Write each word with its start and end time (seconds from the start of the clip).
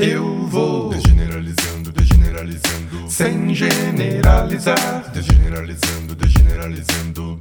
Eu 0.00 0.48
vou 0.48 0.88
degeneralizando, 0.88 1.92
degeneralizando, 1.92 3.08
sem 3.08 3.54
generalizar, 3.54 5.12
degeneralizando, 5.12 6.16
degeneralizando. 6.16 7.40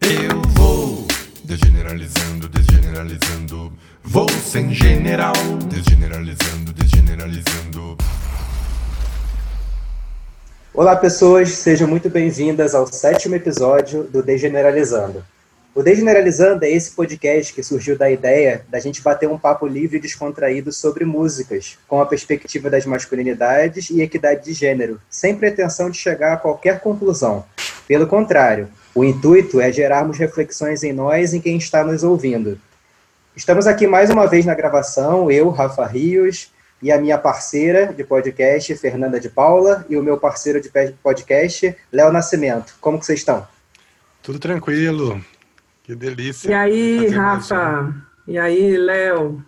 Eu 0.00 0.42
vou 0.48 1.06
degeneralizando, 1.44 2.48
degeneralizando, 2.48 3.72
vou 4.02 4.28
sem 4.28 4.74
general, 4.74 5.32
degeneralizando, 5.70 6.72
degeneralizando. 6.72 7.96
Olá, 10.74 10.96
pessoas, 10.96 11.50
sejam 11.50 11.86
muito 11.86 12.10
bem-vindas 12.10 12.74
ao 12.74 12.92
sétimo 12.92 13.36
episódio 13.36 14.02
do 14.02 14.24
Degeneralizando. 14.24 15.24
O 15.74 15.82
Degeneralizando 15.82 16.66
é 16.66 16.70
esse 16.70 16.90
podcast 16.90 17.54
que 17.54 17.62
surgiu 17.62 17.96
da 17.96 18.10
ideia 18.10 18.62
da 18.68 18.78
gente 18.78 19.00
bater 19.00 19.26
um 19.26 19.38
papo 19.38 19.66
livre 19.66 19.96
e 19.96 20.00
descontraído 20.00 20.70
sobre 20.70 21.02
músicas, 21.06 21.78
com 21.88 21.98
a 21.98 22.04
perspectiva 22.04 22.68
das 22.68 22.84
masculinidades 22.84 23.88
e 23.88 24.02
equidade 24.02 24.44
de 24.44 24.52
gênero, 24.52 25.00
sem 25.08 25.34
pretensão 25.34 25.88
de 25.88 25.96
chegar 25.96 26.34
a 26.34 26.36
qualquer 26.36 26.80
conclusão. 26.80 27.46
Pelo 27.88 28.06
contrário, 28.06 28.68
o 28.94 29.02
intuito 29.02 29.62
é 29.62 29.72
gerarmos 29.72 30.18
reflexões 30.18 30.82
em 30.82 30.92
nós 30.92 31.32
e 31.32 31.38
em 31.38 31.40
quem 31.40 31.56
está 31.56 31.82
nos 31.82 32.04
ouvindo. 32.04 32.60
Estamos 33.34 33.66
aqui 33.66 33.86
mais 33.86 34.10
uma 34.10 34.26
vez 34.26 34.44
na 34.44 34.54
gravação, 34.54 35.30
eu, 35.30 35.48
Rafa 35.48 35.86
Rios, 35.86 36.52
e 36.82 36.92
a 36.92 37.00
minha 37.00 37.16
parceira 37.16 37.94
de 37.94 38.04
podcast, 38.04 38.76
Fernanda 38.76 39.18
de 39.18 39.30
Paula, 39.30 39.86
e 39.88 39.96
o 39.96 40.02
meu 40.02 40.18
parceiro 40.18 40.60
de 40.60 40.70
podcast, 41.02 41.74
Léo 41.90 42.12
Nascimento. 42.12 42.74
Como 42.78 42.98
que 42.98 43.06
vocês 43.06 43.20
estão? 43.20 43.46
Tudo 44.22 44.38
tranquilo. 44.38 45.18
Que 45.92 45.96
delícia. 45.96 46.48
E 46.48 46.54
aí, 46.54 47.08
Rafa? 47.08 47.94
E 48.26 48.38
aí, 48.38 48.78
Léo? 48.78 49.44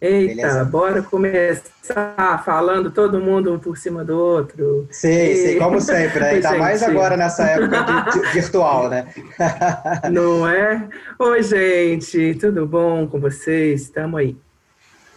Eita, 0.00 0.34
Beleza. 0.34 0.64
bora 0.64 1.02
começar 1.02 2.42
falando 2.44 2.90
todo 2.90 3.20
mundo 3.20 3.52
um 3.52 3.58
por 3.58 3.76
cima 3.76 4.02
do 4.02 4.18
outro. 4.18 4.88
Sei, 4.90 5.32
e... 5.32 5.36
sei, 5.36 5.58
como 5.58 5.78
sempre, 5.78 6.20
né? 6.20 6.30
Ainda 6.36 6.56
mais 6.56 6.82
agora 6.82 7.14
nessa 7.14 7.44
época 7.44 8.10
virtual, 8.32 8.88
né? 8.88 9.06
Não 10.10 10.48
é? 10.48 10.88
Oi, 11.18 11.42
gente, 11.42 12.34
tudo 12.36 12.66
bom 12.66 13.06
com 13.06 13.20
vocês? 13.20 13.82
Estamos 13.82 14.18
aí. 14.18 14.36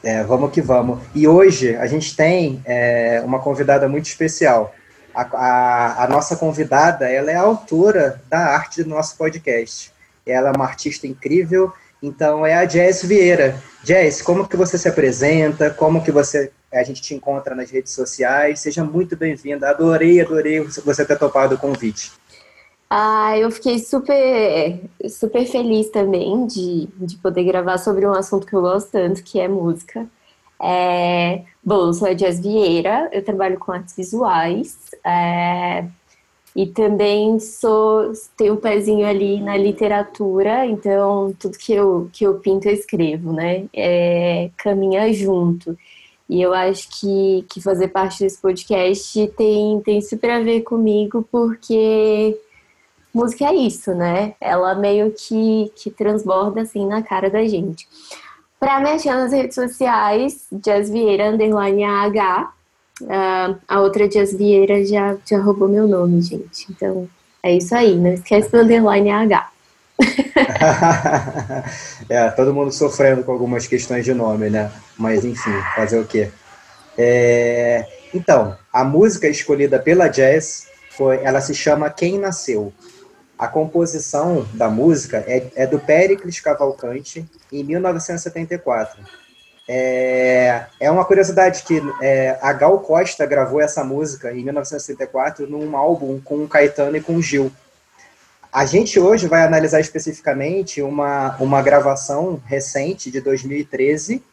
É, 0.04 0.24
vamos 0.26 0.52
que 0.52 0.62
vamos. 0.62 1.00
E 1.16 1.26
hoje 1.26 1.74
a 1.78 1.88
gente 1.88 2.16
tem 2.18 2.62
é, 2.66 3.22
uma 3.24 3.40
convidada 3.40 3.88
muito 3.88 4.08
especial. 4.08 4.76
A, 5.14 5.22
a, 5.22 6.04
a 6.04 6.08
nossa 6.10 6.36
convidada, 6.36 7.10
ela 7.10 7.32
é 7.32 7.36
a 7.36 7.42
autora 7.42 8.22
da 8.30 8.40
arte 8.40 8.84
do 8.84 8.90
nosso 8.90 9.18
podcast. 9.18 9.98
Ela 10.30 10.50
é 10.50 10.52
uma 10.56 10.66
artista 10.66 11.08
incrível. 11.08 11.72
Então 12.02 12.46
é 12.46 12.54
a 12.54 12.68
Jess 12.68 13.04
Vieira. 13.04 13.62
Jess, 13.84 14.22
como 14.22 14.48
que 14.48 14.56
você 14.56 14.78
se 14.78 14.88
apresenta? 14.88 15.70
Como 15.70 16.04
que 16.04 16.12
você 16.12 16.52
a 16.72 16.84
gente 16.84 17.02
te 17.02 17.16
encontra 17.16 17.56
nas 17.56 17.72
redes 17.72 17.94
sociais? 17.94 18.60
Seja 18.60 18.84
muito 18.84 19.18
bem-vinda. 19.18 19.70
Adorei, 19.70 20.22
adorei 20.22 20.62
você 20.62 21.04
ter 21.04 21.18
topado 21.18 21.56
o 21.56 21.58
convite. 21.58 22.12
Ah, 22.90 23.38
eu 23.38 23.52
fiquei 23.52 23.78
super, 23.80 24.80
super 25.10 25.46
feliz 25.46 25.90
também 25.90 26.48
de, 26.48 26.88
de 26.98 27.18
poder 27.18 27.44
gravar 27.44 27.78
sobre 27.78 28.06
um 28.06 28.14
assunto 28.14 28.48
que 28.48 28.56
eu 28.56 28.62
gosto 28.62 28.92
tanto, 28.92 29.24
que 29.24 29.40
é 29.40 29.48
música. 29.48 30.08
É, 30.62 31.44
bom, 31.64 31.88
eu 31.88 31.94
sou 31.94 32.08
a 32.08 32.18
Jess 32.18 32.40
Vieira, 32.40 33.10
eu 33.12 33.24
trabalho 33.24 33.60
com 33.60 33.72
artes 33.72 33.96
visuais. 33.96 34.78
É, 35.06 35.86
e 36.60 36.68
também 36.68 37.40
sou 37.40 38.12
tenho 38.36 38.56
um 38.56 38.58
pezinho 38.58 39.08
ali 39.08 39.40
na 39.40 39.56
literatura, 39.56 40.66
então 40.66 41.34
tudo 41.40 41.58
que 41.58 41.72
eu, 41.72 42.10
que 42.12 42.26
eu 42.26 42.38
pinto 42.40 42.68
eu 42.68 42.74
escrevo, 42.74 43.32
né? 43.32 43.68
É, 43.74 44.50
caminha 44.58 45.12
junto. 45.14 45.78
E 46.28 46.42
eu 46.42 46.54
acho 46.54 46.90
que, 47.00 47.46
que 47.50 47.62
fazer 47.62 47.88
parte 47.88 48.20
desse 48.20 48.42
podcast 48.42 49.26
tem, 49.38 49.80
tem 49.80 50.02
super 50.02 50.32
a 50.32 50.42
ver 50.42 50.64
comigo, 50.64 51.26
porque 51.32 52.38
música 53.14 53.46
é 53.46 53.56
isso, 53.56 53.94
né? 53.94 54.36
Ela 54.42 54.76
meio 54.76 55.14
que, 55.14 55.72
que 55.78 55.90
transborda 55.90 56.64
assim 56.64 56.86
na 56.86 57.02
cara 57.02 57.30
da 57.30 57.48
gente. 57.48 57.88
Para 58.60 58.82
me 58.82 58.90
achar 58.90 59.16
nas 59.16 59.32
redes 59.32 59.56
sociais, 59.56 60.46
Jazz 60.52 60.90
Vieira, 60.90 61.30
underline 61.30 61.86
AH, 61.86 62.52
Uh, 63.02 63.58
a 63.68 63.82
outra 63.82 64.08
Dias 64.08 64.34
Vieira 64.34 64.86
já, 64.86 65.18
já 65.26 65.40
roubou 65.40 65.68
meu 65.68 65.88
nome, 65.88 66.22
gente. 66.22 66.68
Então, 66.70 67.08
é 67.42 67.56
isso 67.56 67.74
aí. 67.76 67.96
Não 67.96 68.14
esquece 68.14 68.52
do 68.52 68.58
underline 68.58 69.10
H. 69.10 69.50
é, 72.10 72.30
todo 72.32 72.54
mundo 72.54 72.72
sofrendo 72.72 73.24
com 73.24 73.32
algumas 73.32 73.68
questões 73.68 74.06
de 74.06 74.14
nome, 74.14 74.50
né? 74.50 74.72
Mas, 74.98 75.26
enfim, 75.26 75.52
fazer 75.76 76.00
o 76.00 76.06
quê? 76.06 76.30
É... 76.98 77.86
Então, 78.14 78.58
a 78.74 78.84
música 78.84 79.28
escolhida 79.28 79.80
pela 79.80 80.08
Jazz, 80.08 80.68
foi, 80.90 81.24
ela 81.24 81.40
se 81.40 81.54
chama 81.54 81.90
Quem 81.90 82.18
Nasceu. 82.18 82.74
A 83.38 83.48
composição 83.48 84.46
da 84.54 84.70
música 84.70 85.24
é, 85.26 85.48
é 85.56 85.66
do 85.66 85.80
Pericles 85.80 86.42
Cavalcante, 86.42 87.26
em 87.52 87.64
1974. 87.64 89.02
É, 89.72 90.66
é 90.80 90.90
uma 90.90 91.06
curiosidade 91.06 91.62
que 91.62 91.80
é, 92.02 92.40
a 92.42 92.52
Gal 92.52 92.80
Costa 92.80 93.24
gravou 93.24 93.62
essa 93.62 93.84
música 93.84 94.32
em 94.32 94.44
1964 94.44 95.48
num 95.48 95.78
álbum 95.78 96.20
com 96.20 96.44
o 96.44 96.48
Caetano 96.48 96.98
e 96.98 97.02
com 97.02 97.16
o 97.16 97.22
Gil. 97.22 97.52
A 98.52 98.66
gente 98.66 99.00
hoje 99.00 99.28
vai 99.28 99.44
analisar 99.44 99.80
especificamente 99.80 100.82
uma, 100.82 101.38
uma 101.40 101.62
gravação 101.62 102.42
recente 102.48 103.12
de 103.12 103.22
2013 103.22 104.24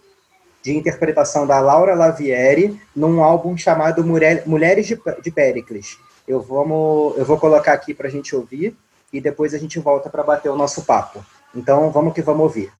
de 0.62 0.74
interpretação 0.74 1.46
da 1.46 1.60
Laura 1.60 1.94
Lavieri 1.94 2.80
num 2.94 3.22
álbum 3.22 3.58
chamado 3.58 4.02
Mulheres 4.02 4.86
de, 4.86 5.30
Péricles. 5.30 5.98
Eu, 6.26 6.40
vamos, 6.40 7.14
eu 7.18 7.26
vou 7.26 7.38
colocar 7.38 7.74
aqui 7.74 7.92
para 7.92 8.08
a 8.08 8.10
gente 8.10 8.34
ouvir 8.34 8.74
e 9.12 9.20
depois 9.20 9.52
a 9.52 9.58
gente 9.58 9.78
volta 9.78 10.08
para 10.08 10.22
bater 10.22 10.48
o 10.48 10.56
nosso 10.56 10.82
papo. 10.86 11.22
Então 11.54 11.90
vamos 11.90 12.14
que 12.14 12.22
vamos 12.22 12.42
ouvir. 12.42 12.72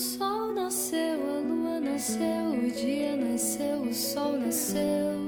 sol 0.00 0.54
nasceu, 0.54 1.20
a 1.28 1.40
lua 1.40 1.78
nasceu, 1.78 2.52
o 2.52 2.70
dia 2.70 3.16
nasceu, 3.16 3.82
o 3.82 3.92
sol 3.92 4.32
nasceu. 4.38 5.19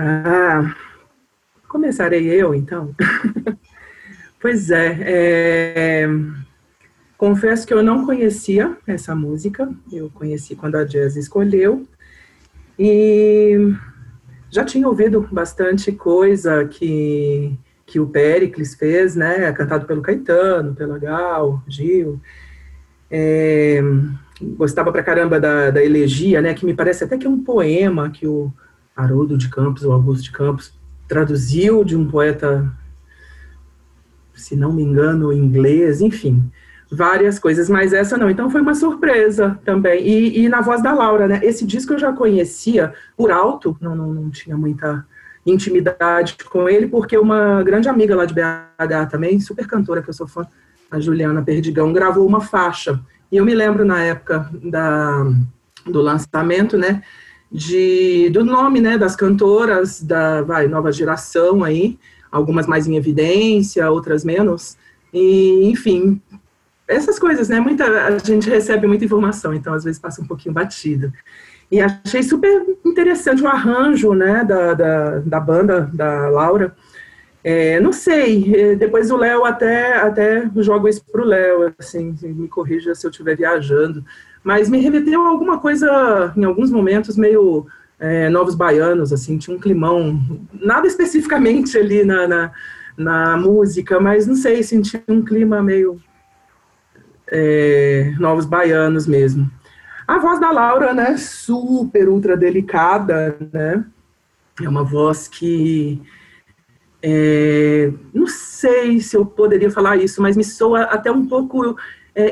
Ah, 0.00 0.76
começarei 1.66 2.28
eu, 2.28 2.54
então. 2.54 2.94
pois 4.40 4.70
é, 4.70 4.96
é, 5.00 6.08
confesso 7.16 7.66
que 7.66 7.74
eu 7.74 7.82
não 7.82 8.06
conhecia 8.06 8.76
essa 8.86 9.12
música, 9.12 9.68
eu 9.90 10.08
conheci 10.10 10.54
quando 10.54 10.76
a 10.76 10.84
Jazz 10.84 11.16
escolheu, 11.16 11.84
e 12.78 13.74
já 14.48 14.64
tinha 14.64 14.86
ouvido 14.86 15.28
bastante 15.32 15.90
coisa 15.90 16.64
que, 16.64 17.58
que 17.84 17.98
o 17.98 18.06
Pericles 18.06 18.76
fez, 18.76 19.16
né, 19.16 19.50
cantado 19.50 19.84
pelo 19.84 20.00
Caetano, 20.00 20.76
pela 20.76 20.96
Gal, 20.96 21.60
Gil, 21.66 22.20
é, 23.10 23.80
gostava 24.40 24.92
pra 24.92 25.02
caramba 25.02 25.40
da, 25.40 25.72
da 25.72 25.82
elegia, 25.82 26.40
né, 26.40 26.54
que 26.54 26.64
me 26.64 26.72
parece 26.72 27.02
até 27.02 27.18
que 27.18 27.26
é 27.26 27.30
um 27.30 27.42
poema 27.42 28.10
que 28.10 28.28
o 28.28 28.52
Haroldo 28.98 29.38
de 29.38 29.48
Campos, 29.48 29.84
ou 29.84 29.92
Augusto 29.92 30.24
de 30.24 30.32
Campos, 30.32 30.74
traduziu 31.06 31.84
de 31.84 31.96
um 31.96 32.08
poeta, 32.08 32.68
se 34.34 34.56
não 34.56 34.72
me 34.72 34.82
engano, 34.82 35.32
inglês, 35.32 36.00
enfim, 36.00 36.50
várias 36.90 37.38
coisas, 37.38 37.70
mas 37.70 37.92
essa 37.92 38.18
não. 38.18 38.28
Então 38.28 38.50
foi 38.50 38.60
uma 38.60 38.74
surpresa 38.74 39.58
também. 39.64 40.04
E, 40.04 40.44
e 40.44 40.48
na 40.48 40.60
voz 40.60 40.82
da 40.82 40.92
Laura, 40.92 41.28
né? 41.28 41.40
Esse 41.44 41.64
disco 41.64 41.92
eu 41.92 41.98
já 41.98 42.12
conhecia 42.12 42.92
por 43.16 43.30
alto, 43.30 43.76
não, 43.80 43.94
não, 43.94 44.12
não 44.12 44.30
tinha 44.30 44.56
muita 44.56 45.06
intimidade 45.46 46.36
com 46.50 46.68
ele, 46.68 46.88
porque 46.88 47.16
uma 47.16 47.62
grande 47.62 47.88
amiga 47.88 48.16
lá 48.16 48.24
de 48.24 48.34
BH 48.34 49.10
também, 49.10 49.40
super 49.40 49.66
cantora 49.66 50.02
que 50.02 50.10
eu 50.10 50.14
sou 50.14 50.26
fã, 50.26 50.46
a 50.90 50.98
Juliana 50.98 51.42
Perdigão, 51.42 51.92
gravou 51.92 52.26
uma 52.26 52.40
faixa. 52.40 53.00
E 53.30 53.36
eu 53.36 53.44
me 53.44 53.54
lembro 53.54 53.84
na 53.84 54.02
época 54.02 54.50
da, 54.62 55.24
do 55.86 56.00
lançamento, 56.02 56.76
né? 56.76 57.02
De, 57.50 58.28
do 58.30 58.44
nome, 58.44 58.80
né, 58.80 58.98
das 58.98 59.16
cantoras 59.16 60.02
da 60.02 60.42
vai, 60.42 60.68
nova 60.68 60.92
geração 60.92 61.64
aí, 61.64 61.98
algumas 62.30 62.66
mais 62.66 62.86
em 62.86 62.96
evidência, 62.96 63.90
outras 63.90 64.22
menos, 64.22 64.76
e 65.12 65.64
enfim, 65.64 66.20
essas 66.86 67.18
coisas, 67.18 67.48
né? 67.48 67.60
Muita, 67.60 67.84
a 68.06 68.18
gente 68.18 68.48
recebe 68.48 68.86
muita 68.86 69.04
informação, 69.04 69.52
então 69.54 69.74
às 69.74 69.84
vezes 69.84 69.98
passa 69.98 70.22
um 70.22 70.26
pouquinho 70.26 70.54
batido. 70.54 71.12
E 71.70 71.80
achei 71.80 72.22
super 72.22 72.64
interessante 72.84 73.42
o 73.42 73.46
arranjo, 73.46 74.14
né, 74.14 74.42
da, 74.42 74.72
da, 74.72 75.18
da 75.18 75.40
banda, 75.40 75.90
da 75.92 76.28
Laura. 76.28 76.74
É, 77.44 77.78
não 77.78 77.92
sei, 77.92 78.54
é, 78.54 78.74
depois 78.74 79.10
o 79.10 79.16
Léo 79.16 79.44
até, 79.44 79.96
até 79.96 80.50
jogo 80.56 80.88
isso 80.88 81.04
pro 81.10 81.24
Léo, 81.24 81.72
assim, 81.78 82.14
me 82.22 82.48
corrija 82.48 82.94
se 82.94 83.06
eu 83.06 83.10
estiver 83.10 83.36
viajando, 83.36 84.04
mas 84.42 84.68
me 84.68 84.78
remeteu 84.78 85.22
a 85.22 85.28
alguma 85.28 85.58
coisa, 85.58 86.32
em 86.36 86.44
alguns 86.44 86.70
momentos, 86.70 87.16
meio 87.16 87.66
é, 87.98 88.28
Novos 88.28 88.54
Baianos, 88.54 89.12
assim, 89.12 89.38
tinha 89.38 89.56
um 89.56 89.60
climão, 89.60 90.20
nada 90.52 90.86
especificamente 90.86 91.76
ali 91.76 92.04
na, 92.04 92.28
na, 92.28 92.52
na 92.96 93.36
música, 93.36 94.00
mas 94.00 94.26
não 94.26 94.36
sei, 94.36 94.62
senti 94.62 95.02
um 95.08 95.22
clima 95.22 95.62
meio 95.62 96.00
é, 97.26 98.14
Novos 98.18 98.46
Baianos 98.46 99.06
mesmo. 99.06 99.50
A 100.06 100.18
voz 100.18 100.40
da 100.40 100.50
Laura, 100.50 100.94
né, 100.94 101.16
super, 101.16 102.08
ultra 102.08 102.36
delicada, 102.36 103.36
né, 103.52 103.84
é 104.62 104.68
uma 104.68 104.82
voz 104.82 105.28
que, 105.28 106.00
é, 107.02 107.92
não 108.14 108.26
sei 108.26 109.00
se 109.00 109.16
eu 109.16 109.26
poderia 109.26 109.70
falar 109.70 109.96
isso, 109.96 110.22
mas 110.22 110.36
me 110.36 110.44
soa 110.44 110.82
até 110.82 111.10
um 111.12 111.26
pouco 111.26 111.76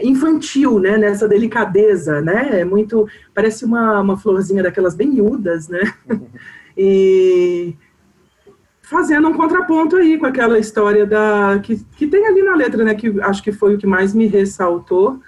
infantil, 0.03 0.81
né, 0.81 0.97
nessa 0.97 1.29
delicadeza, 1.29 2.21
né, 2.21 2.61
é 2.61 2.65
muito, 2.65 3.09
parece 3.33 3.65
uma, 3.65 4.01
uma 4.01 4.17
florzinha 4.17 4.63
daquelas 4.63 4.97
bem 4.97 5.09
miúdas, 5.09 5.69
né, 5.69 5.81
e 6.77 7.77
fazendo 8.83 9.29
um 9.29 9.35
contraponto 9.35 9.97
aí 9.97 10.19
com 10.19 10.27
aquela 10.27 10.59
história 10.59 11.07
da 11.07 11.61
que, 11.63 11.77
que 11.97 12.07
tem 12.07 12.27
ali 12.27 12.43
na 12.43 12.57
letra, 12.57 12.83
né, 12.85 12.95
que 12.95 13.21
acho 13.21 13.43
que 13.43 13.53
foi 13.53 13.75
o 13.75 13.79
que 13.79 13.87
mais 13.87 14.13
me 14.13 14.27
ressaltou, 14.27 15.21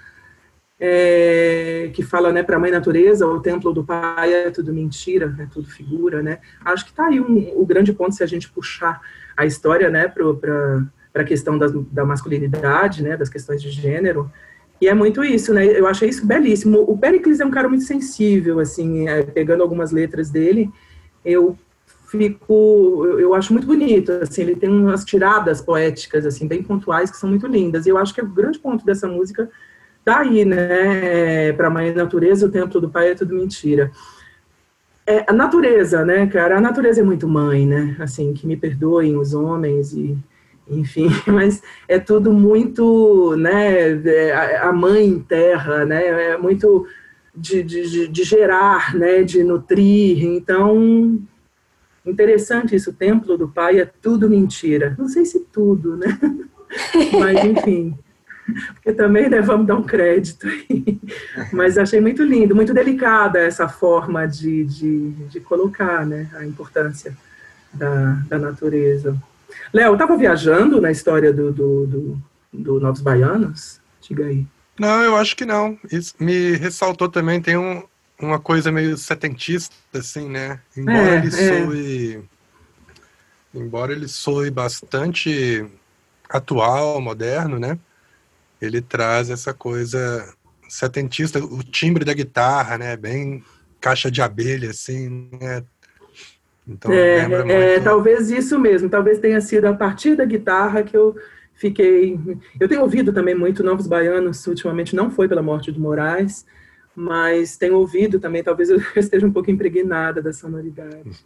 é, 0.77 1.89
que 1.93 2.03
fala, 2.03 2.31
né, 2.31 2.43
para 2.43 2.55
a 2.55 2.59
mãe 2.59 2.71
natureza, 2.71 3.27
o 3.27 3.41
templo 3.41 3.73
do 3.73 3.83
pai 3.83 4.33
é 4.33 4.49
tudo 4.49 4.73
mentira, 4.73 5.35
é 5.39 5.45
tudo 5.45 5.69
figura, 5.69 6.21
né, 6.21 6.39
acho 6.65 6.83
que 6.83 6.91
está 6.91 7.07
aí 7.07 7.19
um, 7.19 7.53
o 7.55 7.65
grande 7.65 7.93
ponto 7.93 8.13
se 8.13 8.23
a 8.23 8.27
gente 8.27 8.49
puxar 8.49 8.99
a 9.37 9.45
história, 9.45 9.89
né, 9.89 10.09
para 10.09 11.21
a 11.21 11.23
questão 11.23 11.57
das, 11.57 11.71
da 11.91 12.03
masculinidade, 12.03 13.01
né, 13.01 13.15
das 13.15 13.29
questões 13.29 13.61
de 13.61 13.69
gênero, 13.69 14.29
e 14.81 14.87
é 14.87 14.93
muito 14.93 15.23
isso, 15.23 15.53
né, 15.53 15.65
eu 15.65 15.85
achei 15.87 16.09
isso 16.09 16.25
belíssimo, 16.25 16.79
o 16.87 16.97
Pericles 16.97 17.39
é 17.39 17.45
um 17.45 17.51
cara 17.51 17.67
muito 17.67 17.83
sensível, 17.83 18.59
assim, 18.59 19.07
é, 19.07 19.23
pegando 19.23 19.61
algumas 19.61 19.91
letras 19.91 20.29
dele, 20.29 20.69
eu 21.23 21.57
fico, 22.07 23.05
eu 23.19 23.33
acho 23.35 23.53
muito 23.53 23.67
bonito, 23.67 24.11
assim, 24.11 24.41
ele 24.41 24.55
tem 24.55 24.69
umas 24.69 25.05
tiradas 25.05 25.61
poéticas, 25.61 26.25
assim, 26.25 26.47
bem 26.47 26.63
pontuais, 26.63 27.11
que 27.11 27.17
são 27.17 27.29
muito 27.29 27.45
lindas, 27.45 27.85
e 27.85 27.89
eu 27.89 27.97
acho 27.97 28.13
que 28.13 28.21
o 28.21 28.27
grande 28.27 28.57
ponto 28.57 28.85
dessa 28.85 29.07
música 29.07 29.49
tá 30.03 30.19
aí, 30.19 30.43
né, 30.45 31.53
para 31.53 31.67
a 31.67 31.69
mãe 31.69 31.93
natureza, 31.93 32.45
o 32.45 32.51
templo 32.51 32.81
do 32.81 32.89
pai 32.89 33.11
é 33.11 33.15
tudo 33.15 33.35
mentira. 33.35 33.91
É, 35.05 35.25
a 35.27 35.33
natureza, 35.33 36.05
né, 36.05 36.25
cara, 36.27 36.57
a 36.57 36.61
natureza 36.61 37.01
é 37.01 37.03
muito 37.03 37.27
mãe, 37.27 37.65
né, 37.65 37.95
assim, 37.99 38.33
que 38.33 38.47
me 38.47 38.55
perdoem 38.55 39.17
os 39.17 39.33
homens 39.33 39.93
e, 39.93 40.17
enfim, 40.69 41.07
mas 41.27 41.61
é 41.87 41.99
tudo 41.99 42.31
muito, 42.31 43.35
né, 43.37 43.91
é, 44.05 44.57
a 44.57 44.71
mãe 44.71 45.19
terra, 45.27 45.85
né, 45.85 46.31
é 46.31 46.37
muito 46.37 46.85
de, 47.35 47.63
de, 47.63 48.07
de 48.07 48.23
gerar, 48.23 48.95
né, 48.95 49.23
de 49.23 49.43
nutrir, 49.43 50.23
então 50.23 51.19
Interessante 52.05 52.75
isso, 52.75 52.89
o 52.89 52.93
templo 52.93 53.37
do 53.37 53.47
pai 53.47 53.79
é 53.79 53.85
tudo 53.85 54.29
mentira. 54.29 54.95
Não 54.97 55.07
sei 55.07 55.25
se 55.25 55.41
tudo, 55.51 55.95
né? 55.97 56.19
Mas, 57.19 57.45
enfim. 57.45 57.97
Porque 58.73 58.93
também 58.93 59.29
né, 59.29 59.41
vamos 59.41 59.67
dar 59.67 59.75
um 59.75 59.83
crédito 59.83 60.47
aí. 60.47 60.99
Mas 61.53 61.77
achei 61.77 62.01
muito 62.01 62.23
lindo, 62.23 62.55
muito 62.55 62.73
delicada 62.73 63.39
essa 63.39 63.67
forma 63.67 64.25
de, 64.25 64.63
de, 64.65 65.11
de 65.11 65.39
colocar 65.39 66.05
né, 66.05 66.27
a 66.33 66.45
importância 66.45 67.15
da, 67.71 68.13
da 68.27 68.39
natureza. 68.39 69.15
Léo, 69.73 69.93
estava 69.93 70.17
viajando 70.17 70.81
na 70.81 70.91
história 70.91 71.33
do, 71.33 71.51
do, 71.51 71.87
do, 71.87 72.21
do 72.53 72.79
Novos 72.79 73.01
Baianos? 73.01 73.79
Diga 74.01 74.25
aí. 74.25 74.45
Não, 74.79 75.03
eu 75.03 75.15
acho 75.15 75.35
que 75.35 75.45
não. 75.45 75.77
Isso 75.91 76.15
me 76.19 76.55
ressaltou 76.55 77.09
também, 77.09 77.41
tem 77.41 77.57
um, 77.57 77.83
uma 78.19 78.39
coisa 78.39 78.71
meio 78.71 78.97
setentista, 78.97 79.75
assim, 79.93 80.29
né? 80.29 80.59
Embora 80.75 80.97
é, 80.97 81.17
ele 81.17 81.27
é. 81.27 81.31
soe. 81.31 82.23
Embora 83.53 83.91
ele 83.91 84.07
soe 84.07 84.49
bastante 84.49 85.65
atual, 86.29 87.01
moderno, 87.01 87.59
né? 87.59 87.77
Ele 88.61 88.81
traz 88.81 89.29
essa 89.29 89.53
coisa 89.53 90.33
setentista, 90.69 91.39
o 91.39 91.63
timbre 91.63 92.05
da 92.05 92.13
guitarra, 92.13 92.77
né? 92.77 92.95
Bem 92.95 93.43
caixa 93.81 94.11
de 94.11 94.21
abelha, 94.21 94.69
assim, 94.69 95.29
né? 95.39 95.63
Então, 96.67 96.91
é, 96.91 97.27
muito... 97.27 97.51
é, 97.51 97.79
talvez 97.79 98.29
isso 98.29 98.59
mesmo, 98.59 98.89
talvez 98.89 99.19
tenha 99.19 99.41
sido 99.41 99.65
a 99.65 99.73
partir 99.73 100.15
da 100.15 100.25
guitarra 100.25 100.83
que 100.83 100.95
eu 100.95 101.15
fiquei. 101.53 102.19
Eu 102.59 102.67
tenho 102.67 102.81
ouvido 102.81 103.11
também 103.11 103.35
muito 103.35 103.63
Novos 103.63 103.87
Baianos, 103.87 104.45
ultimamente 104.47 104.95
não 104.95 105.09
foi 105.09 105.27
pela 105.27 105.41
morte 105.41 105.71
do 105.71 105.79
Moraes, 105.79 106.45
mas 106.95 107.57
tenho 107.57 107.77
ouvido 107.77 108.19
também, 108.19 108.43
talvez 108.43 108.69
eu 108.69 108.79
esteja 108.95 109.25
um 109.25 109.31
pouco 109.31 109.51
impregnada 109.51 110.21
da 110.21 110.31
sonoridade. 110.33 111.25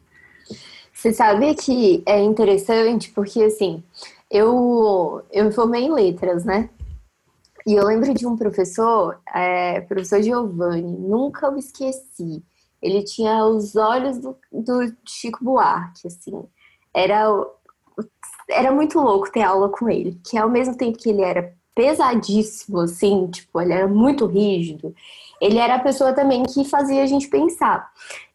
Você 0.93 1.11
sabe 1.11 1.53
que 1.55 2.03
é 2.05 2.21
interessante 2.21 3.11
porque, 3.11 3.43
assim, 3.43 3.83
eu, 4.29 5.21
eu 5.31 5.51
formei 5.51 5.83
em 5.83 5.93
letras, 5.93 6.45
né? 6.45 6.69
E 7.65 7.75
eu 7.75 7.85
lembro 7.85 8.13
de 8.13 8.27
um 8.27 8.35
professor, 8.35 9.19
é, 9.33 9.81
professor 9.81 10.21
Giovanni, 10.21 10.97
nunca 10.97 11.49
o 11.49 11.57
esqueci. 11.57 12.43
Ele 12.83 13.01
tinha 13.01 13.45
os 13.45 13.77
olhos 13.77 14.17
do, 14.17 14.37
do 14.51 14.93
Chico 15.07 15.43
Buarque, 15.43 16.05
assim. 16.05 16.43
Era, 16.93 17.25
era 18.49 18.71
muito 18.73 18.99
louco 18.99 19.31
ter 19.31 19.41
aula 19.41 19.69
com 19.69 19.89
ele, 19.89 20.19
que 20.23 20.37
ao 20.37 20.49
mesmo 20.49 20.75
tempo 20.75 20.97
que 20.97 21.09
ele 21.09 21.21
era 21.21 21.55
pesadíssimo, 21.73 22.81
assim, 22.81 23.27
tipo, 23.27 23.59
ele 23.61 23.73
era 23.73 23.87
muito 23.87 24.25
rígido, 24.27 24.93
ele 25.41 25.57
era 25.57 25.75
a 25.75 25.79
pessoa 25.79 26.13
também 26.13 26.43
que 26.43 26.65
fazia 26.65 27.01
a 27.01 27.05
gente 27.07 27.29
pensar. 27.29 27.89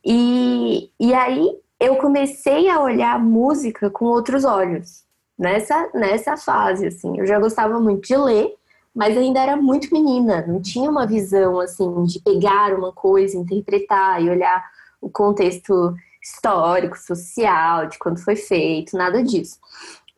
E, 0.04 0.90
e 0.98 1.12
aí 1.12 1.54
eu 1.78 1.96
comecei 1.96 2.68
a 2.68 2.80
olhar 2.80 3.16
a 3.16 3.18
música 3.18 3.90
com 3.90 4.06
outros 4.06 4.44
olhos, 4.44 5.04
nessa, 5.38 5.90
nessa 5.94 6.36
fase, 6.36 6.86
assim. 6.86 7.18
Eu 7.18 7.26
já 7.26 7.38
gostava 7.38 7.78
muito 7.78 8.06
de 8.06 8.16
ler, 8.16 8.54
mas 8.98 9.16
ainda 9.16 9.38
era 9.38 9.56
muito 9.56 9.94
menina, 9.94 10.44
não 10.44 10.60
tinha 10.60 10.90
uma 10.90 11.06
visão, 11.06 11.60
assim, 11.60 12.02
de 12.02 12.18
pegar 12.18 12.74
uma 12.74 12.92
coisa, 12.92 13.38
interpretar 13.38 14.20
e 14.20 14.28
olhar 14.28 14.60
o 15.00 15.08
contexto 15.08 15.94
histórico, 16.20 16.98
social, 16.98 17.86
de 17.86 17.96
quando 17.96 18.18
foi 18.18 18.34
feito, 18.34 18.96
nada 18.96 19.22
disso. 19.22 19.56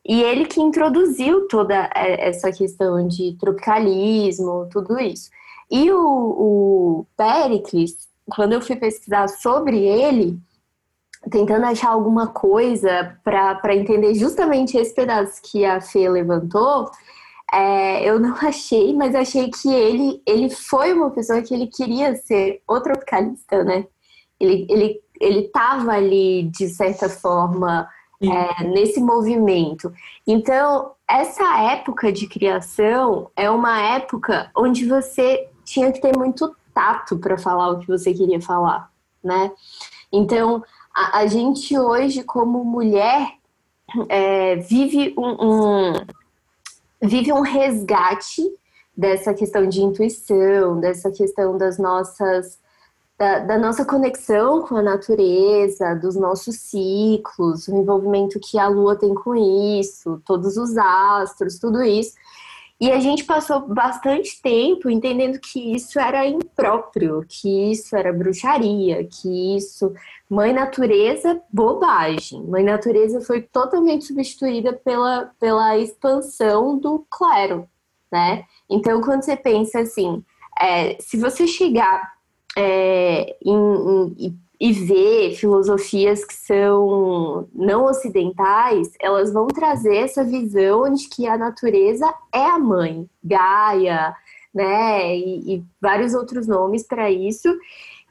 E 0.03 0.23
ele 0.23 0.45
que 0.45 0.59
introduziu 0.59 1.47
toda 1.47 1.91
essa 1.93 2.51
questão 2.51 3.07
de 3.07 3.37
tropicalismo, 3.39 4.67
tudo 4.71 4.99
isso. 4.99 5.29
E 5.69 5.91
o, 5.91 5.99
o 5.99 7.05
Pericles, 7.15 8.09
quando 8.31 8.53
eu 8.53 8.61
fui 8.63 8.77
pesquisar 8.77 9.27
sobre 9.27 9.77
ele, 9.77 10.39
tentando 11.29 11.67
achar 11.67 11.91
alguma 11.91 12.25
coisa 12.25 13.15
para 13.23 13.75
entender 13.75 14.15
justamente 14.15 14.75
esse 14.75 14.95
pedaço 14.95 15.39
que 15.43 15.63
a 15.63 15.79
Fê 15.79 16.09
levantou, 16.09 16.89
é, 17.51 18.03
eu 18.07 18.19
não 18.19 18.35
achei, 18.41 18.93
mas 18.93 19.13
achei 19.15 19.49
que 19.49 19.71
ele, 19.71 20.21
ele 20.25 20.49
foi 20.49 20.93
uma 20.93 21.11
pessoa 21.11 21.41
que 21.41 21.53
ele 21.53 21.67
queria 21.67 22.15
ser 22.15 22.61
o 22.67 22.79
tropicalista, 22.79 23.63
né? 23.63 23.85
Ele, 24.39 24.65
ele, 24.69 25.01
ele 25.19 25.47
tava 25.49 25.91
ali, 25.91 26.43
de 26.43 26.67
certa 26.69 27.07
forma, 27.07 27.87
é, 28.21 28.63
nesse 28.63 28.99
movimento. 28.99 29.91
Então, 30.25 30.91
essa 31.07 31.61
época 31.71 32.11
de 32.11 32.27
criação 32.27 33.29
é 33.35 33.49
uma 33.49 33.79
época 33.79 34.49
onde 34.55 34.85
você 34.85 35.49
tinha 35.63 35.91
que 35.91 36.01
ter 36.01 36.17
muito 36.17 36.55
tato 36.73 37.17
para 37.17 37.37
falar 37.37 37.69
o 37.71 37.79
que 37.79 37.87
você 37.87 38.13
queria 38.13 38.41
falar, 38.41 38.89
né? 39.23 39.51
Então, 40.11 40.63
a, 40.93 41.19
a 41.19 41.27
gente 41.27 41.77
hoje, 41.77 42.23
como 42.23 42.63
mulher, 42.63 43.33
é, 44.07 44.55
vive 44.55 45.13
um, 45.17 45.29
um, 45.39 45.93
vive 47.01 47.33
um 47.33 47.41
resgate 47.41 48.43
dessa 48.95 49.33
questão 49.33 49.67
de 49.67 49.81
intuição, 49.81 50.79
dessa 50.79 51.11
questão 51.11 51.57
das 51.57 51.77
nossas 51.77 52.59
da, 53.17 53.37
da, 53.37 53.59
nossa 53.59 53.85
conexão 53.85 54.63
com 54.63 54.75
a 54.75 54.81
natureza, 54.81 55.93
dos 55.93 56.15
nossos 56.15 56.55
ciclos, 56.55 57.67
o 57.67 57.77
envolvimento 57.77 58.39
que 58.39 58.57
a 58.57 58.67
Lua 58.67 58.95
tem 58.95 59.13
com 59.13 59.35
isso, 59.35 60.19
todos 60.25 60.57
os 60.57 60.75
astros, 60.75 61.59
tudo 61.59 61.83
isso. 61.83 62.15
E 62.81 62.91
a 62.91 62.99
gente 62.99 63.23
passou 63.25 63.67
bastante 63.67 64.41
tempo 64.41 64.89
entendendo 64.89 65.39
que 65.39 65.75
isso 65.75 65.99
era 65.99 66.25
impróprio, 66.25 67.23
que 67.29 67.71
isso 67.71 67.95
era 67.95 68.11
bruxaria, 68.11 69.03
que 69.03 69.55
isso. 69.55 69.93
Mãe 70.27 70.51
Natureza, 70.51 71.39
bobagem. 71.53 72.41
Mãe 72.43 72.63
Natureza 72.63 73.21
foi 73.21 73.43
totalmente 73.43 74.05
substituída 74.05 74.73
pela, 74.73 75.31
pela 75.39 75.77
expansão 75.77 76.75
do 76.75 77.05
clero, 77.07 77.69
né? 78.11 78.45
Então, 78.67 78.99
quando 79.01 79.21
você 79.21 79.37
pensa 79.37 79.81
assim, 79.81 80.23
é, 80.59 80.97
se 80.99 81.17
você 81.17 81.45
chegar 81.45 82.13
é, 82.57 83.37
em, 83.45 84.15
em, 84.17 84.39
e 84.61 84.71
ver 84.71 85.33
filosofias 85.33 86.23
que 86.23 86.35
são 86.35 87.49
não 87.51 87.85
ocidentais, 87.85 88.91
elas 89.01 89.33
vão 89.33 89.47
trazer 89.47 89.95
essa 89.95 90.23
visão 90.23 90.93
de 90.93 91.09
que 91.09 91.25
a 91.25 91.35
natureza 91.35 92.13
é 92.31 92.45
a 92.45 92.59
mãe, 92.59 93.09
Gaia, 93.23 94.15
né, 94.53 95.17
e, 95.17 95.55
e 95.55 95.63
vários 95.81 96.13
outros 96.13 96.45
nomes 96.45 96.83
para 96.83 97.09
isso, 97.09 97.49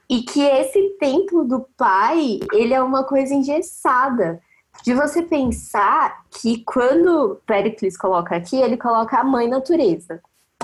e 0.09 0.23
que 0.23 0.41
esse 0.41 0.97
templo 0.99 1.45
do 1.45 1.65
pai, 1.77 2.41
ele 2.51 2.73
é 2.73 2.83
uma 2.83 3.05
coisa 3.05 3.33
engessada, 3.33 4.41
de 4.83 4.93
você 4.93 5.21
pensar 5.21 6.25
que 6.31 6.65
quando 6.65 7.39
Pericles 7.45 7.95
coloca 7.95 8.35
aqui, 8.35 8.57
ele 8.57 8.75
coloca 8.75 9.17
a 9.17 9.23
mãe 9.23 9.47
natureza. 9.47 10.21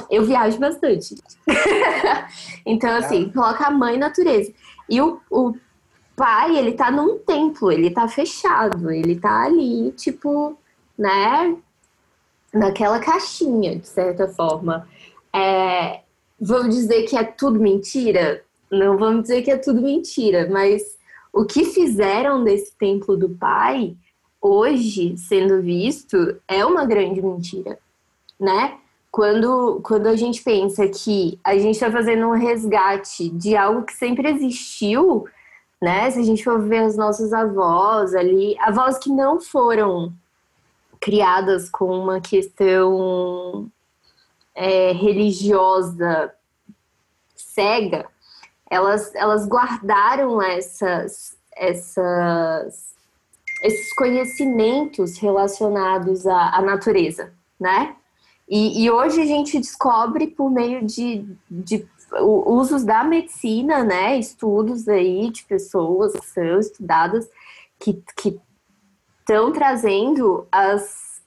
Eu 0.10 0.26
viajo 0.26 0.60
bastante. 0.60 1.16
então, 2.66 2.90
assim, 2.98 3.30
coloca 3.30 3.68
a 3.68 3.72
mãe 3.72 3.98
natureza. 3.98 4.52
E 4.90 5.02
o, 5.02 5.20
o 5.30 5.54
pai, 6.18 6.58
ele 6.58 6.72
tá 6.72 6.90
num 6.90 7.20
templo, 7.20 7.72
ele 7.72 7.92
tá 7.92 8.08
fechado, 8.08 8.90
ele 8.90 9.20
tá 9.20 9.44
ali, 9.44 9.92
tipo, 9.92 10.58
né, 10.98 11.56
naquela 12.52 13.00
caixinha, 13.00 13.78
de 13.78 13.88
certa 13.88 14.28
forma. 14.28 14.90
É, 15.32 16.02
vamos 16.42 16.76
dizer 16.76 17.04
que 17.04 17.16
é 17.16 17.24
tudo 17.24 17.60
mentira? 17.60 18.44
Não 18.70 18.98
vamos 18.98 19.22
dizer 19.22 19.44
que 19.44 19.52
é 19.52 19.58
tudo 19.58 19.80
mentira, 19.80 20.50
mas 20.52 20.98
o 21.32 21.46
que 21.46 21.64
fizeram 21.64 22.44
desse 22.44 22.74
templo 22.76 23.16
do 23.16 23.30
pai, 23.30 23.96
hoje 24.42 25.16
sendo 25.18 25.62
visto, 25.62 26.36
é 26.48 26.66
uma 26.66 26.84
grande 26.84 27.22
mentira, 27.22 27.78
né? 28.40 28.74
Quando, 29.12 29.80
quando 29.84 30.08
a 30.08 30.16
gente 30.16 30.44
pensa 30.44 30.88
que 30.88 31.40
a 31.44 31.56
gente 31.56 31.76
está 31.76 31.92
fazendo 31.92 32.28
um 32.28 32.32
resgate 32.32 33.30
de 33.30 33.56
algo 33.56 33.84
que 33.84 33.94
sempre 33.94 34.30
existiu, 34.30 35.28
né? 35.82 36.10
Se 36.12 36.20
a 36.20 36.24
gente 36.24 36.44
for 36.44 36.62
ver 36.62 36.86
os 36.86 36.98
nossos 36.98 37.34
avós 37.34 38.16
ali, 38.16 38.58
avós 38.60 38.98
que 38.98 39.10
não 39.10 39.40
foram 39.40 40.14
criadas 41.00 41.70
com 41.70 41.86
uma 41.86 42.20
questão 42.20 43.70
é, 44.56 44.92
religiosa 44.92 46.34
cega, 47.36 48.08
elas, 48.70 49.14
elas 49.16 49.48
guardaram 49.48 50.42
essas, 50.42 51.38
essas, 51.56 52.96
esses 53.64 53.94
conhecimentos 53.96 55.18
relacionados 55.18 56.26
à, 56.28 56.58
à 56.58 56.62
natureza, 56.62 57.34
né? 57.60 57.96
E, 58.50 58.84
e, 58.84 58.90
hoje 58.90 59.22
a 59.22 59.26
gente 59.26 59.58
descobre 59.58 60.28
por 60.28 60.50
meio 60.50 60.86
de, 60.86 61.26
de 61.52 61.86
usos 62.14 62.84
da 62.84 63.04
medicina, 63.04 63.84
né, 63.84 64.18
estudos 64.18 64.88
aí 64.88 65.30
de 65.30 65.44
pessoas 65.44 66.14
que 66.14 66.26
são 66.26 66.60
estudadas, 66.60 67.30
que 67.80 68.02
estão 69.20 69.52
trazendo 69.52 70.48
as, 70.52 71.22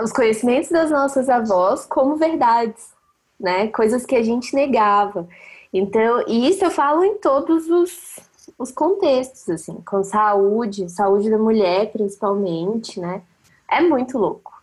os 0.00 0.12
conhecimentos 0.12 0.70
das 0.70 0.90
nossas 0.90 1.28
avós 1.28 1.84
como 1.86 2.16
verdades, 2.16 2.92
né, 3.38 3.68
coisas 3.68 4.06
que 4.06 4.14
a 4.14 4.22
gente 4.22 4.54
negava. 4.54 5.28
Então, 5.72 6.24
e 6.28 6.48
isso 6.48 6.64
eu 6.64 6.70
falo 6.70 7.04
em 7.04 7.16
todos 7.18 7.68
os, 7.68 8.18
os 8.58 8.70
contextos, 8.70 9.48
assim, 9.48 9.80
com 9.86 10.04
saúde, 10.04 10.88
saúde 10.88 11.30
da 11.30 11.38
mulher 11.38 11.90
principalmente, 11.90 13.00
né, 13.00 13.22
é 13.68 13.80
muito 13.80 14.18
louco. 14.18 14.61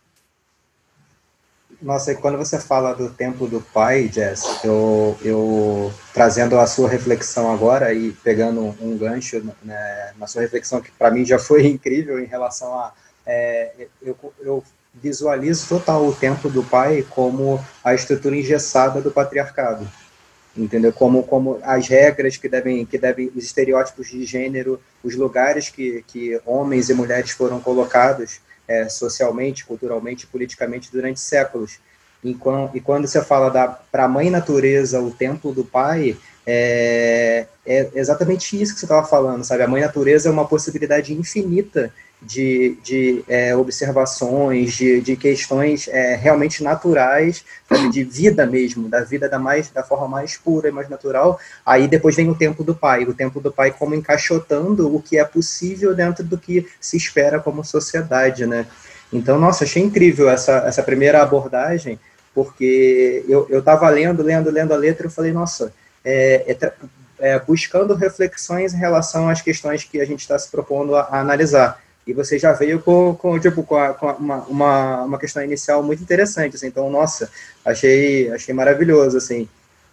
Nossa, 1.82 2.12
e 2.12 2.14
quando 2.14 2.36
você 2.36 2.58
fala 2.58 2.92
do 2.92 3.08
tempo 3.08 3.46
do 3.46 3.60
pai, 3.60 4.10
Jess, 4.12 4.62
eu, 4.62 5.16
eu 5.22 5.92
trazendo 6.12 6.58
a 6.58 6.66
sua 6.66 6.88
reflexão 6.88 7.50
agora 7.50 7.94
e 7.94 8.12
pegando 8.12 8.76
um, 8.80 8.98
gancho 8.98 9.42
né, 9.62 10.12
na 10.18 10.26
sua 10.26 10.42
reflexão, 10.42 10.80
que 10.80 10.90
para 10.92 11.10
mim 11.10 11.24
já 11.24 11.38
foi 11.38 11.64
incrível 11.68 12.22
em 12.22 12.26
relação 12.26 12.74
a. 12.74 12.92
É, 13.24 13.70
eu, 14.02 14.16
eu 14.40 14.64
visualizo 14.94 15.68
total 15.68 16.04
o 16.06 16.14
tempo 16.14 16.50
do 16.50 16.64
pai 16.64 17.06
como 17.08 17.64
a 17.82 17.94
estrutura 17.94 18.36
engessada 18.36 19.00
do 19.00 19.10
patriarcado 19.10 19.88
entendeu? 20.56 20.92
Como, 20.92 21.22
como 21.22 21.58
as 21.62 21.88
regras 21.88 22.36
que 22.36 22.48
devem, 22.48 22.84
que 22.84 22.98
devem, 22.98 23.30
os 23.34 23.44
estereótipos 23.44 24.08
de 24.08 24.24
gênero, 24.24 24.80
os 25.02 25.14
lugares 25.14 25.68
que, 25.68 26.04
que 26.06 26.40
homens 26.44 26.90
e 26.90 26.94
mulheres 26.94 27.30
foram 27.30 27.60
colocados 27.60 28.40
é, 28.70 28.88
socialmente, 28.88 29.64
culturalmente, 29.64 30.28
politicamente 30.28 30.92
durante 30.92 31.18
séculos. 31.18 31.80
E 32.22 32.34
quando, 32.34 32.76
e 32.76 32.80
quando 32.80 33.08
você 33.08 33.20
fala 33.20 33.50
para 33.90 34.04
a 34.04 34.08
mãe 34.08 34.30
natureza, 34.30 35.00
o 35.00 35.10
templo 35.10 35.52
do 35.52 35.64
pai, 35.64 36.16
é, 36.46 37.46
é 37.66 37.90
exatamente 37.94 38.60
isso 38.60 38.72
que 38.72 38.78
você 38.78 38.84
estava 38.84 39.04
falando, 39.04 39.42
sabe? 39.42 39.64
A 39.64 39.68
mãe 39.68 39.82
natureza 39.82 40.28
é 40.28 40.32
uma 40.32 40.46
possibilidade 40.46 41.12
infinita 41.12 41.92
de, 42.22 42.76
de 42.82 43.24
é, 43.28 43.56
observações, 43.56 44.74
de, 44.74 45.00
de 45.00 45.16
questões 45.16 45.88
é, 45.88 46.14
realmente 46.14 46.62
naturais, 46.62 47.44
sabe? 47.68 47.88
de 47.88 48.04
vida 48.04 48.44
mesmo, 48.44 48.88
da 48.88 49.02
vida 49.02 49.28
da, 49.28 49.38
mais, 49.38 49.70
da 49.70 49.82
forma 49.82 50.06
mais 50.06 50.36
pura 50.36 50.68
e 50.68 50.72
mais 50.72 50.88
natural. 50.88 51.40
Aí 51.64 51.88
depois 51.88 52.14
vem 52.14 52.28
o 52.28 52.34
tempo 52.34 52.62
do 52.62 52.74
pai, 52.74 53.04
o 53.04 53.14
tempo 53.14 53.40
do 53.40 53.50
pai 53.50 53.70
como 53.70 53.94
encaixotando 53.94 54.94
o 54.94 55.00
que 55.00 55.18
é 55.18 55.24
possível 55.24 55.94
dentro 55.94 56.22
do 56.22 56.36
que 56.36 56.66
se 56.80 56.96
espera 56.96 57.40
como 57.40 57.64
sociedade, 57.64 58.46
né? 58.46 58.66
Então, 59.12 59.38
nossa, 59.38 59.64
achei 59.64 59.82
incrível 59.82 60.28
essa, 60.28 60.58
essa 60.66 60.82
primeira 60.82 61.22
abordagem, 61.22 61.98
porque 62.34 63.24
eu 63.28 63.58
estava 63.58 63.88
lendo, 63.88 64.22
lendo, 64.22 64.50
lendo 64.50 64.72
a 64.72 64.76
letra 64.76 65.08
e 65.08 65.10
falei, 65.10 65.32
nossa, 65.32 65.72
é, 66.04 66.56
é, 66.60 66.72
é, 67.18 67.38
buscando 67.40 67.94
reflexões 67.94 68.72
em 68.72 68.76
relação 68.76 69.28
às 69.28 69.42
questões 69.42 69.82
que 69.82 70.00
a 70.00 70.04
gente 70.04 70.20
está 70.20 70.38
se 70.38 70.48
propondo 70.48 70.94
a, 70.94 71.02
a 71.02 71.20
analisar 71.20 71.80
e 72.10 72.12
você 72.12 72.38
já 72.38 72.52
veio 72.52 72.80
com, 72.80 73.14
com 73.14 73.38
tipo, 73.38 73.62
com, 73.62 73.76
a, 73.76 73.94
com 73.94 74.06
uma, 74.06 74.36
uma, 74.42 75.02
uma, 75.02 75.18
questão 75.18 75.42
inicial 75.42 75.80
muito 75.80 76.02
interessante, 76.02 76.56
assim, 76.56 76.66
então, 76.66 76.90
nossa, 76.90 77.30
achei, 77.64 78.30
achei 78.32 78.52
maravilhoso, 78.52 79.16
assim. 79.16 79.48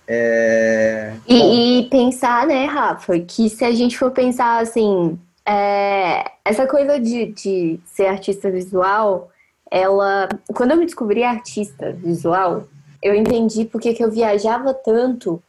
É... 0.07 1.13
E, 1.27 1.81
e, 1.81 1.89
pensar, 1.89 2.47
né, 2.47 2.65
Rafa, 2.65 3.19
que 3.19 3.49
se 3.49 3.63
a 3.63 3.71
gente 3.71 3.97
for 3.97 4.09
pensar, 4.09 4.59
assim, 4.61 5.19
é, 5.45 6.31
essa 6.43 6.65
coisa 6.65 6.99
de, 6.99 7.27
de 7.27 7.79
ser 7.85 8.07
artista 8.07 8.49
visual, 8.49 9.29
ela, 9.69 10.27
quando 10.55 10.71
eu 10.71 10.77
me 10.77 10.85
descobri 10.85 11.23
artista 11.23 11.91
visual, 11.91 12.67
eu 13.03 13.13
entendi 13.13 13.65
porque 13.65 13.93
que 13.93 14.03
eu 14.03 14.09
viajava 14.09 14.73
tanto 14.73 15.41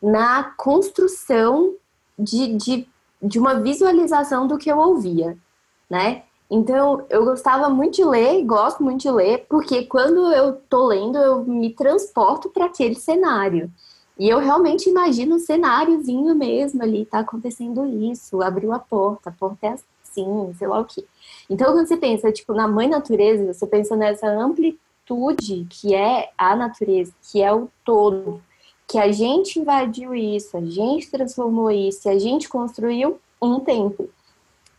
na 0.00 0.44
construção 0.56 1.74
de, 2.16 2.54
de, 2.56 2.88
de 3.20 3.38
uma 3.38 3.58
visualização 3.58 4.46
do 4.46 4.58
que 4.58 4.70
eu 4.70 4.78
ouvia 4.78 5.36
né? 5.88 6.22
Então, 6.50 7.04
eu 7.08 7.24
gostava 7.24 7.68
muito 7.68 7.96
de 7.96 8.04
ler, 8.04 8.44
gosto 8.44 8.82
muito 8.82 9.02
de 9.02 9.10
ler, 9.10 9.46
porque 9.48 9.86
quando 9.86 10.32
eu 10.32 10.54
tô 10.68 10.86
lendo, 10.86 11.18
eu 11.18 11.44
me 11.44 11.70
transporto 11.70 12.50
para 12.50 12.66
aquele 12.66 12.94
cenário. 12.94 13.70
E 14.18 14.28
eu 14.28 14.38
realmente 14.38 14.88
imagino 14.88 15.36
um 15.36 15.40
cenáriozinho 15.40 16.34
mesmo 16.34 16.82
ali, 16.82 17.04
tá 17.04 17.20
acontecendo 17.20 17.84
isso, 17.84 18.42
abriu 18.42 18.72
a 18.72 18.78
porta, 18.78 19.30
a 19.30 19.32
porta 19.32 19.66
é 19.66 19.70
assim, 19.70 20.54
sei 20.56 20.68
lá 20.68 20.78
o 20.80 20.84
quê. 20.84 21.04
Então, 21.50 21.72
quando 21.72 21.88
você 21.88 21.96
pensa, 21.96 22.30
tipo, 22.30 22.54
na 22.54 22.68
mãe 22.68 22.88
natureza, 22.88 23.52
você 23.52 23.66
pensa 23.66 23.96
nessa 23.96 24.28
amplitude 24.28 25.66
que 25.68 25.94
é 25.94 26.30
a 26.38 26.54
natureza, 26.54 27.12
que 27.30 27.42
é 27.42 27.52
o 27.52 27.68
todo, 27.84 28.40
que 28.86 28.98
a 28.98 29.10
gente 29.10 29.58
invadiu 29.58 30.14
isso, 30.14 30.56
a 30.56 30.60
gente 30.60 31.10
transformou 31.10 31.70
isso, 31.70 32.08
a 32.08 32.18
gente 32.18 32.48
construiu 32.48 33.18
um 33.42 33.58
tempo. 33.60 34.08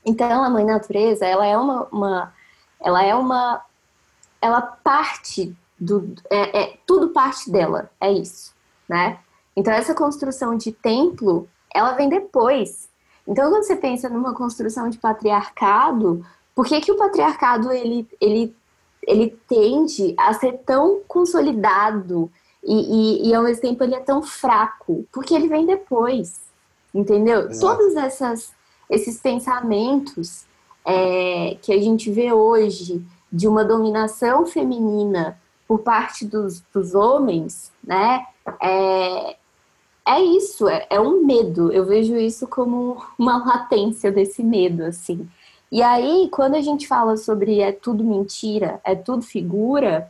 Então, 0.05 0.43
a 0.43 0.49
mãe 0.49 0.63
natureza, 0.63 1.25
ela 1.25 1.45
é 1.45 1.57
uma, 1.57 1.87
uma 1.91 2.33
ela 2.79 3.03
é 3.03 3.15
uma, 3.15 3.61
ela 4.41 4.61
parte 4.61 5.55
do, 5.79 6.15
é, 6.29 6.61
é, 6.61 6.77
tudo 6.85 7.09
parte 7.09 7.49
dela, 7.49 7.89
é 7.99 8.11
isso, 8.11 8.53
né? 8.87 9.19
Então, 9.55 9.73
essa 9.73 9.95
construção 9.95 10.55
de 10.55 10.71
templo, 10.71 11.47
ela 11.73 11.93
vem 11.93 12.09
depois. 12.09 12.89
Então, 13.27 13.49
quando 13.49 13.63
você 13.63 13.75
pensa 13.75 14.09
numa 14.09 14.33
construção 14.33 14.89
de 14.89 14.97
patriarcado, 14.97 16.25
por 16.53 16.65
que, 16.65 16.79
que 16.81 16.91
o 16.91 16.97
patriarcado 16.97 17.71
ele, 17.71 18.07
ele, 18.21 18.55
ele 19.07 19.37
tende 19.47 20.13
a 20.17 20.33
ser 20.33 20.59
tão 20.65 21.01
consolidado 21.07 22.31
e, 22.63 23.23
e, 23.25 23.29
e, 23.29 23.35
ao 23.35 23.43
mesmo 23.43 23.61
tempo 23.61 23.83
ele 23.83 23.95
é 23.95 23.99
tão 23.99 24.21
fraco? 24.21 25.05
Porque 25.11 25.33
ele 25.33 25.47
vem 25.47 25.65
depois, 25.65 26.39
entendeu? 26.93 27.49
Exato. 27.49 27.59
Todos 27.59 27.95
essas, 27.95 28.53
esses 28.89 29.19
pensamentos 29.19 30.45
é, 30.85 31.57
que 31.61 31.73
a 31.73 31.81
gente 31.81 32.11
vê 32.11 32.31
hoje 32.31 33.03
de 33.31 33.47
uma 33.47 33.65
dominação 33.65 34.45
feminina 34.45 35.39
por 35.67 35.79
parte 35.79 36.25
dos, 36.25 36.61
dos 36.73 36.93
homens, 36.93 37.71
né? 37.83 38.25
É, 38.61 39.35
é 40.07 40.21
isso, 40.21 40.69
é, 40.69 40.85
é 40.89 40.99
um 40.99 41.25
medo. 41.25 41.71
Eu 41.71 41.85
vejo 41.85 42.15
isso 42.15 42.47
como 42.47 43.03
uma 43.17 43.43
latência 43.43 44.11
desse 44.11 44.43
medo, 44.43 44.83
assim. 44.83 45.27
E 45.71 45.81
aí, 45.81 46.29
quando 46.31 46.55
a 46.55 46.61
gente 46.61 46.87
fala 46.87 47.17
sobre 47.17 47.59
é 47.59 47.71
tudo 47.71 48.03
mentira, 48.03 48.79
é 48.83 48.95
tudo 48.95 49.23
figura, 49.23 50.09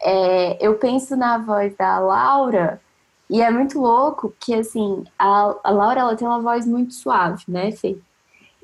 é, 0.00 0.64
eu 0.64 0.76
penso 0.76 1.16
na 1.16 1.38
voz 1.38 1.76
da 1.76 1.98
Laura, 1.98 2.80
e 3.28 3.40
é 3.40 3.50
muito 3.50 3.80
louco 3.80 4.34
que, 4.38 4.54
assim, 4.54 5.04
a, 5.18 5.54
a 5.64 5.70
Laura, 5.70 6.00
ela 6.00 6.16
tem 6.16 6.26
uma 6.26 6.40
voz 6.40 6.66
muito 6.66 6.94
suave, 6.94 7.44
né, 7.48 7.72
Fê? 7.72 7.98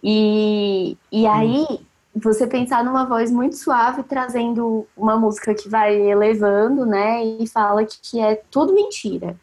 E, 0.03 0.97
e 1.11 1.27
aí, 1.27 1.67
hum. 1.71 1.79
você 2.15 2.47
pensar 2.47 2.85
numa 2.85 3.05
voz 3.05 3.31
muito 3.31 3.57
suave, 3.57 4.03
trazendo 4.03 4.87
uma 4.97 5.17
música 5.17 5.55
que 5.55 5.69
vai 5.69 5.95
elevando, 5.95 6.87
né, 6.87 7.25
e 7.25 7.47
fala 7.47 7.85
que, 7.85 7.99
que 8.01 8.21
é 8.21 8.37
tudo 8.51 8.75
mentira, 8.75 9.37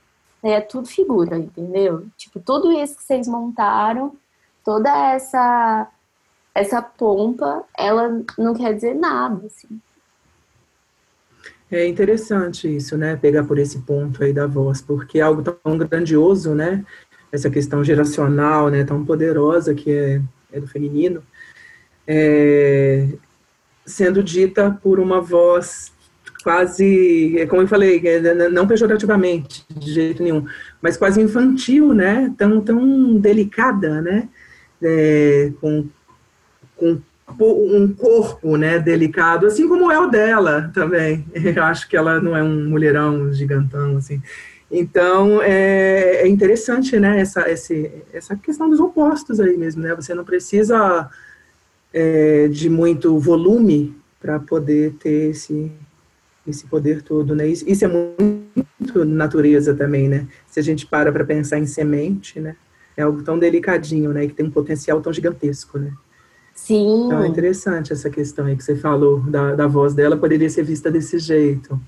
é 0.44 0.62
tudo 0.62 0.88
figura, 0.88 1.38
entendeu? 1.38 2.06
Tipo, 2.18 2.40
tudo 2.40 2.72
isso 2.72 2.98
que 2.98 3.04
vocês 3.04 3.28
montaram, 3.28 4.16
toda 4.64 4.90
essa 5.14 5.90
essa 6.56 6.82
pompa, 6.82 7.66
ela 7.78 8.24
não 8.38 8.54
quer 8.54 8.74
dizer 8.74 8.96
nada, 8.96 9.46
assim. 9.46 9.68
É 11.70 11.86
interessante 11.86 12.74
isso, 12.74 12.98
né? 12.98 13.18
Pegar 13.18 13.44
por 13.44 13.58
esse 13.58 13.80
ponto 13.80 14.24
aí 14.24 14.32
da 14.32 14.48
voz, 14.48 14.82
porque 14.82 15.20
é 15.20 15.22
algo 15.22 15.42
tão 15.42 15.78
grandioso, 15.78 16.56
né? 16.56 16.86
Essa 17.30 17.50
questão 17.50 17.84
geracional, 17.84 18.70
né? 18.70 18.86
Tão 18.86 19.04
poderosa 19.04 19.76
que 19.76 19.92
é, 19.92 20.22
é 20.56 20.60
do 20.60 20.68
feminino, 20.68 21.22
é, 22.08 23.08
sendo 23.86 24.24
dita 24.24 24.72
por 24.82 25.00
uma 25.00 25.22
voz 25.22 25.94
quase, 26.44 27.40
é 27.40 27.46
como 27.46 27.64
eu 27.64 27.68
falei, 27.68 28.02
é, 28.06 28.50
não 28.50 28.68
pejorativamente, 28.68 29.66
de 29.70 29.92
jeito 29.92 30.22
nenhum, 30.22 30.46
mas 30.82 30.96
quase 30.96 31.20
infantil, 31.20 31.94
né? 31.94 32.32
Tão, 32.38 32.62
tão 32.62 33.18
delicada, 33.18 34.02
né? 34.02 34.30
É, 34.82 35.52
com 35.60 35.88
com 36.78 37.02
um 37.28 37.92
corpo, 37.92 38.56
né, 38.56 38.78
delicado, 38.80 39.48
assim 39.48 39.68
como 39.68 39.92
é 39.92 40.00
o 40.00 40.08
dela 40.08 40.70
também. 40.74 41.26
Eu 41.34 41.64
acho 41.64 41.90
que 41.90 41.98
ela 41.98 42.22
não 42.22 42.38
é 42.38 42.44
um 42.44 42.70
mulherão 42.70 43.34
gigantão, 43.34 43.98
assim. 43.98 44.22
Então, 44.70 45.42
é, 45.42 46.24
é 46.24 46.28
interessante, 46.28 47.00
né, 47.00 47.20
essa, 47.20 47.50
esse, 47.50 47.92
essa 48.12 48.36
questão 48.36 48.70
dos 48.70 48.80
opostos 48.80 49.40
aí 49.40 49.56
mesmo, 49.58 49.84
né, 49.84 49.94
você 49.96 50.14
não 50.14 50.26
precisa 50.26 51.10
é, 51.94 52.48
de 52.48 52.70
muito 52.70 53.18
volume 53.20 53.96
para 54.20 54.40
poder 54.40 54.94
ter 54.94 55.30
esse, 55.30 55.72
esse 56.48 56.66
poder 56.66 57.04
todo, 57.04 57.36
né, 57.36 57.48
isso 57.48 57.86
é 57.86 57.88
muito 57.88 59.06
natureza 59.06 59.76
também, 59.76 60.10
né, 60.10 60.28
se 60.48 60.60
a 60.60 60.64
gente 60.64 60.88
para 60.88 61.12
para 61.12 61.24
pensar 61.24 61.60
em 61.60 61.68
semente, 61.68 62.40
né, 62.40 62.56
é 62.98 63.04
algo 63.04 63.22
tão 63.22 63.38
delicadinho, 63.38 64.12
né, 64.12 64.26
que 64.26 64.34
tem 64.34 64.48
um 64.48 64.52
potencial 64.52 65.00
tão 65.00 65.14
gigantesco, 65.14 65.78
né. 65.78 65.94
Sim. 66.56 67.06
Então 67.06 67.24
é 67.24 67.28
interessante 67.28 67.94
essa 67.94 68.10
questão 68.10 68.46
aí 68.46 68.56
que 68.56 68.64
você 68.64 68.76
falou, 68.76 69.20
da, 69.20 69.54
da 69.54 69.68
voz 69.68 69.94
dela 69.94 70.18
poderia 70.18 70.50
ser 70.50 70.64
vista 70.64 70.90
desse 70.90 71.20
jeito. 71.20 71.80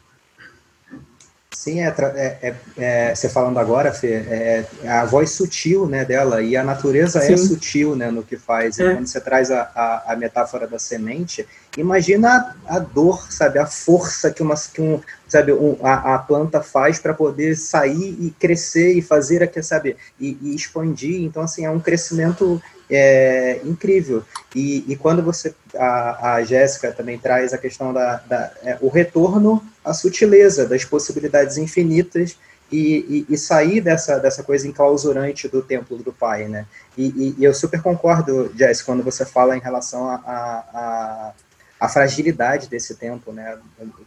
Sim, 1.68 1.82
é, 1.82 1.94
é, 1.98 2.38
é, 2.42 2.56
é, 2.78 3.14
você 3.14 3.28
falando 3.28 3.60
agora, 3.60 3.92
Fê, 3.92 4.14
é, 4.14 4.66
é, 4.84 4.90
a 4.90 5.04
voz 5.04 5.32
sutil 5.32 5.86
né, 5.86 6.06
dela, 6.06 6.42
e 6.42 6.56
a 6.56 6.64
natureza 6.64 7.20
é 7.20 7.24
Sim. 7.24 7.34
é 7.34 7.38
sutil 7.38 7.94
né, 7.94 8.10
no 8.10 8.24
que 8.24 8.38
faz. 8.38 8.80
É. 8.80 8.94
quando 8.94 9.06
você 9.06 9.20
traz 9.20 9.52
a, 9.52 9.70
a, 9.76 10.14
a, 10.14 10.16
metáfora 10.16 10.66
da 10.66 10.80
semente, 10.80 11.46
imagina 11.76 12.56
a, 12.66 12.78
a, 12.78 12.80
dor, 12.80 13.30
sabe, 13.30 13.60
a 13.60 13.66
força 13.66 14.32
que, 14.32 14.42
uma, 14.42 14.56
que 14.56 14.82
um, 14.82 15.02
sabe, 15.28 15.52
um, 15.52 15.76
a, 15.84 16.16
a 16.16 16.20
planta 16.20 16.62
faz 16.62 17.00
para 17.00 17.14
poder 17.14 17.58
sair 17.58 18.16
e 18.18 18.34
crescer 18.40 18.94
e 18.94 19.02
fazer 19.02 19.44
aqui, 19.44 19.62
sabe, 19.62 19.98
e, 20.18 20.38
e 20.42 20.56
expandir. 20.56 21.22
Então, 21.22 21.44
assim, 21.44 21.66
é 21.66 21.70
um 21.70 21.82
crescimento 21.82 22.62
é 22.90 23.62
incrível. 23.64 24.24
E, 24.56 24.86
e 24.88 24.96
quando 24.96 25.22
você, 25.22 25.54
a, 25.76 26.36
a 26.36 26.44
Jéssica 26.44 26.92
também 26.92 27.18
traz 27.18 27.54
a 27.54 27.58
questão 27.58 27.94
da, 27.94 28.18
da 28.28 28.52
é, 28.64 28.78
o 28.82 28.90
retorno 28.90 29.64
à 29.84 29.94
sutileza, 29.94 30.68
das 30.68 30.86
possibilidades 30.86 31.58
infinitas 31.58 32.38
e, 32.72 33.26
e, 33.30 33.34
e, 33.34 33.38
sair 33.38 33.82
dessa, 33.82 34.20
dessa 34.20 34.44
coisa 34.44 34.68
enclausurante 34.68 35.48
do 35.48 35.62
templo 35.62 35.98
do 35.98 36.12
pai, 36.12 36.48
né? 36.48 36.66
E, 36.98 37.36
e 37.38 37.44
eu 37.44 37.54
super 37.54 37.82
concordo, 37.82 38.52
Jess, 38.58 38.82
quando 38.82 39.04
você 39.04 39.26
fala 39.26 39.56
em 39.56 39.62
relação 39.62 40.10
a, 40.10 40.16
a, 40.16 40.64
a, 40.74 41.34
a 41.80 41.90
fragilidade 41.90 42.68
desse 42.68 42.96
tempo, 42.96 43.32
né? 43.32 43.58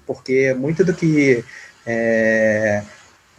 Porque 0.06 0.52
muito 0.52 0.84
do 0.84 0.92
que 0.92 1.42
é, 1.86 2.82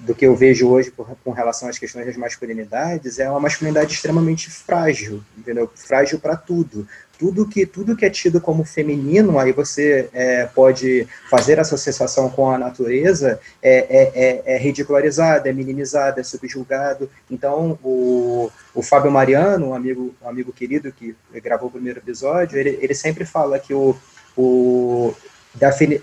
do 0.01 0.15
que 0.15 0.25
eu 0.25 0.35
vejo 0.35 0.67
hoje 0.67 0.89
por, 0.89 1.07
com 1.23 1.31
relação 1.31 1.69
às 1.69 1.77
questões 1.77 2.05
das 2.05 2.17
masculinidades 2.17 3.19
é 3.19 3.29
uma 3.29 3.39
masculinidade 3.39 3.93
extremamente 3.93 4.49
frágil, 4.49 5.23
entendeu? 5.37 5.69
Frágil 5.75 6.19
para 6.19 6.35
tudo. 6.35 6.87
Tudo 7.19 7.47
que, 7.47 7.67
tudo 7.67 7.95
que 7.95 8.03
é 8.03 8.09
tido 8.09 8.41
como 8.41 8.63
feminino, 8.63 9.37
aí 9.37 9.51
você 9.51 10.09
é, 10.11 10.47
pode 10.47 11.07
fazer 11.29 11.59
associação 11.59 12.31
com 12.31 12.49
a 12.49 12.57
natureza, 12.57 13.39
é, 13.61 13.77
é, 13.77 14.11
é, 14.15 14.55
é 14.55 14.57
ridicularizado, 14.57 15.47
é 15.47 15.53
minimizado, 15.53 16.19
é 16.19 16.23
subjulgado. 16.23 17.07
Então, 17.29 17.77
o, 17.83 18.49
o 18.73 18.81
Fábio 18.81 19.11
Mariano, 19.11 19.67
um 19.67 19.75
amigo, 19.75 20.15
um 20.19 20.27
amigo 20.27 20.51
querido 20.51 20.91
que 20.91 21.15
gravou 21.35 21.69
o 21.69 21.71
primeiro 21.71 21.99
episódio, 21.99 22.57
ele, 22.57 22.79
ele 22.81 22.95
sempre 22.95 23.23
fala 23.23 23.59
que 23.59 23.71
o, 23.71 23.95
o, 24.35 25.13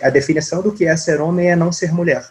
a 0.00 0.10
definição 0.10 0.62
do 0.62 0.70
que 0.70 0.84
é 0.84 0.96
ser 0.96 1.20
homem 1.20 1.50
é 1.50 1.56
não 1.56 1.72
ser 1.72 1.92
mulher 1.92 2.30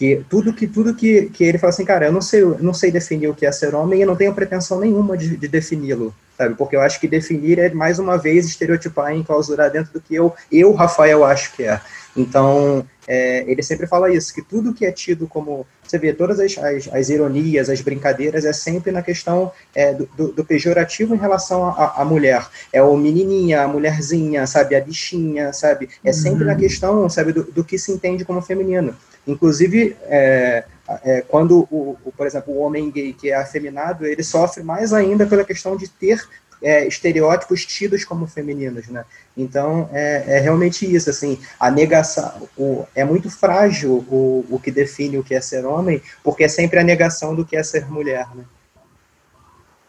que 0.00 0.24
tudo 0.30 0.54
que 0.54 0.66
tudo 0.66 0.94
que, 0.94 1.28
que 1.28 1.44
ele 1.44 1.58
fala 1.58 1.68
assim, 1.68 1.84
cara, 1.84 2.06
eu 2.06 2.12
não 2.12 2.22
sei, 2.22 2.40
eu 2.40 2.56
não 2.58 2.72
sei 2.72 2.90
definir 2.90 3.28
o 3.28 3.34
que 3.34 3.44
é 3.44 3.52
ser 3.52 3.74
homem 3.74 4.00
e 4.00 4.06
não 4.06 4.16
tenho 4.16 4.32
pretensão 4.32 4.80
nenhuma 4.80 5.14
de, 5.14 5.36
de 5.36 5.46
defini-lo, 5.46 6.14
sabe? 6.38 6.54
Porque 6.54 6.74
eu 6.74 6.80
acho 6.80 6.98
que 6.98 7.06
definir 7.06 7.58
é 7.58 7.68
mais 7.68 7.98
uma 7.98 8.16
vez 8.16 8.46
estereotipar 8.46 9.12
e 9.12 9.18
enclausurar 9.18 9.70
dentro 9.70 9.92
do 9.92 10.00
que 10.00 10.14
eu, 10.14 10.32
eu 10.50 10.72
Rafael 10.72 11.22
acho 11.22 11.52
que 11.54 11.64
é. 11.64 11.78
Então, 12.16 12.82
é, 13.12 13.44
ele 13.50 13.60
sempre 13.60 13.88
fala 13.88 14.08
isso, 14.08 14.32
que 14.32 14.40
tudo 14.40 14.72
que 14.72 14.86
é 14.86 14.92
tido 14.92 15.26
como, 15.26 15.66
você 15.82 15.98
vê, 15.98 16.12
todas 16.12 16.38
as, 16.38 16.56
as, 16.56 16.88
as 16.94 17.08
ironias, 17.08 17.68
as 17.68 17.80
brincadeiras, 17.80 18.44
é 18.44 18.52
sempre 18.52 18.92
na 18.92 19.02
questão 19.02 19.50
é, 19.74 19.92
do, 19.92 20.08
do, 20.16 20.28
do, 20.32 20.44
pejorativo 20.44 21.12
em 21.12 21.18
relação 21.18 21.74
à 21.76 22.04
mulher. 22.04 22.46
É 22.72 22.80
o 22.80 22.96
menininha, 22.96 23.62
a 23.62 23.68
mulherzinha, 23.68 24.46
sabe, 24.46 24.76
a 24.76 24.80
bichinha, 24.80 25.52
sabe? 25.52 25.88
É 26.04 26.12
sempre 26.12 26.44
uhum. 26.44 26.50
na 26.50 26.54
questão, 26.54 27.08
sabe, 27.08 27.32
do, 27.32 27.42
do 27.42 27.64
que 27.64 27.76
se 27.76 27.90
entende 27.90 28.24
como 28.24 28.40
feminino. 28.40 28.94
Inclusive, 29.26 29.96
é, 30.04 30.62
é, 31.02 31.22
quando, 31.22 31.66
o, 31.68 31.98
o, 32.04 32.12
por 32.12 32.28
exemplo, 32.28 32.54
o 32.54 32.58
homem 32.58 32.92
gay 32.92 33.12
que 33.12 33.30
é 33.30 33.34
afeminado, 33.34 34.06
ele 34.06 34.22
sofre 34.22 34.62
mais 34.62 34.92
ainda 34.92 35.26
pela 35.26 35.44
questão 35.44 35.76
de 35.76 35.88
ter 35.88 36.22
é, 36.62 36.86
estereótipos 36.86 37.64
tidos 37.64 38.04
como 38.04 38.26
femininos, 38.26 38.88
né? 38.88 39.04
Então, 39.36 39.88
é, 39.92 40.36
é, 40.36 40.38
realmente 40.40 40.84
isso, 40.84 41.10
assim, 41.10 41.38
a 41.58 41.70
negação, 41.70 42.48
o, 42.56 42.84
é 42.94 43.04
muito 43.04 43.30
frágil 43.30 44.04
o, 44.08 44.44
o 44.50 44.60
que 44.60 44.70
define 44.70 45.18
o 45.18 45.24
que 45.24 45.34
é 45.34 45.40
ser 45.40 45.64
homem, 45.64 46.02
porque 46.22 46.44
é 46.44 46.48
sempre 46.48 46.78
a 46.78 46.84
negação 46.84 47.34
do 47.34 47.44
que 47.44 47.56
é 47.56 47.62
ser 47.62 47.90
mulher, 47.90 48.28
né? 48.34 48.44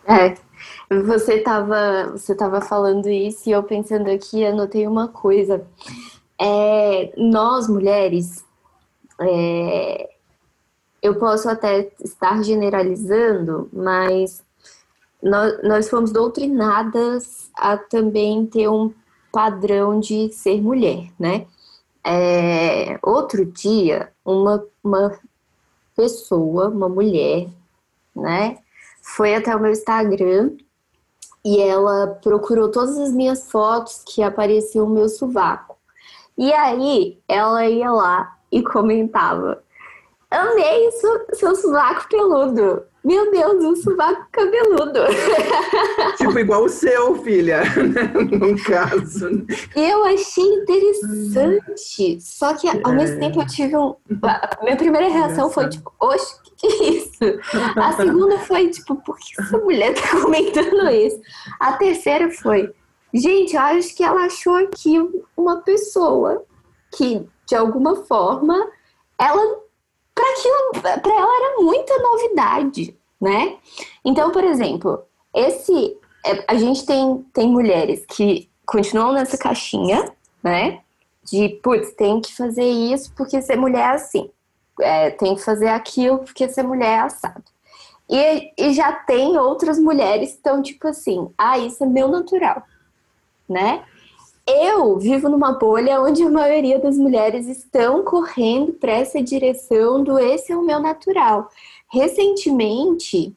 É, 0.07 0.35
você 1.03 1.35
estava 1.35 2.11
você 2.11 2.35
tava 2.35 2.59
falando 2.59 3.07
isso 3.07 3.47
e 3.47 3.51
eu 3.51 3.63
pensando 3.63 4.09
aqui, 4.09 4.45
anotei 4.45 4.87
uma 4.87 5.07
coisa. 5.07 5.65
É, 6.39 7.13
nós, 7.17 7.67
mulheres, 7.67 8.43
é, 9.19 10.09
eu 11.01 11.15
posso 11.15 11.49
até 11.49 11.91
estar 12.03 12.43
generalizando, 12.43 13.69
mas 13.71 14.43
nós, 15.21 15.63
nós 15.63 15.89
fomos 15.89 16.11
doutrinadas 16.11 17.49
a 17.55 17.77
também 17.77 18.45
ter 18.45 18.67
um 18.67 18.93
padrão 19.31 19.99
de 19.99 20.31
ser 20.33 20.61
mulher, 20.61 21.09
né? 21.19 21.45
É, 22.03 22.99
outro 23.03 23.45
dia, 23.45 24.11
uma, 24.25 24.65
uma 24.83 25.17
pessoa, 25.95 26.69
uma 26.69 26.89
mulher, 26.89 27.47
né, 28.15 28.57
foi 29.01 29.35
até 29.35 29.55
o 29.55 29.59
meu 29.59 29.71
Instagram 29.71 30.51
e 31.43 31.59
ela 31.59 32.19
procurou 32.21 32.69
todas 32.69 32.97
as 32.97 33.11
minhas 33.11 33.51
fotos 33.51 34.03
que 34.05 34.21
apareciam 34.21 34.85
o 34.85 34.89
meu 34.89 35.09
sovaco. 35.09 35.77
E 36.37 36.51
aí 36.53 37.19
ela 37.27 37.67
ia 37.67 37.91
lá 37.91 38.37
e 38.51 38.61
comentava: 38.63 39.63
Amei 40.29 40.91
seu, 40.91 41.25
seu 41.33 41.55
sovaco 41.55 42.07
peludo. 42.09 42.83
Meu 43.03 43.31
Deus, 43.31 43.63
um 43.63 43.75
sovaco 43.75 44.27
cabeludo. 44.31 44.99
Tipo, 46.17 46.37
igual 46.37 46.65
o 46.65 46.69
seu, 46.69 47.15
filha, 47.23 47.63
no 48.31 48.63
caso. 48.63 49.45
Eu 49.75 50.05
achei 50.05 50.43
interessante. 50.43 52.21
Só 52.21 52.53
que 52.53 52.67
ao 52.67 52.91
é. 52.91 52.95
mesmo 52.95 53.19
tempo 53.19 53.41
eu 53.41 53.47
tive 53.47 53.75
um. 53.75 53.95
A 54.23 54.59
minha 54.61 54.77
primeira 54.77 55.09
reação 55.09 55.49
foi 55.49 55.67
tipo, 55.69 55.91
oxe, 55.99 56.35
que, 56.43 56.67
que 56.67 56.67
é 56.67 56.89
isso? 56.89 57.39
A 57.75 57.93
segunda 57.97 58.37
foi 58.39 58.69
tipo, 58.69 58.95
por 58.97 59.17
que 59.17 59.41
essa 59.41 59.57
mulher 59.57 59.93
tá 59.95 60.21
comentando 60.21 60.89
isso? 60.89 61.19
A 61.59 61.73
terceira 61.73 62.29
foi, 62.29 62.71
gente, 63.13 63.55
eu 63.55 63.61
acho 63.61 63.95
que 63.95 64.03
ela 64.03 64.25
achou 64.25 64.55
aqui 64.55 64.97
uma 65.35 65.61
pessoa 65.61 66.43
que, 66.95 67.25
de 67.47 67.55
alguma 67.55 67.95
forma, 67.95 68.69
ela 69.17 69.59
para 70.13 70.29
aquilo, 70.31 71.01
para 71.01 71.13
ela 71.13 71.35
era 71.35 71.61
muita 71.61 71.97
novidade, 71.99 72.95
né? 73.19 73.57
Então, 74.03 74.31
por 74.31 74.43
exemplo, 74.43 75.03
esse 75.33 75.97
é, 76.25 76.43
a 76.47 76.55
gente 76.55 76.85
tem 76.85 77.25
tem 77.33 77.47
mulheres 77.47 78.05
que 78.05 78.49
continuam 78.65 79.13
nessa 79.13 79.37
caixinha, 79.37 80.11
né? 80.43 80.81
De 81.23 81.49
putz, 81.63 81.93
tem 81.93 82.19
que 82.19 82.35
fazer 82.35 82.65
isso 82.65 83.13
porque 83.15 83.41
ser 83.41 83.55
mulher 83.55 83.91
é 83.91 83.95
assim, 83.95 84.29
é, 84.79 85.11
tem 85.11 85.35
que 85.35 85.43
fazer 85.43 85.69
aquilo 85.69 86.19
porque 86.19 86.49
ser 86.49 86.63
mulher 86.63 86.97
é 86.97 86.99
assado. 87.01 87.43
E, 88.09 88.51
e 88.57 88.73
já 88.73 88.91
tem 88.91 89.37
outras 89.37 89.79
mulheres 89.79 90.31
que 90.31 90.35
estão 90.37 90.61
tipo 90.61 90.87
assim, 90.87 91.31
ah, 91.37 91.57
isso 91.57 91.83
é 91.83 91.87
meu 91.87 92.09
natural, 92.09 92.63
né? 93.47 93.85
Eu 94.59 94.97
vivo 94.97 95.29
numa 95.29 95.53
bolha 95.53 96.01
onde 96.01 96.23
a 96.23 96.29
maioria 96.29 96.79
das 96.79 96.97
mulheres 96.97 97.47
estão 97.47 98.03
correndo 98.03 98.73
para 98.73 98.91
essa 98.91 99.21
direção 99.21 100.03
do 100.03 100.19
esse 100.19 100.51
é 100.51 100.57
o 100.57 100.61
meu 100.61 100.79
natural. 100.79 101.49
Recentemente, 101.87 103.33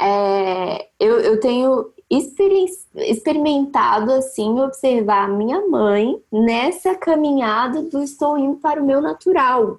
é, 0.00 0.88
eu, 1.00 1.20
eu 1.20 1.40
tenho 1.40 1.92
experimentado 2.94 4.12
assim 4.12 4.60
observar 4.60 5.28
minha 5.28 5.66
mãe 5.66 6.20
nessa 6.30 6.94
caminhada 6.94 7.82
do 7.82 8.02
estou 8.02 8.36
indo 8.36 8.56
para 8.56 8.82
o 8.82 8.84
meu 8.84 9.00
natural. 9.00 9.78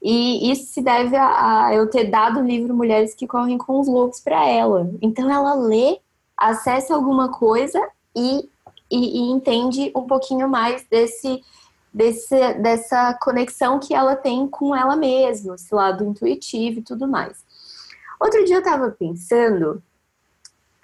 E 0.00 0.50
isso 0.50 0.72
se 0.72 0.80
deve 0.80 1.16
a, 1.16 1.66
a 1.66 1.74
eu 1.74 1.90
ter 1.90 2.04
dado 2.04 2.40
o 2.40 2.46
livro 2.46 2.74
Mulheres 2.74 3.14
que 3.14 3.26
Correm 3.26 3.58
com 3.58 3.80
os 3.80 3.88
Lobos 3.88 4.20
para 4.20 4.46
ela. 4.46 4.90
Então 5.02 5.30
ela 5.30 5.54
lê, 5.54 5.98
acessa 6.36 6.94
alguma 6.94 7.30
coisa 7.30 7.80
e 8.16 8.48
e, 8.90 9.18
e 9.18 9.30
entende 9.30 9.92
um 9.94 10.06
pouquinho 10.06 10.48
mais 10.48 10.84
desse, 10.88 11.42
desse, 11.92 12.54
dessa 12.54 13.14
conexão 13.14 13.78
que 13.78 13.94
ela 13.94 14.16
tem 14.16 14.46
com 14.46 14.74
ela 14.74 14.96
mesma, 14.96 15.54
esse 15.54 15.74
lado 15.74 16.04
intuitivo 16.04 16.80
e 16.80 16.82
tudo 16.82 17.06
mais. 17.06 17.44
Outro 18.20 18.44
dia 18.44 18.56
eu 18.56 18.60
estava 18.60 18.90
pensando 18.90 19.82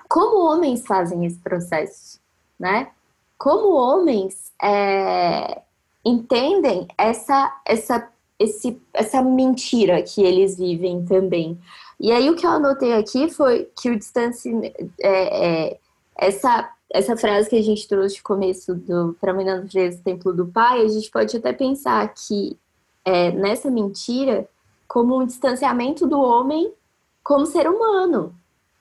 como 0.09 0.45
homens 0.45 0.87
fazem 0.87 1.25
esse 1.25 1.39
processo, 1.39 2.21
né? 2.59 2.93
Como 3.37 3.75
homens 3.75 4.53
é, 4.63 5.63
entendem 6.05 6.87
essa, 6.97 7.61
essa, 7.65 8.09
esse, 8.39 8.81
essa 8.93 9.23
mentira 9.23 10.03
que 10.03 10.23
eles 10.23 10.57
vivem 10.57 11.05
também. 11.05 11.59
E 11.99 12.13
aí 12.13 12.31
o 12.31 12.37
que 12.37 12.47
eu 12.47 12.51
anotei 12.51 12.93
aqui 12.93 13.29
foi 13.29 13.71
que 13.77 13.91
o 13.91 13.99
distanciamento, 13.99 14.77
é, 15.01 15.71
é, 15.73 15.79
essa 16.17 16.71
essa 16.95 17.17
frase 17.17 17.51
que 17.51 17.57
a 17.57 17.63
gente 17.63 17.89
trouxe 17.89 18.15
de 18.15 18.23
começo 18.23 18.73
do 18.73 19.17
Para 19.21 19.33
não 19.33 19.69
Freire, 19.69 19.99
Templo 19.99 20.33
do 20.33 20.47
Pai, 20.47 20.81
a 20.81 20.87
gente 20.87 21.11
pode 21.11 21.37
até 21.37 21.53
pensar 21.53 22.07
que 22.15 22.57
é, 23.05 23.33
nessa 23.33 23.69
mentira 23.69 24.49
como 24.87 25.19
um 25.21 25.27
distanciamento 25.27 26.07
do 26.07 26.21
homem 26.21 26.73
como 27.21 27.47
ser 27.47 27.69
humano. 27.69 28.33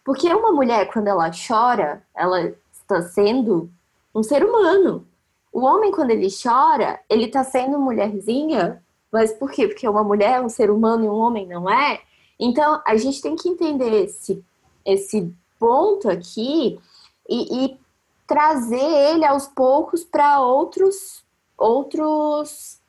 Porque 0.06 0.32
uma 0.32 0.52
mulher, 0.52 0.92
quando 0.94 1.08
ela 1.08 1.32
chora, 1.32 2.04
ela 2.16 2.54
está 2.72 3.02
sendo 3.02 3.68
um 4.14 4.22
ser 4.22 4.46
humano. 4.46 5.08
O 5.52 5.62
homem, 5.62 5.92
quando 5.92 6.12
ele 6.12 6.28
chora, 6.30 7.00
ele 7.10 7.26
está 7.26 7.44
sendo 7.44 7.80
mulherzinha, 7.80 8.84
mas 9.12 9.34
por 9.34 9.50
quê? 9.50 9.68
Porque 9.68 9.90
uma 9.90 10.04
mulher 10.04 10.34
é 10.34 10.42
um 10.42 10.50
ser 10.50 10.70
humano 10.70 11.04
e 11.04 11.10
um 11.10 11.16
homem 11.16 11.48
não 11.48 11.68
é? 11.68 12.00
Então, 12.40 12.80
a 12.86 12.96
gente 12.96 13.20
tem 13.24 13.36
que 13.36 13.50
entender 13.50 14.04
esse, 14.04 14.44
esse 14.86 15.34
ponto 15.58 16.08
aqui 16.08 16.80
e, 17.28 17.66
e 17.66 17.83
trazer 18.28 18.80
ele 18.80 19.26
aos 19.26 19.48
poucos 19.48 20.04
para 20.04 20.42
outros 20.42 21.24
outros 21.58 22.82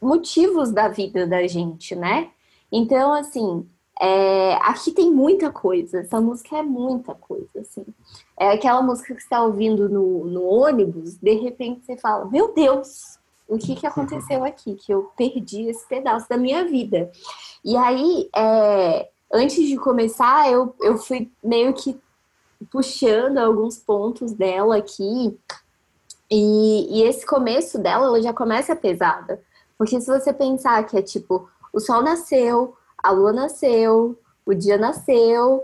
motivos 0.00 0.70
da 0.70 0.88
vida 0.88 1.26
da 1.26 1.46
gente, 1.46 1.94
né? 1.94 2.30
Então, 2.70 3.12
assim, 3.12 3.66
é, 4.00 4.54
aqui 4.54 4.90
tem 4.90 5.10
muita 5.10 5.50
coisa. 5.50 6.00
Essa 6.00 6.20
música 6.20 6.58
é 6.58 6.62
muita 6.62 7.14
coisa, 7.14 7.60
assim. 7.60 7.84
É 8.38 8.50
aquela 8.50 8.82
música 8.82 9.14
que 9.14 9.20
você 9.20 9.26
está 9.26 9.42
ouvindo 9.42 9.88
no, 9.88 10.24
no 10.24 10.44
ônibus, 10.44 11.16
de 11.16 11.34
repente 11.34 11.84
você 11.84 11.96
fala, 11.96 12.24
meu 12.26 12.52
Deus, 12.52 13.18
o 13.48 13.58
que, 13.58 13.76
que 13.76 13.86
aconteceu 13.86 14.42
aqui? 14.44 14.74
Que 14.74 14.92
eu 14.92 15.10
perdi 15.16 15.68
esse 15.68 15.86
pedaço 15.86 16.28
da 16.28 16.36
minha 16.36 16.64
vida. 16.64 17.10
E 17.64 17.76
aí, 17.76 18.28
é, 18.34 19.08
antes 19.32 19.66
de 19.66 19.76
começar, 19.76 20.50
eu, 20.50 20.74
eu 20.80 20.98
fui 20.98 21.30
meio 21.42 21.72
que 21.72 21.98
puxando 22.70 23.38
alguns 23.38 23.78
pontos 23.78 24.32
dela 24.32 24.76
aqui. 24.76 25.38
E, 26.30 26.98
e 26.98 27.02
esse 27.02 27.24
começo 27.24 27.78
dela, 27.78 28.06
ela 28.06 28.22
já 28.22 28.32
começa 28.32 28.74
pesada. 28.74 29.40
Porque 29.76 30.00
se 30.00 30.06
você 30.06 30.32
pensar 30.32 30.84
que 30.86 30.96
é 30.96 31.02
tipo, 31.02 31.48
o 31.72 31.80
sol 31.80 32.02
nasceu, 32.02 32.76
a 32.96 33.10
lua 33.10 33.32
nasceu, 33.32 34.18
o 34.46 34.54
dia 34.54 34.78
nasceu 34.78 35.62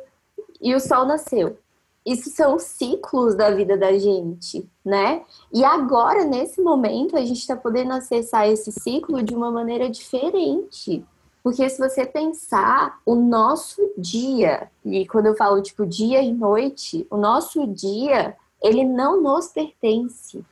e 0.61 0.75
o 0.75 0.81
sol 0.81 1.07
nasceu. 1.07 1.57
Isso 2.05 2.31
são 2.31 2.59
ciclos 2.59 3.35
da 3.35 3.51
vida 3.51 3.77
da 3.77 3.97
gente, 3.99 4.69
né? 4.85 5.23
E 5.53 5.65
agora, 5.65 6.25
nesse 6.25 6.61
momento, 6.61 7.17
a 7.17 7.21
gente 7.21 7.39
está 7.39 7.55
podendo 7.55 7.93
acessar 7.93 8.49
esse 8.49 8.73
ciclo 8.73 9.23
de 9.23 9.35
uma 9.35 9.51
maneira 9.51 9.89
diferente. 9.89 11.05
Porque 11.43 11.69
se 11.69 11.79
você 11.79 12.05
pensar, 12.05 13.01
o 13.05 13.15
nosso 13.15 13.93
dia, 13.97 14.71
e 14.85 15.07
quando 15.07 15.27
eu 15.27 15.37
falo 15.37 15.63
tipo 15.63 15.87
dia 15.87 16.21
e 16.23 16.33
noite, 16.33 17.07
o 17.11 17.17
nosso 17.17 17.67
dia, 17.67 18.37
ele 18.63 18.85
não 18.85 19.23
nos 19.23 19.49
pertence. 19.49 20.45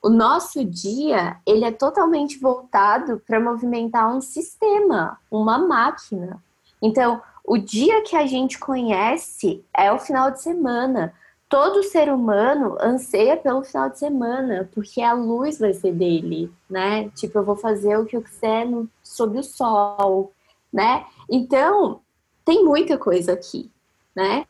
O 0.00 0.08
nosso 0.08 0.64
dia, 0.64 1.36
ele 1.46 1.64
é 1.64 1.72
totalmente 1.72 2.38
voltado 2.38 3.20
para 3.26 3.40
movimentar 3.40 4.14
um 4.14 4.20
sistema, 4.20 5.18
uma 5.30 5.58
máquina. 5.58 6.42
Então, 6.80 7.20
o 7.44 7.58
dia 7.58 8.02
que 8.02 8.16
a 8.16 8.26
gente 8.26 8.58
conhece 8.58 9.64
é 9.76 9.92
o 9.92 9.98
final 9.98 10.30
de 10.30 10.40
semana 10.40 11.12
todo 11.52 11.82
ser 11.82 12.10
humano 12.10 12.78
anseia 12.80 13.36
pelo 13.36 13.62
final 13.62 13.90
de 13.90 13.98
semana, 13.98 14.70
porque 14.72 15.02
a 15.02 15.12
luz 15.12 15.58
vai 15.58 15.74
ser 15.74 15.92
dele, 15.92 16.50
né? 16.68 17.10
Tipo, 17.10 17.40
eu 17.40 17.44
vou 17.44 17.56
fazer 17.56 17.94
o 17.98 18.06
que 18.06 18.16
eu 18.16 18.22
quiser 18.22 18.66
no, 18.66 18.88
sob 19.02 19.38
o 19.38 19.42
sol, 19.42 20.32
né? 20.72 21.04
Então, 21.30 22.00
tem 22.42 22.64
muita 22.64 22.96
coisa 22.96 23.34
aqui, 23.34 23.70
né? 24.16 24.46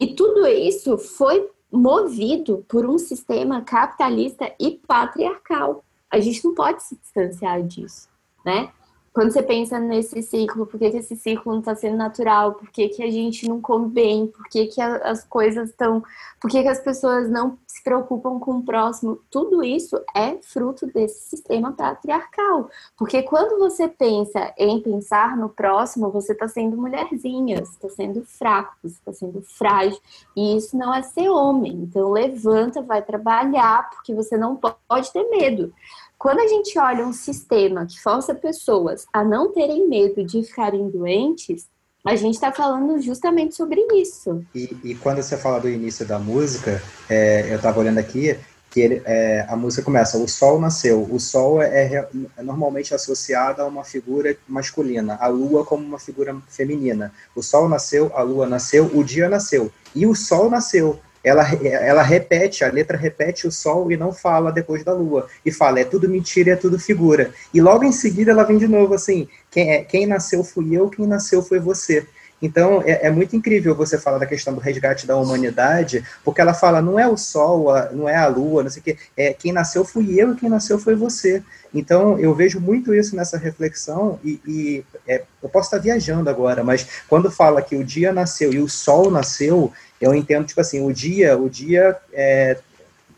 E 0.00 0.14
tudo 0.14 0.46
isso 0.46 0.96
foi 0.96 1.50
movido 1.70 2.64
por 2.66 2.86
um 2.86 2.96
sistema 2.96 3.60
capitalista 3.60 4.50
e 4.58 4.70
patriarcal. 4.70 5.84
A 6.10 6.18
gente 6.18 6.42
não 6.42 6.54
pode 6.54 6.82
se 6.82 6.96
distanciar 6.96 7.62
disso, 7.62 8.08
né? 8.42 8.72
Quando 9.18 9.32
você 9.32 9.42
pensa 9.42 9.80
nesse 9.80 10.22
ciclo, 10.22 10.64
por 10.64 10.78
que, 10.78 10.92
que 10.92 10.98
esse 10.98 11.16
ciclo 11.16 11.50
não 11.50 11.58
está 11.58 11.74
sendo 11.74 11.96
natural? 11.96 12.54
Por 12.54 12.70
que, 12.70 12.88
que 12.88 13.02
a 13.02 13.10
gente 13.10 13.48
não 13.48 13.60
come 13.60 13.88
bem? 13.88 14.28
Por 14.28 14.44
que, 14.48 14.66
que 14.66 14.80
as 14.80 15.24
coisas 15.24 15.70
estão. 15.70 16.04
Por 16.40 16.48
que, 16.48 16.62
que 16.62 16.68
as 16.68 16.78
pessoas 16.78 17.28
não 17.28 17.58
se 17.66 17.82
preocupam 17.82 18.38
com 18.38 18.58
o 18.58 18.62
próximo? 18.62 19.18
Tudo 19.28 19.64
isso 19.64 20.00
é 20.14 20.36
fruto 20.40 20.86
desse 20.86 21.30
sistema 21.30 21.72
patriarcal. 21.72 22.70
Porque 22.96 23.24
quando 23.24 23.58
você 23.58 23.88
pensa 23.88 24.54
em 24.56 24.80
pensar 24.80 25.36
no 25.36 25.48
próximo, 25.48 26.12
você 26.12 26.30
está 26.30 26.46
sendo 26.46 26.76
mulherzinha, 26.76 27.64
você 27.64 27.72
está 27.72 27.88
sendo 27.88 28.22
fraco, 28.24 28.76
você 28.84 28.94
está 28.94 29.12
sendo 29.12 29.42
frágil. 29.42 29.98
E 30.36 30.56
isso 30.56 30.76
não 30.76 30.94
é 30.94 31.02
ser 31.02 31.28
homem. 31.28 31.72
Então 31.72 32.12
levanta, 32.12 32.82
vai 32.82 33.02
trabalhar, 33.02 33.90
porque 33.90 34.14
você 34.14 34.36
não 34.36 34.54
pode 34.54 35.12
ter 35.12 35.28
medo. 35.28 35.72
Quando 36.18 36.40
a 36.40 36.48
gente 36.48 36.76
olha 36.78 37.06
um 37.06 37.12
sistema 37.12 37.86
que 37.86 38.00
força 38.00 38.34
pessoas 38.34 39.06
a 39.12 39.22
não 39.24 39.52
terem 39.52 39.88
medo 39.88 40.24
de 40.24 40.42
ficarem 40.42 40.90
doentes, 40.90 41.68
A 42.04 42.16
gente 42.16 42.34
está 42.34 42.50
falando 42.52 43.00
justamente 43.02 43.54
sobre 43.54 43.80
isso. 43.92 44.42
E, 44.54 44.74
e, 44.84 44.94
quando 44.94 45.20
você 45.20 45.36
fala 45.36 45.58
do 45.58 45.68
início 45.68 46.06
da 46.06 46.18
música, 46.18 46.80
é, 47.08 47.50
eu 47.50 47.56
estava 47.56 47.80
olhando 47.80 47.98
aqui, 47.98 48.38
que 48.70 48.80
ele, 48.80 49.02
é, 49.04 49.44
a 49.48 49.56
música 49.56 49.82
começa, 49.82 50.16
o 50.16 50.28
sol 50.28 50.60
nasceu. 50.60 51.06
O 51.10 51.18
sol 51.18 51.60
é, 51.60 51.66
é, 51.66 52.08
é, 52.36 52.42
normalmente 52.42 52.94
associado 52.94 53.60
a 53.60 53.66
uma 53.66 53.84
figura 53.84 54.36
masculina, 54.46 55.18
a 55.20 55.26
lua 55.26 55.64
como 55.64 55.84
uma 55.84 55.98
figura 55.98 56.36
feminina. 56.48 57.12
O 57.34 57.42
sol 57.42 57.68
nasceu, 57.68 58.10
a 58.14 58.22
lua 58.22 58.46
nasceu, 58.46 58.90
o 58.94 59.02
dia 59.02 59.28
nasceu. 59.28 59.70
E 59.94 60.06
o 60.06 60.14
sol 60.14 60.48
nasceu. 60.48 61.00
Ela, 61.28 61.44
ela 61.64 62.02
repete, 62.02 62.64
a 62.64 62.72
letra 62.72 62.96
repete 62.96 63.46
o 63.46 63.52
sol 63.52 63.92
e 63.92 63.96
não 63.96 64.12
fala 64.12 64.50
depois 64.50 64.82
da 64.82 64.92
lua. 64.92 65.28
E 65.44 65.52
fala, 65.52 65.80
é 65.80 65.84
tudo 65.84 66.08
mentira, 66.08 66.52
é 66.52 66.56
tudo 66.56 66.78
figura. 66.78 67.30
E 67.52 67.60
logo 67.60 67.84
em 67.84 67.92
seguida 67.92 68.30
ela 68.30 68.44
vem 68.44 68.58
de 68.58 68.66
novo 68.66 68.94
assim, 68.94 69.28
quem, 69.50 69.70
é, 69.70 69.84
quem 69.84 70.06
nasceu 70.06 70.42
fui 70.42 70.74
eu, 70.74 70.88
quem 70.88 71.06
nasceu 71.06 71.42
foi 71.42 71.58
você. 71.58 72.06
Então, 72.40 72.82
é, 72.84 73.06
é, 73.06 73.10
muito 73.10 73.34
incrível 73.34 73.74
você 73.74 73.98
falar 73.98 74.18
da 74.18 74.26
questão 74.26 74.54
do 74.54 74.60
resgate 74.60 75.06
da 75.06 75.16
humanidade, 75.16 76.04
porque 76.24 76.40
ela 76.40 76.54
fala, 76.54 76.80
não 76.80 76.98
é 76.98 77.06
o 77.06 77.16
sol, 77.16 77.70
a, 77.70 77.90
não 77.90 78.08
é 78.08 78.16
a 78.16 78.28
lua, 78.28 78.62
não 78.62 78.70
sei 78.70 78.80
o 78.80 78.84
quê, 78.84 78.96
é, 79.16 79.32
quem 79.32 79.52
nasceu 79.52 79.84
fui 79.84 80.20
eu 80.20 80.32
e 80.32 80.36
quem 80.36 80.48
nasceu 80.48 80.78
foi 80.78 80.94
você. 80.94 81.42
Então, 81.74 82.18
eu 82.18 82.34
vejo 82.34 82.60
muito 82.60 82.94
isso 82.94 83.16
nessa 83.16 83.36
reflexão, 83.36 84.18
e, 84.24 84.40
e 84.46 84.84
é, 85.06 85.24
eu 85.42 85.48
posso 85.48 85.66
estar 85.66 85.78
viajando 85.78 86.30
agora, 86.30 86.62
mas 86.62 86.86
quando 87.08 87.30
fala 87.30 87.60
que 87.60 87.76
o 87.76 87.84
dia 87.84 88.12
nasceu 88.12 88.52
e 88.52 88.60
o 88.60 88.68
sol 88.68 89.10
nasceu, 89.10 89.72
eu 90.00 90.14
entendo, 90.14 90.46
tipo 90.46 90.60
assim, 90.60 90.84
o 90.84 90.92
dia, 90.92 91.36
o 91.36 91.48
dia 91.48 91.96
é, 92.12 92.58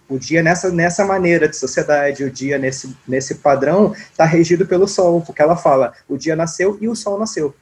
o 0.08 0.18
dia 0.18 0.42
nessa, 0.42 0.70
nessa 0.70 1.04
maneira 1.04 1.48
de 1.48 1.56
sociedade, 1.56 2.24
o 2.24 2.30
dia 2.30 2.58
nesse, 2.58 2.96
nesse 3.06 3.36
padrão, 3.36 3.94
está 3.94 4.24
regido 4.24 4.66
pelo 4.66 4.88
sol, 4.88 5.20
porque 5.20 5.40
ela 5.40 5.56
fala, 5.56 5.92
o 6.08 6.16
dia 6.16 6.34
nasceu 6.34 6.76
e 6.80 6.88
o 6.88 6.96
sol 6.96 7.18
nasceu 7.18 7.54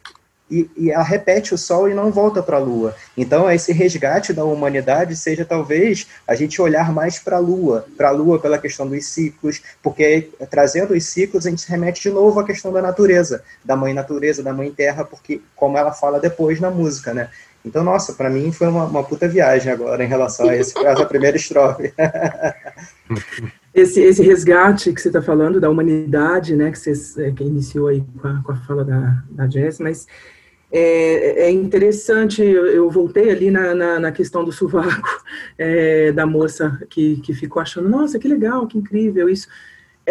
e, 0.49 0.69
e 0.75 0.91
ela 0.91 1.03
repete 1.03 1.53
o 1.53 1.57
Sol 1.57 1.89
e 1.89 1.93
não 1.93 2.11
volta 2.11 2.41
para 2.41 2.57
a 2.57 2.59
Lua. 2.59 2.95
Então, 3.15 3.49
esse 3.51 3.71
resgate 3.71 4.33
da 4.33 4.43
humanidade 4.43 5.15
seja 5.15 5.45
talvez 5.45 6.07
a 6.27 6.33
gente 6.33 6.61
olhar 6.61 6.91
mais 6.91 7.19
para 7.19 7.37
a 7.37 7.39
Lua, 7.39 7.85
para 7.95 8.09
a 8.09 8.11
Lua 8.11 8.39
pela 8.39 8.57
questão 8.57 8.87
dos 8.87 9.05
ciclos, 9.05 9.61
porque 9.81 10.29
trazendo 10.49 10.93
os 10.93 11.05
ciclos 11.05 11.45
a 11.45 11.49
gente 11.49 11.69
remete 11.69 12.01
de 12.01 12.09
novo 12.09 12.39
à 12.39 12.45
questão 12.45 12.71
da 12.71 12.81
natureza, 12.81 13.43
da 13.63 13.75
mãe 13.75 13.93
natureza, 13.93 14.41
da 14.41 14.53
mãe 14.53 14.71
terra, 14.71 15.03
porque 15.03 15.41
como 15.55 15.77
ela 15.77 15.91
fala 15.91 16.19
depois 16.19 16.59
na 16.59 16.71
música, 16.71 17.13
né? 17.13 17.29
Então, 17.65 17.83
nossa, 17.83 18.13
para 18.13 18.29
mim 18.29 18.51
foi 18.51 18.67
uma, 18.67 18.85
uma 18.85 19.03
puta 19.03 19.27
viagem 19.27 19.71
agora 19.71 20.03
em 20.03 20.07
relação 20.07 20.47
a, 20.47 20.55
esse, 20.55 20.77
essa 20.79 21.05
primeira 21.05 21.35
estrofe. 21.35 21.93
esse, 23.73 24.01
esse 24.01 24.23
resgate 24.23 24.93
que 24.93 25.01
você 25.01 25.09
está 25.09 25.21
falando 25.21 25.59
da 25.59 25.69
humanidade, 25.69 26.55
né, 26.55 26.71
que 26.71 26.79
você 26.79 27.31
que 27.31 27.43
iniciou 27.43 27.87
aí 27.87 28.03
com 28.21 28.27
a, 28.27 28.41
com 28.43 28.51
a 28.51 28.55
fala 28.55 28.85
da, 28.85 29.23
da 29.29 29.49
Jess, 29.49 29.79
mas 29.79 30.07
é, 30.71 31.47
é 31.47 31.51
interessante, 31.51 32.43
eu, 32.43 32.67
eu, 32.67 32.89
voltei 32.89 33.31
ali 33.31 33.49
na, 33.49 33.73
na, 33.73 33.99
na 33.99 34.11
questão 34.11 34.45
do 34.45 34.51
sovaco, 34.51 35.23
é, 35.57 36.11
da 36.11 36.25
moça 36.25 36.79
que, 36.89 37.19
que 37.21 37.33
ficou 37.33 37.61
achando, 37.61 37.89
nossa, 37.89 38.19
que 38.19 38.27
legal, 38.27 38.67
que 38.67 38.77
incrível 38.77 39.27
isso. 39.27 39.47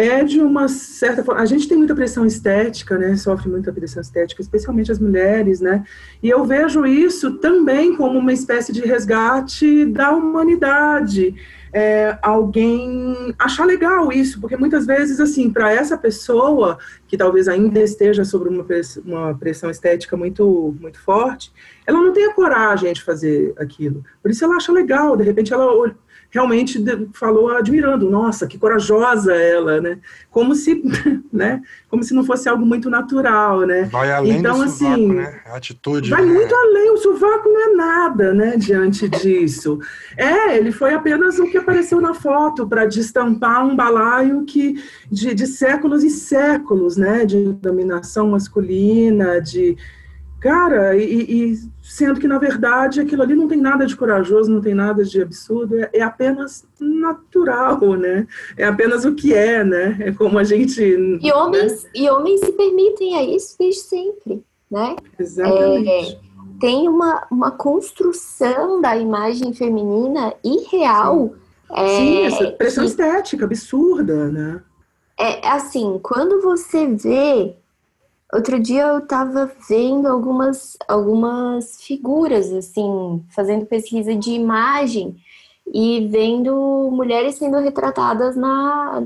É 0.00 0.22
de 0.22 0.38
uma 0.38 0.68
certa 0.68 1.24
forma, 1.24 1.42
a 1.42 1.44
gente 1.44 1.66
tem 1.66 1.76
muita 1.76 1.92
pressão 1.92 2.24
estética, 2.24 2.96
né, 2.96 3.16
sofre 3.16 3.48
muita 3.48 3.72
pressão 3.72 4.00
estética, 4.00 4.40
especialmente 4.40 4.92
as 4.92 5.00
mulheres, 5.00 5.61
né, 5.61 5.82
e 6.22 6.30
eu 6.30 6.44
vejo 6.44 6.87
isso 6.87 7.38
também 7.38 7.96
como 7.96 8.16
uma 8.16 8.32
espécie 8.32 8.72
de 8.72 8.80
resgate 8.80 9.87
da 9.87 10.12
humanidade, 10.12 11.34
é, 11.72 12.16
alguém 12.22 13.34
achar 13.37 13.64
legal 13.64 14.12
isso, 14.12 14.40
porque 14.40 14.56
muitas 14.56 14.87
vezes, 14.87 15.18
assim, 15.18 15.50
para 15.50 15.72
essa 15.72 15.98
pessoa 15.98 16.78
que 17.08 17.16
talvez 17.16 17.48
ainda 17.48 17.80
esteja 17.80 18.24
sobre 18.24 18.50
uma, 18.50 18.64
uma 19.04 19.34
pressão 19.34 19.68
estética 19.68 20.16
muito, 20.16 20.76
muito 20.80 21.00
forte, 21.00 21.52
ela 21.84 22.00
não 22.00 22.12
tem 22.12 22.24
a 22.24 22.34
coragem 22.34 22.92
de 22.92 23.02
fazer 23.02 23.52
aquilo. 23.58 24.04
Por 24.22 24.30
isso 24.30 24.44
ela 24.44 24.54
acha 24.54 24.70
legal, 24.70 25.16
de 25.16 25.24
repente 25.24 25.52
ela 25.52 25.66
realmente 26.31 26.83
falou 27.14 27.51
admirando, 27.51 28.11
nossa, 28.11 28.47
que 28.47 28.59
corajosa 28.59 29.35
ela, 29.35 29.81
né? 29.81 29.99
Como 30.31 30.55
se, 30.55 30.83
né? 31.33 31.62
Como 31.88 32.03
se 32.03 32.12
não 32.12 32.23
fosse 32.23 32.49
algo 32.49 32.67
muito 32.67 32.91
natural, 32.91 33.62
né? 33.62 33.85
Vai 33.85 34.12
além 34.12 34.38
então, 34.38 34.59
do 34.59 34.69
sovaco, 34.69 34.95
assim, 34.95 35.12
né? 35.12 35.41
A 35.47 35.57
atitude. 35.57 36.11
Vai 36.11 36.25
né? 36.25 36.33
muito 36.33 36.55
além, 36.55 36.91
o 36.91 36.97
sovaco 36.99 37.49
não 37.49 37.61
é 37.61 37.75
nada, 37.75 38.35
né? 38.35 38.57
Diante 38.57 39.09
disso. 39.11 39.79
É, 40.17 40.57
ele 40.57 40.71
foi 40.71 40.93
apenas 40.93 41.38
o 41.38 41.47
que 41.47 41.57
apareceu 41.57 42.01
na 42.01 42.12
foto 42.12 42.69
para 42.69 42.85
destampar 42.85 43.67
um 43.67 43.75
balaio 43.75 44.45
que 44.45 44.83
de, 45.11 45.35
de 45.35 45.47
séculos 45.47 46.05
e 46.05 46.11
séculos, 46.11 46.97
né? 46.97 47.25
De 47.25 47.53
dominação 47.55 48.31
masculina, 48.31 49.41
de 49.41 49.77
Cara, 50.40 50.96
e, 50.96 51.53
e, 51.53 51.59
sendo 51.83 52.20
que 52.20 52.29
na 52.29 52.38
verdade 52.38 53.01
aquilo 53.01 53.22
ali 53.22 53.35
não 53.35 53.48
tem 53.48 53.61
nada 53.61 53.85
de 53.85 53.96
corajoso, 53.96 54.51
não 54.51 54.61
tem 54.61 54.72
nada 54.72 55.05
de 55.05 55.20
absurdo, 55.20 55.77
é, 55.81 55.90
é, 55.92 56.01
apenas 56.01 56.64
natural, 56.79 57.81
né? 57.96 58.27
É 58.57 58.64
apenas 58.64 59.05
o 59.05 59.14
que 59.14 59.35
é, 59.35 59.64
né? 59.64 59.96
É 60.01 60.12
como 60.12 60.38
a 60.38 60.44
gente. 60.44 60.81
E 60.81 61.33
homens, 61.33 61.85
né? 61.85 61.90
e 61.92 62.09
homens 62.09 62.40
se 62.40 62.53
permitem 62.53 63.16
a 63.16 63.24
isso 63.24 63.57
desde 63.59 63.81
sempre, 63.81 64.44
né? 64.70 64.94
Exatamente. 65.18 65.88
É, 65.88 66.18
tem 66.61 66.88
uma, 66.88 67.27
uma 67.31 67.51
construção 67.51 68.81
da 68.81 68.96
imagem 68.96 69.53
feminina 69.53 70.35
irreal. 70.44 71.35
Sim, 71.66 71.74
é, 71.74 71.88
Sim 71.88 72.22
essa 72.27 72.53
pressão 72.53 72.85
que, 72.85 72.90
estética 72.90 73.44
absurda, 73.44 74.29
né? 74.29 74.62
É 75.18 75.48
assim, 75.48 75.98
quando 76.01 76.40
você 76.40 76.87
vê 76.87 77.57
Outro 78.33 78.61
dia 78.61 78.83
eu 78.88 78.99
estava 78.99 79.51
vendo 79.69 80.07
algumas, 80.07 80.77
algumas 80.87 81.83
figuras, 81.83 82.53
assim, 82.53 83.25
fazendo 83.31 83.64
pesquisa 83.64 84.14
de 84.14 84.33
imagem 84.33 85.17
e 85.67 86.07
vendo 86.09 86.91
mulheres 86.93 87.37
sendo 87.37 87.59
retratadas 87.59 88.37
na, 88.37 89.03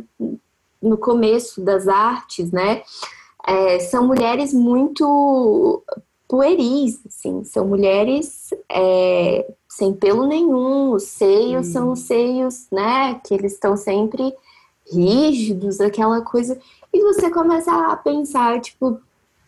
no 0.80 0.98
começo 0.98 1.60
das 1.60 1.86
artes, 1.86 2.50
né? 2.50 2.82
É, 3.46 3.78
são 3.78 4.06
mulheres 4.06 4.52
muito 4.52 5.82
pueris, 6.28 7.00
assim, 7.06 7.44
são 7.44 7.66
mulheres 7.66 8.54
é, 8.70 9.52
sem 9.68 9.92
pelo 9.92 10.26
nenhum, 10.26 10.92
os 10.92 11.04
seios 11.04 11.68
hum. 11.68 11.72
são 11.72 11.96
seios, 11.96 12.66
né, 12.72 13.20
que 13.22 13.34
eles 13.34 13.52
estão 13.52 13.76
sempre 13.76 14.34
rígidos, 14.90 15.80
aquela 15.80 16.22
coisa, 16.22 16.58
e 16.92 17.02
você 17.02 17.30
começa 17.30 17.70
a 17.70 17.96
pensar, 17.96 18.60
tipo, 18.60 19.00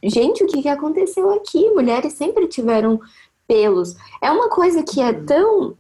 gente, 0.09 0.45
o 0.45 0.47
que, 0.47 0.63
que 0.63 0.69
aconteceu 0.69 1.31
aqui? 1.33 1.71
Mulheres 1.71 2.13
sempre 2.15 2.47
tiveram 2.47 3.01
pelos. 3.47 3.97
É 4.21 4.31
uma 4.31 4.49
coisa 4.49 4.83
que 4.83 5.01
é 5.01 5.13
tão 5.13 5.77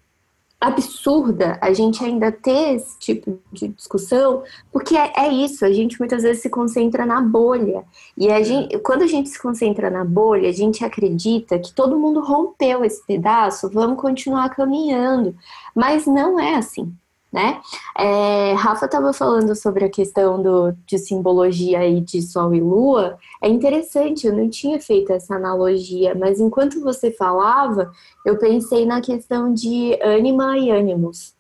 absurda 0.61 1.59
a 1.61 1.73
gente 1.75 2.03
ainda 2.03 2.33
ter 2.33 2.77
esse 2.77 2.99
tipo 2.99 3.39
de 3.53 3.69
discussão, 3.69 4.43
porque 4.73 4.97
é, 4.97 5.13
é, 5.15 5.29
isso, 5.29 5.65
a 5.65 5.71
gente 5.71 5.99
muitas 5.99 6.23
vezes 6.23 6.41
se 6.41 6.49
concentra 6.49 7.05
na 7.05 7.21
bolha. 7.21 7.85
E 8.17 8.31
a 8.31 8.43
gente, 8.43 8.79
quando 8.79 9.03
a 9.03 9.07
gente 9.07 9.29
se 9.29 9.41
concentra 9.41 9.91
na 9.91 10.05
bolha, 10.05 10.49
a 10.49 10.53
gente 10.53 10.85
acredita 10.85 11.59
que 11.59 11.73
todo 11.73 11.99
mundo 11.99 12.21
rompeu 12.21 12.85
esse 12.85 13.05
pedaço, 13.07 13.71
vamos 13.71 14.01
continuar 14.01 14.49
caminhando. 14.51 15.37
Mas 15.75 16.07
não 16.07 16.41
é 16.41 16.55
assim 16.57 16.95
né? 17.35 17.61
É, 17.99 18.53
Rafa 18.53 18.87
estava 18.87 19.12
falando 19.12 19.57
sobre 19.57 19.85
a 19.85 19.90
questão 19.90 20.40
do, 20.40 20.73
de 20.87 20.97
simbologia 20.99 21.81
aí 21.81 22.01
de 22.01 22.23
Sol 22.23 22.55
e 22.55 22.61
Lua. 22.61 23.18
É 23.42 23.49
interessante, 23.49 24.25
eu 24.25 24.33
não 24.33 24.49
tinha 24.49 24.81
feito 24.81 25.12
essa 25.12 25.35
analogia, 25.35 26.14
mas 26.14 26.38
enquanto 26.38 26.81
você 26.81 27.11
falava, 27.11 27.90
eu 28.25 28.38
pensei 28.38 28.87
na 28.87 29.01
questão 29.01 29.53
de 29.53 29.99
ânima 30.01 30.57
e 30.57 30.70
ânimos, 30.70 31.35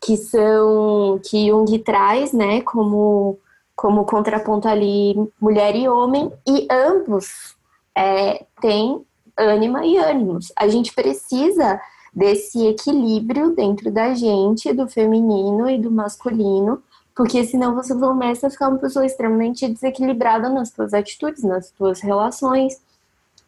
que 0.00 0.16
são 0.16 1.20
que 1.28 1.48
Jung 1.48 1.78
traz, 1.80 2.32
né, 2.32 2.60
como 2.60 3.36
como 3.74 4.04
contraponto 4.04 4.68
ali 4.68 5.16
mulher 5.40 5.74
e 5.74 5.88
homem, 5.88 6.30
e 6.46 6.68
ambos 6.70 7.56
é, 7.96 8.44
têm 8.60 9.04
ânima 9.36 9.84
e 9.84 9.96
ânimos. 9.96 10.52
A 10.56 10.68
gente 10.68 10.92
precisa 10.92 11.80
desse 12.14 12.66
equilíbrio 12.66 13.54
dentro 13.54 13.90
da 13.90 14.14
gente, 14.14 14.72
do 14.72 14.88
feminino 14.88 15.68
e 15.70 15.78
do 15.78 15.90
masculino, 15.90 16.82
porque 17.14 17.44
senão 17.44 17.74
você 17.74 17.94
começa 17.94 18.46
a 18.46 18.50
ficar 18.50 18.68
uma 18.68 18.78
pessoa 18.78 19.04
extremamente 19.04 19.68
desequilibrada 19.68 20.48
nas 20.48 20.70
suas 20.70 20.94
atitudes, 20.94 21.42
nas 21.42 21.72
suas 21.76 22.00
relações, 22.00 22.80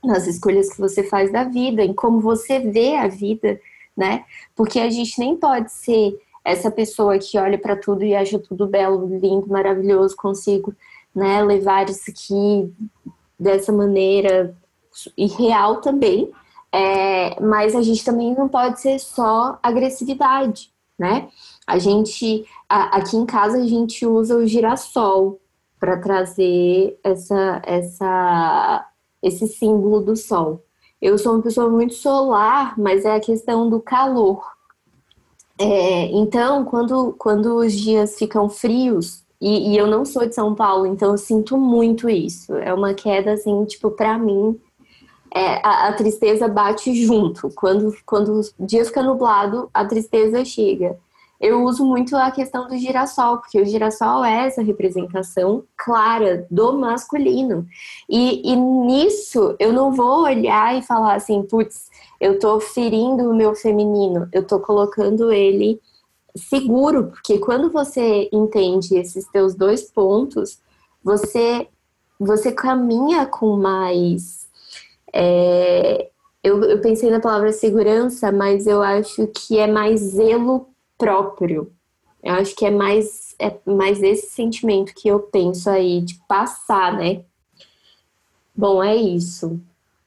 nas 0.04 0.26
escolhas 0.26 0.72
que 0.72 0.80
você 0.80 1.02
faz 1.02 1.32
da 1.32 1.44
vida, 1.44 1.82
em 1.82 1.92
como 1.94 2.20
você 2.20 2.58
vê 2.58 2.96
a 2.96 3.08
vida, 3.08 3.60
né? 3.96 4.24
Porque 4.54 4.80
a 4.80 4.90
gente 4.90 5.18
nem 5.18 5.36
pode 5.36 5.72
ser 5.72 6.18
essa 6.44 6.70
pessoa 6.70 7.18
que 7.18 7.38
olha 7.38 7.56
para 7.56 7.76
tudo 7.76 8.04
e 8.04 8.14
acha 8.14 8.38
tudo 8.38 8.66
belo, 8.66 9.06
lindo, 9.06 9.46
maravilhoso, 9.48 10.16
consigo, 10.16 10.74
né, 11.14 11.42
levar 11.42 11.88
isso 11.88 12.10
aqui 12.10 12.72
dessa 13.38 13.72
maneira 13.72 14.54
irreal 15.16 15.80
também, 15.80 16.30
é, 16.72 17.38
mas 17.40 17.74
a 17.74 17.82
gente 17.82 18.02
também 18.02 18.34
não 18.34 18.48
pode 18.48 18.80
ser 18.80 18.98
só 18.98 19.58
agressividade, 19.62 20.72
né? 20.98 21.28
A 21.66 21.78
gente, 21.78 22.46
a, 22.68 22.96
aqui 22.96 23.16
em 23.16 23.26
casa, 23.26 23.58
a 23.58 23.66
gente 23.66 24.06
usa 24.06 24.36
o 24.36 24.46
girassol 24.46 25.38
para 25.78 25.98
trazer 25.98 26.98
essa, 27.04 27.60
essa, 27.64 28.88
esse 29.22 29.46
símbolo 29.48 30.00
do 30.00 30.16
sol. 30.16 30.64
eu 31.00 31.18
sou 31.18 31.34
uma 31.34 31.42
pessoa 31.42 31.68
muito 31.68 31.94
solar, 31.94 32.78
mas 32.78 33.04
é 33.04 33.16
a 33.16 33.20
questão 33.20 33.68
do 33.68 33.80
calor. 33.80 34.42
É, 35.58 36.06
então, 36.06 36.64
quando, 36.64 37.12
quando 37.18 37.56
os 37.56 37.72
dias 37.72 38.16
ficam 38.16 38.48
frios, 38.48 39.22
e, 39.40 39.72
e, 39.72 39.76
eu 39.76 39.88
não 39.88 40.04
sou 40.04 40.24
de 40.24 40.34
São 40.34 40.54
Paulo, 40.54 40.86
então 40.86 41.10
eu 41.10 41.18
sinto 41.18 41.58
muito 41.58 42.08
isso. 42.08 42.54
É 42.54 42.72
uma 42.72 42.94
queda, 42.94 43.32
assim, 43.32 43.64
tipo, 43.64 43.90
pra 43.90 44.16
mim, 44.16 44.58
é, 45.34 45.60
a, 45.66 45.88
a, 45.88 45.92
tristeza 45.94 46.46
bate 46.46 46.94
junto. 47.04 47.50
Quando, 47.54 47.94
quando 48.04 48.40
o 48.58 48.66
dia 48.66 48.84
fica 48.84 49.02
nublado, 49.02 49.70
a 49.72 49.84
tristeza 49.84 50.44
chega. 50.44 50.98
Eu 51.40 51.64
uso 51.64 51.84
muito 51.84 52.14
a 52.14 52.30
questão 52.30 52.68
do 52.68 52.76
girassol, 52.76 53.38
porque 53.38 53.60
o 53.60 53.64
girassol 53.64 54.24
é 54.24 54.46
essa 54.46 54.62
representação 54.62 55.64
clara 55.76 56.46
do 56.48 56.78
masculino. 56.78 57.66
E, 58.08 58.48
e 58.48 58.54
nisso 58.54 59.56
eu 59.58 59.72
não 59.72 59.90
vou 59.90 60.22
olhar 60.22 60.78
e 60.78 60.82
falar 60.82 61.16
assim, 61.16 61.42
putz, 61.42 61.90
eu 62.20 62.38
tô 62.38 62.60
ferindo 62.60 63.28
o 63.28 63.34
meu 63.34 63.56
feminino, 63.56 64.28
eu 64.32 64.46
tô 64.46 64.60
colocando 64.60 65.32
ele 65.32 65.80
seguro, 66.36 67.08
porque 67.08 67.38
quando 67.38 67.72
você 67.72 68.28
entende 68.32 68.96
esses 68.96 69.26
teus 69.26 69.54
dois 69.54 69.90
pontos, 69.90 70.60
você 71.02 71.66
você 72.20 72.52
caminha 72.52 73.26
com 73.26 73.56
mais 73.56 74.42
é, 75.12 76.10
eu, 76.42 76.62
eu 76.64 76.80
pensei 76.80 77.10
na 77.10 77.20
palavra 77.20 77.52
segurança, 77.52 78.32
mas 78.32 78.66
eu 78.66 78.82
acho 78.82 79.26
que 79.28 79.58
é 79.58 79.66
mais 79.66 80.00
zelo 80.00 80.68
próprio. 80.98 81.72
Eu 82.22 82.34
acho 82.34 82.54
que 82.54 82.64
é 82.64 82.70
mais, 82.70 83.34
é 83.38 83.54
mais 83.66 84.02
esse 84.02 84.30
sentimento 84.30 84.94
que 84.94 85.08
eu 85.08 85.20
penso 85.20 85.68
aí 85.68 86.00
de 86.00 86.14
passar, 86.28 86.96
né? 86.96 87.24
Bom, 88.54 88.82
é 88.82 88.94
isso. 88.94 89.60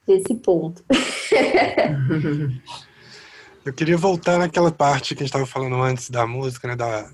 Esse 0.08 0.36
ponto. 0.36 0.84
eu 3.66 3.74
queria 3.74 3.98
voltar 3.98 4.38
naquela 4.38 4.72
parte 4.72 5.16
que 5.16 5.24
a 5.24 5.26
gente 5.26 5.30
estava 5.30 5.46
falando 5.46 5.82
antes 5.82 6.10
da 6.10 6.28
música, 6.28 6.68
né? 6.68 6.76
Da, 6.76 7.10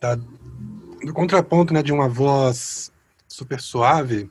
da, 0.00 0.14
do 0.14 1.12
contraponto 1.12 1.74
né, 1.74 1.82
de 1.82 1.92
uma 1.92 2.08
voz 2.08 2.92
super 3.28 3.60
suave 3.60 4.30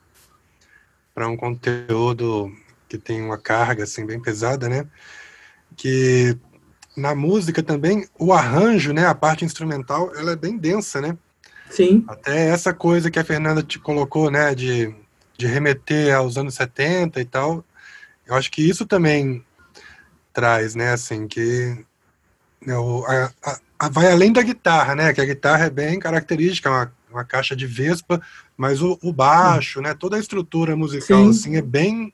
para 1.14 1.28
um 1.28 1.38
conteúdo 1.38 2.52
que 2.88 2.98
tem 2.98 3.22
uma 3.22 3.38
carga 3.38 3.84
assim 3.84 4.06
bem 4.06 4.20
pesada, 4.20 4.70
né? 4.70 4.86
Que 5.76 6.38
na 6.96 7.14
música 7.14 7.62
também, 7.62 8.08
o 8.18 8.32
arranjo, 8.32 8.94
né, 8.94 9.06
a 9.06 9.14
parte 9.14 9.44
instrumental, 9.44 10.16
ela 10.16 10.32
é 10.32 10.36
bem 10.36 10.58
densa, 10.58 11.02
né? 11.02 11.18
Sim. 11.70 12.06
Até 12.08 12.48
essa 12.48 12.74
coisa 12.74 13.12
que 13.12 13.20
a 13.20 13.24
Fernanda 13.24 13.62
te 13.62 13.78
colocou, 13.78 14.32
né, 14.32 14.56
de, 14.56 14.94
de 15.38 15.46
remeter 15.46 16.16
aos 16.16 16.38
anos 16.38 16.56
70 16.56 17.20
e 17.20 17.26
tal, 17.26 17.66
eu 18.26 18.36
acho 18.36 18.50
que 18.50 18.68
isso 18.68 18.86
também 18.86 19.44
traz, 20.32 20.74
né, 20.74 20.94
assim, 20.94 21.28
que 21.28 21.86
né, 22.66 22.78
o, 22.78 23.06
a, 23.06 23.32
a, 23.80 23.90
vai 23.90 24.12
além 24.12 24.32
da 24.32 24.42
guitarra, 24.42 24.96
né, 24.96 25.14
que 25.14 25.22
a 25.22 25.26
guitarra 25.26 25.66
é 25.66 25.70
bem 25.70 26.00
característica, 26.00 26.70
uma, 26.70 26.94
uma 27.12 27.26
caixa 27.26 27.56
de 27.56 27.68
vespa, 27.68 28.22
mas 28.56 28.82
o, 28.82 28.98
o 29.02 29.12
baixo, 29.12 29.82
né, 29.82 29.94
toda 29.94 30.16
a 30.16 30.20
estrutura 30.20 30.76
musical, 30.78 31.24
Sim. 31.26 31.30
assim, 31.30 31.56
é 31.58 31.62
bem 31.62 32.14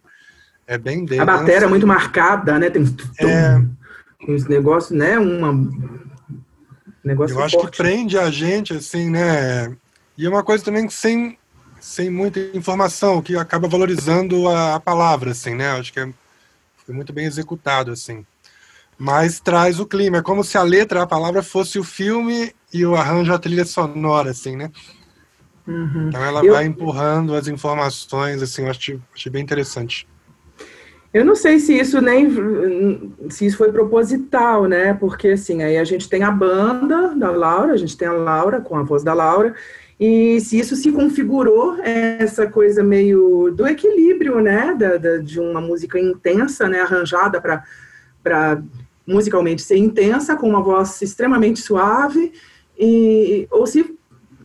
é 0.71 0.77
bem. 0.77 1.05
A 1.19 1.25
bateria 1.25 1.65
é 1.65 1.67
muito 1.67 1.85
marcada, 1.85 2.57
né, 2.57 2.69
tem... 2.69 2.83
É, 3.19 3.61
uns 4.25 4.45
negócios, 4.45 4.97
né? 4.97 5.19
Uma, 5.19 5.51
negócio 7.03 7.35
Eu 7.35 7.43
acho 7.43 7.59
forte. 7.59 7.71
que 7.71 7.77
prende 7.77 8.17
a 8.17 8.31
gente, 8.31 8.73
assim, 8.73 9.09
né? 9.09 9.75
E 10.17 10.25
é 10.25 10.29
uma 10.29 10.43
coisa 10.43 10.63
também 10.63 10.87
sem, 10.89 11.37
sem 11.77 12.09
muita 12.09 12.39
informação, 12.53 13.21
que 13.21 13.35
acaba 13.35 13.67
valorizando 13.67 14.47
a, 14.47 14.75
a 14.75 14.79
palavra, 14.79 15.31
assim, 15.31 15.55
né? 15.55 15.71
Acho 15.71 15.91
que 15.91 15.99
é, 15.99 16.07
foi 16.85 16.95
muito 16.95 17.11
bem 17.11 17.25
executado, 17.25 17.91
assim. 17.91 18.25
Mas 18.97 19.41
traz 19.41 19.77
o 19.77 19.85
clima, 19.85 20.19
é 20.19 20.21
como 20.21 20.41
se 20.41 20.57
a 20.57 20.63
letra, 20.63 21.01
a 21.01 21.07
palavra, 21.07 21.43
fosse 21.43 21.77
o 21.77 21.83
filme 21.83 22.53
e 22.73 22.85
o 22.85 22.95
arranjo 22.95 23.33
a 23.33 23.39
trilha 23.39 23.65
sonora, 23.65 24.31
assim, 24.31 24.55
né? 24.55 24.71
Uhum. 25.67 26.07
Então 26.07 26.23
ela 26.23 26.45
eu... 26.45 26.53
vai 26.53 26.65
empurrando 26.65 27.35
as 27.35 27.49
informações, 27.49 28.41
assim, 28.41 28.61
eu 28.61 28.69
acho, 28.69 29.01
achei 29.13 29.29
bem 29.29 29.43
interessante. 29.43 30.07
Eu 31.13 31.25
não 31.25 31.35
sei 31.35 31.59
se 31.59 31.77
isso 31.77 31.99
nem 31.99 33.13
se 33.29 33.45
isso 33.45 33.57
foi 33.57 33.71
proposital, 33.71 34.65
né? 34.65 34.93
Porque 34.93 35.29
assim, 35.29 35.61
aí 35.61 35.77
a 35.77 35.83
gente 35.83 36.07
tem 36.07 36.23
a 36.23 36.31
banda 36.31 37.13
da 37.15 37.31
Laura, 37.31 37.73
a 37.73 37.77
gente 37.77 37.97
tem 37.97 38.07
a 38.07 38.13
Laura 38.13 38.61
com 38.61 38.77
a 38.77 38.83
voz 38.83 39.03
da 39.03 39.13
Laura, 39.13 39.53
e 39.99 40.39
se 40.39 40.57
isso 40.57 40.75
se 40.75 40.91
configurou 40.91 41.77
essa 41.83 42.47
coisa 42.47 42.81
meio 42.81 43.51
do 43.51 43.67
equilíbrio, 43.67 44.39
né? 44.39 44.73
Da, 44.73 44.97
da 44.97 45.17
de 45.17 45.39
uma 45.39 45.59
música 45.59 45.99
intensa, 45.99 46.69
né? 46.69 46.79
Arranjada 46.79 47.41
para 47.41 48.63
musicalmente 49.05 49.61
ser 49.61 49.77
intensa, 49.77 50.37
com 50.37 50.47
uma 50.47 50.63
voz 50.63 51.01
extremamente 51.01 51.59
suave, 51.59 52.31
e, 52.79 53.47
ou 53.51 53.67
se 53.67 53.97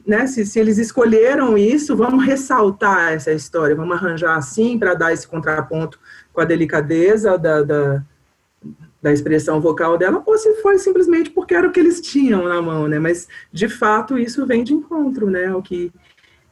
né, 0.06 0.26
se, 0.28 0.46
se, 0.46 0.60
eles 0.60 0.78
escolheram 0.78 1.58
isso, 1.58 1.96
vamos 1.96 2.24
ressaltar 2.24 3.12
essa 3.12 3.32
história, 3.32 3.74
vamos 3.74 3.96
arranjar 3.96 4.36
assim 4.36 4.78
para 4.78 4.94
dar 4.94 5.12
esse 5.12 5.26
contraponto 5.26 5.98
com 6.36 6.42
a 6.42 6.44
delicadeza 6.44 7.38
da, 7.38 7.62
da, 7.62 8.02
da, 9.02 9.10
expressão 9.10 9.58
vocal 9.58 9.96
dela, 9.96 10.22
ou 10.26 10.36
se 10.36 10.52
foi 10.56 10.78
simplesmente 10.78 11.30
porque 11.30 11.54
era 11.54 11.66
o 11.66 11.72
que 11.72 11.80
eles 11.80 11.98
tinham 11.98 12.46
na 12.46 12.60
mão, 12.60 12.86
né? 12.86 12.98
Mas, 12.98 13.26
de 13.50 13.70
fato, 13.70 14.18
isso 14.18 14.44
vem 14.44 14.62
de 14.62 14.74
encontro, 14.74 15.30
né? 15.30 15.46
Ao 15.46 15.62
que, 15.62 15.90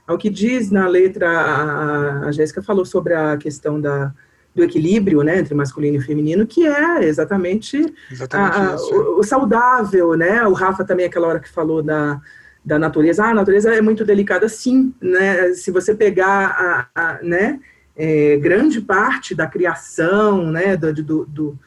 ao 0.07 0.17
que 0.17 0.31
diz 0.31 0.71
na 0.71 0.89
letra, 0.89 1.29
a, 1.29 2.21
a 2.29 2.33
Jéssica 2.33 2.63
falou 2.63 2.87
sobre 2.87 3.13
a 3.13 3.37
questão 3.37 3.79
da, 3.79 4.11
do 4.55 4.65
equilíbrio, 4.65 5.23
né, 5.23 5.41
entre 5.41 5.55
masculino 5.55 5.99
e 5.99 6.01
feminino, 6.01 6.47
que 6.47 6.67
é 6.67 7.05
exatamente, 7.05 7.77
exatamente 8.11 8.57
a, 8.57 8.75
isso, 8.77 8.95
o, 8.95 9.19
o, 9.19 9.23
saudável, 9.23 10.15
né? 10.15 10.47
O 10.47 10.55
Rafa 10.55 10.83
também, 10.83 11.05
aquela 11.05 11.29
hora 11.29 11.41
que 11.41 11.49
falou 11.51 11.83
da 11.83 12.19
da 12.65 12.79
natureza, 12.79 13.23
ah, 13.23 13.29
a 13.29 13.35
natureza 13.35 13.75
é 13.75 13.83
muito 13.83 14.07
delicada, 14.07 14.49
sim, 14.49 14.95
né? 14.99 15.53
Se 15.53 15.71
você 15.71 15.95
pegar 15.95 16.89
a, 16.95 17.19
a 17.19 17.23
né, 17.23 17.61
é, 17.97 18.37
grande 18.37 18.81
parte 18.81 19.35
da 19.35 19.47
criação 19.47 20.51
né, 20.51 20.77
do, 20.77 20.93
do, 20.93 21.25
do, 21.27 21.59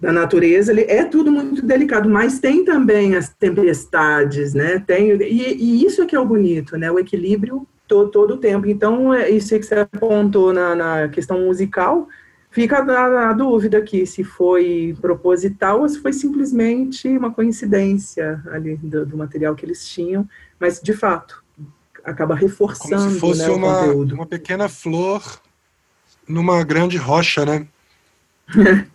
da 0.00 0.12
natureza, 0.12 0.72
ele 0.72 0.82
é 0.82 1.04
tudo 1.04 1.30
muito 1.30 1.62
delicado, 1.62 2.08
mas 2.08 2.38
tem 2.38 2.64
também 2.64 3.16
as 3.16 3.28
tempestades, 3.28 4.54
né? 4.54 4.82
Tem, 4.86 5.10
e, 5.22 5.54
e 5.54 5.84
isso 5.84 6.02
é 6.02 6.06
que 6.06 6.16
é 6.16 6.20
o 6.20 6.24
bonito, 6.24 6.76
né? 6.76 6.90
O 6.90 6.98
equilíbrio 6.98 7.66
todo, 7.86 8.10
todo 8.10 8.34
o 8.34 8.38
tempo. 8.38 8.66
Então, 8.68 9.12
é 9.12 9.28
isso 9.28 9.58
que 9.58 9.62
você 9.62 9.74
apontou 9.74 10.52
na, 10.52 10.74
na 10.74 11.08
questão 11.08 11.40
musical, 11.40 12.08
fica 12.50 12.78
a, 12.78 13.30
a, 13.30 13.32
dúvida 13.32 13.78
aqui 13.78 14.06
se 14.06 14.22
foi 14.22 14.96
proposital 15.00 15.80
ou 15.80 15.88
se 15.88 15.98
foi 15.98 16.12
simplesmente 16.12 17.08
uma 17.08 17.32
coincidência 17.32 18.40
ali 18.50 18.76
do, 18.76 19.04
do 19.04 19.16
material 19.16 19.54
que 19.54 19.66
eles 19.66 19.86
tinham, 19.86 20.26
mas 20.58 20.80
de 20.80 20.92
fato 20.92 21.39
acaba 22.04 22.34
reforçando 22.34 22.96
Como 22.96 23.10
se 23.10 23.18
fosse 23.18 23.42
né, 23.42 23.50
uma, 23.50 23.82
uma 23.82 24.26
pequena 24.26 24.68
flor 24.68 25.22
numa 26.28 26.62
grande 26.64 26.96
rocha, 26.96 27.44
né? 27.44 27.66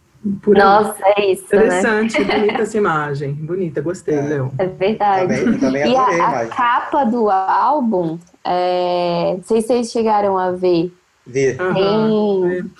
Nossa, 0.47 1.03
é 1.17 1.31
isso. 1.31 1.43
Né? 1.55 1.65
Interessante, 1.65 2.23
né? 2.23 2.39
bonita 2.39 2.61
essa 2.63 2.77
imagem. 2.77 3.33
Bonita, 3.33 3.81
gostei, 3.81 4.15
é. 4.15 4.21
Léo. 4.21 4.51
É 4.57 4.65
verdade. 4.65 5.35
Também, 5.39 5.59
também 5.59 5.91
e 5.91 5.95
a, 5.95 6.41
a 6.41 6.47
capa 6.47 7.03
do 7.03 7.29
álbum, 7.29 8.17
é... 8.43 9.35
não 9.37 9.43
sei 9.43 9.61
se 9.61 9.67
vocês 9.67 9.91
chegaram 9.91 10.37
a 10.37 10.51
ver. 10.51 10.91
Ver. 11.27 11.57
Tem, 11.57 12.71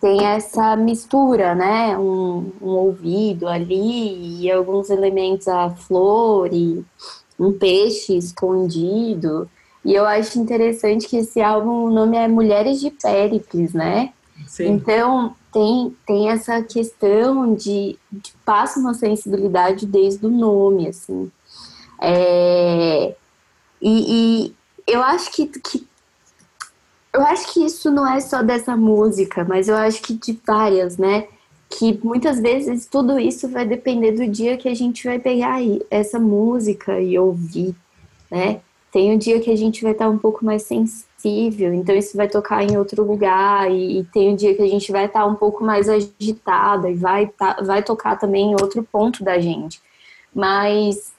tem 0.00 0.26
essa 0.26 0.76
mistura, 0.76 1.54
né? 1.54 1.96
Um, 1.96 2.52
um 2.60 2.68
ouvido 2.68 3.48
ali 3.48 4.42
e 4.42 4.50
alguns 4.50 4.90
elementos, 4.90 5.48
a 5.48 5.70
flor 5.70 6.52
e 6.52 6.84
um 7.40 7.52
peixe 7.54 8.14
escondido. 8.16 9.50
E 9.82 9.94
eu 9.94 10.04
acho 10.04 10.38
interessante 10.38 11.08
que 11.08 11.16
esse 11.16 11.40
álbum, 11.40 11.86
o 11.86 11.90
nome 11.90 12.18
é 12.18 12.28
Mulheres 12.28 12.78
de 12.78 12.90
Péricles, 12.90 13.72
né? 13.72 14.12
Sim. 14.46 14.68
Então, 14.68 15.34
tem, 15.50 15.96
tem 16.06 16.28
essa 16.28 16.62
questão 16.62 17.54
de, 17.54 17.98
de 18.12 18.32
passa 18.44 18.78
uma 18.78 18.92
sensibilidade 18.92 19.86
desde 19.86 20.26
o 20.26 20.30
nome, 20.30 20.88
assim. 20.88 21.32
É, 21.98 23.14
e, 23.80 24.44
e, 24.46 24.54
eu 24.86 25.02
acho 25.02 25.32
que, 25.32 25.46
que 25.46 25.86
eu 27.12 27.22
acho 27.22 27.52
que 27.52 27.64
isso 27.64 27.90
não 27.90 28.06
é 28.06 28.20
só 28.20 28.42
dessa 28.42 28.76
música, 28.76 29.44
mas 29.44 29.68
eu 29.68 29.76
acho 29.76 30.00
que 30.02 30.14
de 30.14 30.38
várias, 30.46 30.96
né? 30.96 31.26
Que 31.70 31.98
muitas 32.02 32.40
vezes 32.40 32.86
tudo 32.86 33.18
isso 33.18 33.48
vai 33.48 33.64
depender 33.64 34.12
do 34.12 34.26
dia 34.26 34.56
que 34.56 34.68
a 34.68 34.74
gente 34.74 35.06
vai 35.06 35.18
pegar 35.18 35.60
essa 35.90 36.18
música 36.18 37.00
e 37.00 37.18
ouvir, 37.18 37.74
né? 38.30 38.60
Tem 38.92 39.12
um 39.12 39.18
dia 39.18 39.40
que 39.40 39.50
a 39.50 39.56
gente 39.56 39.82
vai 39.82 39.92
estar 39.92 40.08
um 40.08 40.18
pouco 40.18 40.44
mais 40.44 40.62
sensível, 40.64 41.72
então 41.72 41.94
isso 41.94 42.16
vai 42.16 42.28
tocar 42.28 42.64
em 42.64 42.76
outro 42.76 43.04
lugar, 43.04 43.70
e, 43.70 44.00
e 44.00 44.04
tem 44.04 44.32
um 44.32 44.36
dia 44.36 44.54
que 44.54 44.62
a 44.62 44.68
gente 44.68 44.90
vai 44.90 45.06
estar 45.06 45.24
um 45.26 45.36
pouco 45.36 45.62
mais 45.62 45.88
agitada 45.88 46.90
e 46.90 46.94
vai, 46.94 47.28
tá, 47.28 47.58
vai 47.62 47.84
tocar 47.84 48.16
também 48.18 48.50
em 48.50 48.54
outro 48.60 48.82
ponto 48.82 49.22
da 49.22 49.38
gente. 49.38 49.80
Mas 50.34 51.12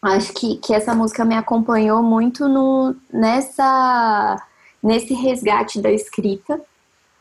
acho 0.00 0.32
que, 0.32 0.56
que 0.56 0.74
essa 0.74 0.94
música 0.94 1.24
me 1.24 1.34
acompanhou 1.34 2.02
muito 2.02 2.48
no, 2.48 2.94
nessa, 3.12 4.40
nesse 4.82 5.14
resgate 5.14 5.80
da 5.80 5.90
escrita, 5.90 6.60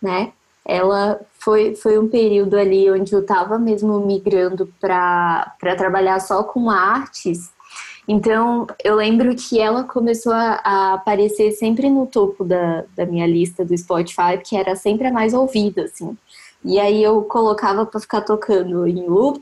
né? 0.01 0.31
Ela 0.65 1.19
foi, 1.39 1.75
foi 1.75 1.97
um 1.97 2.07
período 2.07 2.55
ali 2.55 2.89
onde 2.89 3.13
eu 3.13 3.21
estava 3.21 3.57
mesmo 3.57 3.99
migrando 4.05 4.71
para 4.79 5.55
trabalhar 5.77 6.19
só 6.19 6.43
com 6.43 6.69
artes. 6.69 7.51
Então, 8.07 8.67
eu 8.83 8.95
lembro 8.95 9.35
que 9.35 9.59
ela 9.59 9.83
começou 9.83 10.33
a, 10.33 10.59
a, 10.63 10.93
aparecer 10.93 11.51
sempre 11.51 11.89
no 11.89 12.05
topo 12.05 12.43
da, 12.43 12.83
da 12.95 13.05
minha 13.05 13.27
lista 13.27 13.63
do 13.63 13.77
Spotify, 13.77 14.37
que 14.43 14.55
era 14.55 14.75
sempre 14.75 15.07
a 15.07 15.13
mais 15.13 15.33
ouvida, 15.33 15.83
assim. 15.83 16.17
E 16.63 16.79
aí 16.79 17.01
eu 17.01 17.23
colocava 17.23 17.85
para 17.85 17.99
ficar 17.99 18.21
tocando 18.21 18.85
em 18.87 19.07
loop, 19.07 19.41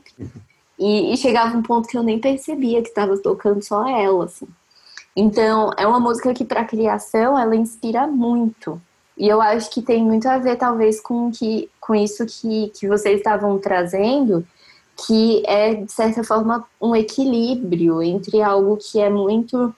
e, 0.78 1.12
e, 1.12 1.16
chegava 1.18 1.56
um 1.56 1.62
ponto 1.62 1.86
que 1.86 1.96
eu 1.98 2.02
nem 2.02 2.18
percebia 2.18 2.80
que 2.80 2.88
estava 2.88 3.18
tocando 3.18 3.62
só 3.62 3.86
ela, 3.86 4.24
assim. 4.24 4.48
Então, 5.14 5.70
é 5.76 5.86
uma 5.86 6.00
música 6.00 6.32
que, 6.32 6.44
para 6.44 6.64
criação, 6.64 7.38
ela 7.38 7.54
inspira 7.54 8.06
muito. 8.06 8.80
E 9.20 9.28
eu 9.28 9.38
acho 9.42 9.70
que 9.70 9.82
tem 9.82 10.02
muito 10.02 10.26
a 10.26 10.38
ver, 10.38 10.56
talvez, 10.56 10.98
com, 10.98 11.30
que, 11.30 11.68
com 11.78 11.94
isso 11.94 12.24
que, 12.24 12.70
que 12.70 12.88
vocês 12.88 13.18
estavam 13.18 13.58
trazendo, 13.58 14.46
que 15.06 15.42
é, 15.46 15.74
de 15.74 15.92
certa 15.92 16.24
forma, 16.24 16.66
um 16.80 16.96
equilíbrio 16.96 18.02
entre 18.02 18.40
algo 18.40 18.78
que 18.78 18.98
é 18.98 19.10
muito 19.10 19.74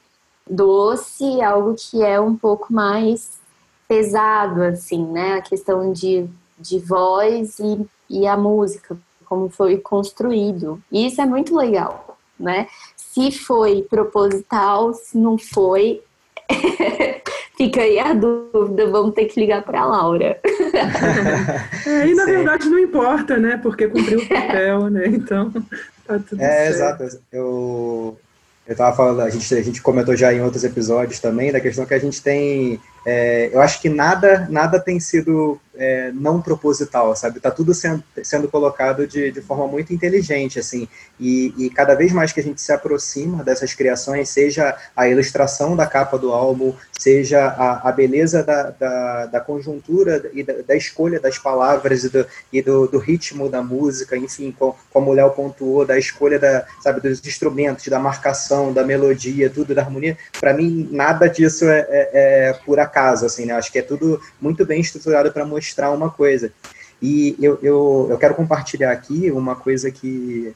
doce 0.49 1.25
e 1.25 1.43
algo 1.43 1.75
que 1.75 2.05
é 2.05 2.21
um 2.21 2.37
pouco 2.37 2.73
mais 2.73 3.41
pesado, 3.89 4.63
assim, 4.63 5.05
né? 5.07 5.35
A 5.35 5.43
questão 5.43 5.93
de, 5.93 6.25
de 6.57 6.79
voz 6.79 7.59
e, 7.59 7.85
e 8.09 8.29
a 8.29 8.37
música, 8.37 8.97
como 9.25 9.49
foi 9.49 9.77
construído. 9.77 10.81
E 10.89 11.05
isso 11.05 11.21
é 11.21 11.27
muito 11.27 11.57
legal, 11.57 12.17
né? 12.39 12.69
Se 12.97 13.33
foi 13.33 13.83
proposital, 13.83 14.95
se 14.95 15.19
não 15.19 15.37
foi, 15.37 16.01
Fica 17.63 17.83
aí 17.83 17.97
a 17.97 18.13
dúvida, 18.13 18.91
vamos 18.91 19.15
ter 19.15 19.27
que 19.27 19.39
ligar 19.39 19.63
para 19.63 19.83
a 19.83 19.87
Laura. 19.87 20.37
é, 21.87 22.09
e 22.09 22.13
na 22.13 22.25
Sim. 22.25 22.31
verdade 22.33 22.69
não 22.69 22.77
importa, 22.77 23.37
né? 23.37 23.57
Porque 23.63 23.87
cumpriu 23.87 24.19
o 24.19 24.29
papel, 24.29 24.91
né? 24.91 25.07
Então, 25.07 25.49
tá 26.05 26.19
tudo 26.19 26.43
é, 26.43 26.73
certo. 26.73 27.03
exato. 27.05 27.23
Eu, 27.31 28.19
eu 28.67 28.77
tava 28.77 28.97
falando, 28.97 29.21
a 29.21 29.31
gente, 29.31 29.55
a 29.55 29.63
gente 29.63 29.81
comentou 29.81 30.17
já 30.17 30.35
em 30.35 30.43
outros 30.43 30.65
episódios 30.65 31.21
também, 31.21 31.53
da 31.53 31.61
questão 31.61 31.87
que 31.87 31.95
a 31.95 32.01
gente 32.01 32.21
tem. 32.21 32.81
É, 33.05 33.51
eu 33.53 33.61
acho 33.61 33.81
que 33.81 33.89
nada, 33.89 34.47
nada 34.51 34.79
tem 34.79 35.01
sido 35.01 35.61
é, 35.75 36.13
não 36.13 36.41
proposital, 36.41 37.15
sabe? 37.17 37.41
Tá 37.41 37.51
tudo 37.51 37.73
sendo, 37.75 38.03
sendo 38.23 38.49
colocado 38.49 39.07
de, 39.07 39.31
de 39.31 39.41
forma 39.41 39.67
muito 39.67 39.93
inteligente, 39.93 40.59
assim. 40.59 40.87
E, 41.19 41.55
e, 41.57 41.71
cada 41.71 41.95
vez 41.95 42.13
mais 42.13 42.33
que 42.33 42.41
a 42.41 42.43
gente 42.43 42.61
se 42.61 42.73
aproxima 42.73 43.43
dessas 43.43 43.75
criações, 43.75 44.29
seja 44.29 44.77
a 44.95 45.09
ilustração 45.09 45.75
da 45.75 45.87
capa 45.87 46.19
do 46.19 46.33
álbum, 46.33 46.75
seja 46.99 47.47
a, 47.47 47.89
a 47.89 47.93
beleza 47.93 48.43
da, 48.43 48.71
da, 48.71 49.27
da 49.27 49.41
conjuntura 49.41 50.31
e 50.33 50.43
da, 50.43 50.55
da, 50.67 50.77
escolha 50.77 51.19
das 51.19 51.39
palavras 51.39 52.05
e, 52.05 52.09
do, 52.09 52.27
e 52.53 52.63
do, 52.63 52.87
do 52.87 52.99
ritmo 52.99 53.49
da 53.49 53.63
música, 53.63 54.17
enfim, 54.17 54.55
com, 54.57 54.75
como 54.93 55.11
o 55.11 55.15
Léo 55.15 55.31
pontuou, 55.31 55.87
da 55.87 55.99
escolha 55.99 56.39
da, 56.39 56.65
sabe, 56.81 57.01
dos 57.01 57.25
instrumentos, 57.27 57.89
da 57.89 57.99
marcação, 57.99 58.73
da 58.73 58.85
melodia, 58.85 59.49
tudo, 59.49 59.75
da 59.75 59.83
harmonia, 59.83 60.17
para 60.41 60.53
mim, 60.53 60.89
nada 60.93 61.29
disso 61.29 61.65
é, 61.67 61.87
é, 61.89 62.11
é 62.13 62.53
por 62.65 62.79
acaso, 62.79 62.92
assim, 63.27 63.47
né? 63.47 63.55
Acho 63.55 63.71
que 63.73 63.79
é 63.79 63.83
tudo 63.83 64.21
muito 64.41 64.65
bem 64.65 64.81
estruturado 64.81 65.33
para 65.33 65.45
mostrar 65.45 65.83
mostrar 65.83 65.91
uma 65.91 66.11
coisa. 66.11 66.53
E 67.01 67.37
eu, 67.41 67.59
eu, 67.63 68.07
eu 68.11 68.19
quero 68.19 68.35
compartilhar 68.35 68.93
aqui 68.93 69.31
uma 69.31 69.57
coisa 69.57 69.91
que, 69.91 70.55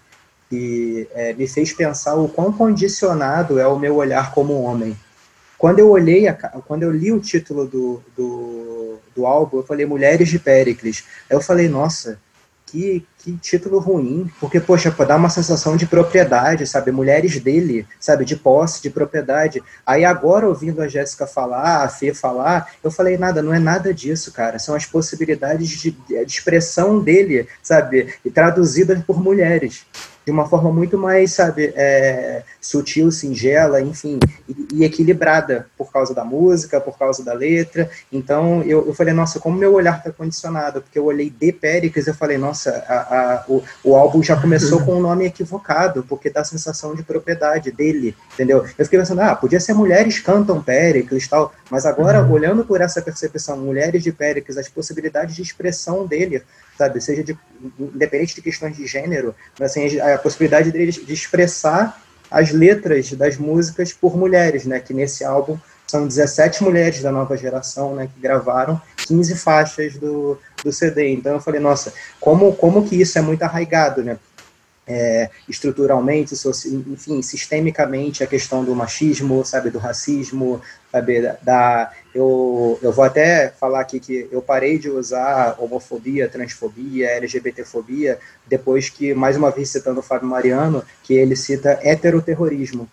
que 0.48 1.08
é, 1.12 1.32
me 1.32 1.48
fez 1.48 1.72
pensar 1.72 2.14
o 2.14 2.28
quão 2.28 2.52
condicionado 2.52 3.58
é 3.58 3.66
o 3.66 3.78
meu 3.78 3.96
olhar 3.96 4.32
como 4.32 4.62
homem. 4.62 4.96
Quando 5.58 5.80
eu 5.80 5.90
olhei, 5.90 6.28
a, 6.28 6.34
quando 6.34 6.84
eu 6.84 6.92
li 6.92 7.10
o 7.10 7.20
título 7.20 7.66
do, 7.66 8.02
do, 8.16 8.98
do 9.14 9.26
álbum, 9.26 9.58
eu 9.58 9.64
falei 9.64 9.86
Mulheres 9.86 10.28
de 10.28 10.38
Péricles. 10.38 11.04
Aí 11.28 11.36
eu 11.36 11.40
falei, 11.40 11.68
nossa, 11.68 12.20
que, 12.66 13.06
que 13.18 13.32
título 13.36 13.78
ruim, 13.78 14.30
porque, 14.40 14.58
poxa, 14.58 14.90
dá 14.90 15.16
uma 15.16 15.30
sensação 15.30 15.76
de 15.76 15.86
propriedade, 15.86 16.66
sabe? 16.66 16.90
Mulheres 16.90 17.38
dele, 17.38 17.86
sabe? 18.00 18.24
De 18.24 18.36
posse, 18.36 18.82
de 18.82 18.90
propriedade. 18.90 19.62
Aí 19.86 20.04
agora, 20.04 20.48
ouvindo 20.48 20.82
a 20.82 20.88
Jéssica 20.88 21.26
falar, 21.26 21.84
a 21.84 21.88
Fê 21.88 22.12
falar, 22.12 22.72
eu 22.82 22.90
falei, 22.90 23.16
nada, 23.16 23.40
não 23.40 23.54
é 23.54 23.58
nada 23.58 23.94
disso, 23.94 24.32
cara. 24.32 24.58
São 24.58 24.74
as 24.74 24.84
possibilidades 24.84 25.68
de, 25.70 25.90
de 25.90 26.22
expressão 26.24 27.00
dele, 27.00 27.48
sabe? 27.62 28.14
E 28.24 28.30
traduzidas 28.30 29.02
por 29.04 29.22
mulheres 29.22 29.86
de 30.26 30.32
uma 30.32 30.44
forma 30.44 30.72
muito 30.72 30.98
mais, 30.98 31.34
sabe, 31.34 31.72
é, 31.76 32.42
sutil, 32.60 33.12
singela, 33.12 33.80
enfim, 33.80 34.18
e, 34.48 34.66
e, 34.74 34.84
equilibrada 34.84 35.68
por 35.78 35.92
causa 35.92 36.12
da 36.12 36.24
música, 36.24 36.80
por 36.80 36.98
causa 36.98 37.24
da 37.24 37.32
letra. 37.32 37.88
Então 38.10 38.60
eu, 38.64 38.88
eu 38.88 38.92
falei, 38.92 39.14
nossa, 39.14 39.38
como 39.38 39.56
meu 39.56 39.72
olhar 39.72 39.98
está 39.98 40.10
condicionado, 40.10 40.82
porque 40.82 40.98
eu 40.98 41.04
olhei 41.04 41.30
de 41.30 41.52
Péricles, 41.52 42.08
eu 42.08 42.14
falei, 42.14 42.36
nossa, 42.36 42.70
a, 42.88 42.94
a, 42.94 43.44
o, 43.46 43.62
o 43.84 43.94
álbum 43.94 44.20
já 44.20 44.34
começou 44.34 44.80
com 44.84 44.96
um 44.96 45.00
nome 45.00 45.26
equivocado, 45.26 46.04
porque 46.08 46.28
dá 46.28 46.40
a 46.40 46.44
sensação 46.44 46.92
de 46.96 47.04
propriedade 47.04 47.70
dele, 47.70 48.16
entendeu? 48.34 48.66
Eu 48.76 48.84
fiquei 48.84 48.98
pensando, 48.98 49.20
ah, 49.20 49.36
podia 49.36 49.60
ser 49.60 49.74
mulheres 49.74 50.18
cantam 50.18 50.60
Péricles 50.60 51.28
tal, 51.28 51.54
mas 51.70 51.86
agora, 51.86 52.20
uhum. 52.20 52.32
olhando 52.32 52.64
por 52.64 52.80
essa 52.80 53.00
percepção, 53.00 53.56
mulheres 53.58 54.02
de 54.02 54.10
Péricles, 54.10 54.58
as 54.58 54.68
possibilidades 54.68 55.36
de 55.36 55.42
expressão 55.42 56.04
dele, 56.04 56.42
sabe, 56.76 57.00
seja 57.00 57.22
de, 57.22 57.36
independente 57.78 58.34
de 58.34 58.42
questões 58.42 58.76
de 58.76 58.86
gênero, 58.86 59.34
assim, 59.60 59.98
a 60.00 60.18
possibilidade 60.18 60.70
dele 60.70 60.92
de 60.92 61.12
expressar 61.12 62.02
as 62.30 62.50
letras 62.50 63.12
das 63.12 63.36
músicas 63.36 63.92
por 63.92 64.16
mulheres, 64.16 64.64
né, 64.64 64.80
que 64.80 64.92
nesse 64.92 65.24
álbum 65.24 65.58
são 65.86 66.06
17 66.06 66.64
mulheres 66.64 67.00
da 67.00 67.12
nova 67.12 67.36
geração, 67.36 67.94
né, 67.94 68.08
que 68.12 68.20
gravaram 68.20 68.80
15 69.06 69.36
faixas 69.36 69.96
do, 69.96 70.38
do 70.64 70.72
CD. 70.72 71.10
Então 71.10 71.34
eu 71.34 71.40
falei, 71.40 71.60
nossa, 71.60 71.92
como, 72.20 72.52
como 72.54 72.86
que 72.86 73.00
isso 73.00 73.18
é 73.18 73.22
muito 73.22 73.42
arraigado, 73.42 74.02
né? 74.02 74.18
é, 74.86 75.30
estruturalmente, 75.48 76.34
enfim, 76.86 77.20
sistemicamente 77.20 78.22
a 78.22 78.26
questão 78.26 78.64
do 78.64 78.74
machismo, 78.74 79.44
sabe, 79.44 79.68
do 79.68 79.78
racismo, 79.78 80.60
sabe, 80.92 81.22
da, 81.42 81.90
eu, 82.16 82.78
eu 82.80 82.92
vou 82.92 83.04
até 83.04 83.48
falar 83.60 83.80
aqui 83.80 84.00
que 84.00 84.26
eu 84.32 84.40
parei 84.40 84.78
de 84.78 84.88
usar 84.88 85.54
homofobia, 85.58 86.28
transfobia, 86.28 87.10
LGBTfobia, 87.10 88.18
depois 88.46 88.88
que, 88.88 89.12
mais 89.12 89.36
uma 89.36 89.50
vez 89.50 89.68
citando 89.68 90.00
o 90.00 90.02
Fábio 90.02 90.26
Mariano, 90.26 90.82
que 91.02 91.12
ele 91.12 91.36
cita 91.36 91.78
heteroterrorismo, 91.82 92.88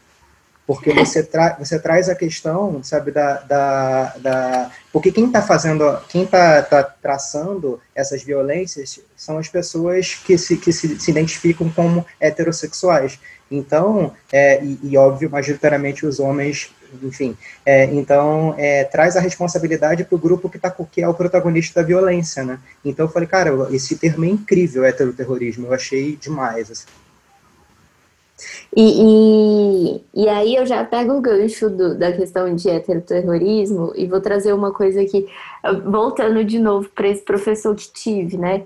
porque 0.68 0.94
você, 0.94 1.24
tra 1.24 1.56
você 1.58 1.80
traz 1.80 2.10
a 2.10 2.16
questão, 2.16 2.84
sabe, 2.84 3.12
da, 3.12 3.40
da, 3.40 4.14
da 4.18 4.72
porque 4.92 5.12
quem 5.12 5.28
está 5.28 5.42
fazendo, 5.42 5.98
quem 6.10 6.24
está 6.24 6.62
tá 6.62 6.84
traçando 6.84 7.80
essas 7.96 8.24
violências 8.24 9.00
são 9.16 9.38
as 9.38 9.48
pessoas 9.48 10.16
que 10.16 10.38
se, 10.38 10.58
que 10.58 10.72
se, 10.74 11.00
se 11.00 11.12
identificam 11.12 11.70
como 11.70 12.06
heterossexuais. 12.20 13.20
Então, 13.54 14.12
é, 14.32 14.64
e, 14.64 14.80
e, 14.82 14.98
óbvio, 14.98 15.30
majoritariamente 15.30 16.08
os 16.08 16.20
homens, 16.20 16.72
enfim. 17.04 17.38
É, 17.64 17.86
então, 17.86 18.56
é, 18.58 18.84
traz 18.84 19.16
a 19.16 19.20
responsabilidade 19.20 20.04
para 20.04 20.16
o 20.16 20.20
grupo 20.20 20.50
que, 20.50 20.58
tá, 20.58 20.72
que 20.72 21.02
é 21.02 21.08
o 21.08 21.14
protagonista 21.14 21.80
da 21.80 21.88
violência, 21.88 22.44
né? 22.44 22.60
Então, 22.84 23.06
eu 23.06 23.12
falei, 23.12 23.28
cara, 23.28 23.52
esse 23.72 23.96
termo 23.96 24.26
é 24.26 24.30
incrível, 24.30 24.84
heteroterrorismo, 24.84 25.68
eu 25.68 25.74
achei 25.74 26.16
demais. 26.16 26.72
Assim. 26.72 26.88
E, 28.76 30.02
e, 30.16 30.24
e, 30.24 30.30
aí 30.30 30.56
eu 30.56 30.66
já 30.66 30.84
pego 30.84 31.14
o 31.14 31.22
gancho 31.22 31.70
do, 31.70 31.96
da 31.96 32.12
questão 32.12 32.56
de 32.56 32.68
heteroterrorismo 32.68 33.94
e 33.96 34.08
vou 34.08 34.20
trazer 34.20 34.52
uma 34.52 34.74
coisa 34.74 35.00
aqui, 35.00 35.28
voltando 35.86 36.44
de 36.44 36.58
novo 36.58 36.90
para 36.90 37.08
esse 37.08 37.22
professor 37.22 37.76
que 37.76 37.94
tive, 37.94 38.36
né? 38.36 38.66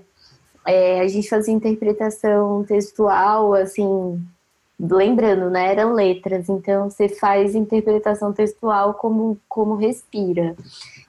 É, 0.66 1.00
a 1.00 1.08
gente 1.08 1.28
fazia 1.28 1.52
interpretação 1.52 2.64
textual, 2.64 3.54
assim, 3.54 4.18
lembrando, 4.80 5.50
né? 5.50 5.72
Eram 5.72 5.92
letras, 5.92 6.48
então 6.48 6.88
você 6.88 7.08
faz 7.08 7.54
interpretação 7.54 8.32
textual 8.32 8.94
como, 8.94 9.38
como 9.48 9.74
respira. 9.74 10.54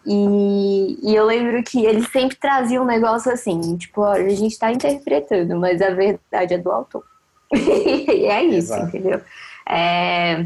E, 0.05 0.97
e 1.03 1.15
eu 1.15 1.25
lembro 1.25 1.61
que 1.63 1.85
ele 1.85 2.03
sempre 2.07 2.35
trazia 2.35 2.81
um 2.81 2.85
negócio 2.85 3.31
assim, 3.31 3.77
tipo, 3.77 4.01
olha, 4.01 4.25
a 4.25 4.29
gente 4.29 4.53
está 4.53 4.71
interpretando, 4.71 5.55
mas 5.57 5.81
a 5.81 5.91
verdade 5.91 6.55
é 6.55 6.57
do 6.57 6.71
autor. 6.71 7.03
e 7.53 8.25
é 8.25 8.43
isso, 8.43 8.73
Exato. 8.73 8.87
entendeu? 8.87 9.21
É, 9.67 10.45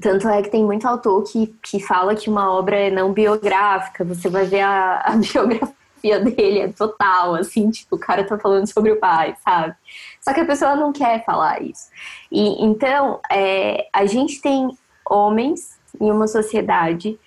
tanto 0.00 0.28
é 0.28 0.42
que 0.42 0.50
tem 0.50 0.62
muito 0.62 0.86
autor 0.86 1.22
que, 1.24 1.54
que 1.62 1.80
fala 1.80 2.14
que 2.14 2.28
uma 2.28 2.52
obra 2.52 2.76
é 2.76 2.90
não 2.90 3.12
biográfica, 3.12 4.04
você 4.04 4.28
vai 4.28 4.44
ver 4.44 4.60
a, 4.60 5.00
a 5.00 5.16
biografia 5.16 5.85
dele 6.20 6.60
é 6.60 6.68
total, 6.68 7.34
assim, 7.34 7.70
tipo, 7.70 7.96
o 7.96 7.98
cara 7.98 8.24
tá 8.24 8.38
falando 8.38 8.66
sobre 8.66 8.92
o 8.92 9.00
pai, 9.00 9.36
sabe? 9.44 9.74
Só 10.20 10.32
que 10.32 10.40
a 10.40 10.46
pessoa 10.46 10.76
não 10.76 10.92
quer 10.92 11.24
falar 11.24 11.62
isso. 11.62 11.88
E 12.30 12.64
então, 12.64 13.20
é, 13.30 13.88
a 13.92 14.06
gente 14.06 14.40
tem 14.40 14.76
homens 15.08 15.78
em 16.00 16.10
uma 16.10 16.26
sociedade 16.26 17.18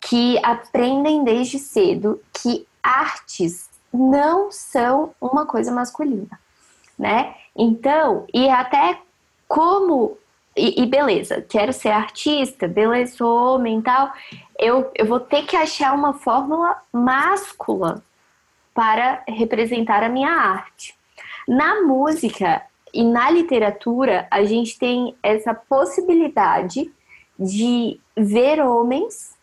que 0.00 0.38
aprendem 0.42 1.24
desde 1.24 1.58
cedo 1.58 2.20
que 2.32 2.66
artes 2.82 3.70
não 3.92 4.50
são 4.50 5.14
uma 5.20 5.46
coisa 5.46 5.72
masculina, 5.72 6.38
né? 6.98 7.34
Então, 7.56 8.26
e 8.32 8.48
até 8.48 8.98
como. 9.48 10.18
E, 10.56 10.82
e, 10.82 10.86
beleza, 10.86 11.42
quero 11.42 11.72
ser 11.72 11.88
artista, 11.88 12.68
beleza, 12.68 13.16
sou 13.16 13.54
homem 13.54 13.80
e 13.80 13.82
tal. 13.82 14.12
Eu, 14.58 14.90
eu 14.94 15.06
vou 15.06 15.18
ter 15.18 15.44
que 15.44 15.56
achar 15.56 15.92
uma 15.94 16.14
fórmula 16.14 16.80
máscula 16.92 18.02
para 18.72 19.22
representar 19.26 20.02
a 20.02 20.08
minha 20.08 20.30
arte. 20.30 20.94
Na 21.46 21.82
música 21.82 22.62
e 22.92 23.02
na 23.02 23.30
literatura, 23.30 24.28
a 24.30 24.44
gente 24.44 24.78
tem 24.78 25.16
essa 25.22 25.52
possibilidade 25.52 26.90
de 27.38 28.00
ver 28.16 28.60
homens 28.60 29.36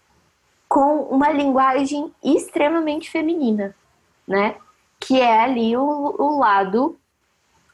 com 0.69 1.01
uma 1.03 1.29
linguagem 1.29 2.13
extremamente 2.23 3.09
feminina, 3.09 3.75
né? 4.25 4.55
Que 4.97 5.19
é 5.19 5.41
ali 5.41 5.75
o, 5.75 6.15
o 6.17 6.39
lado 6.39 6.97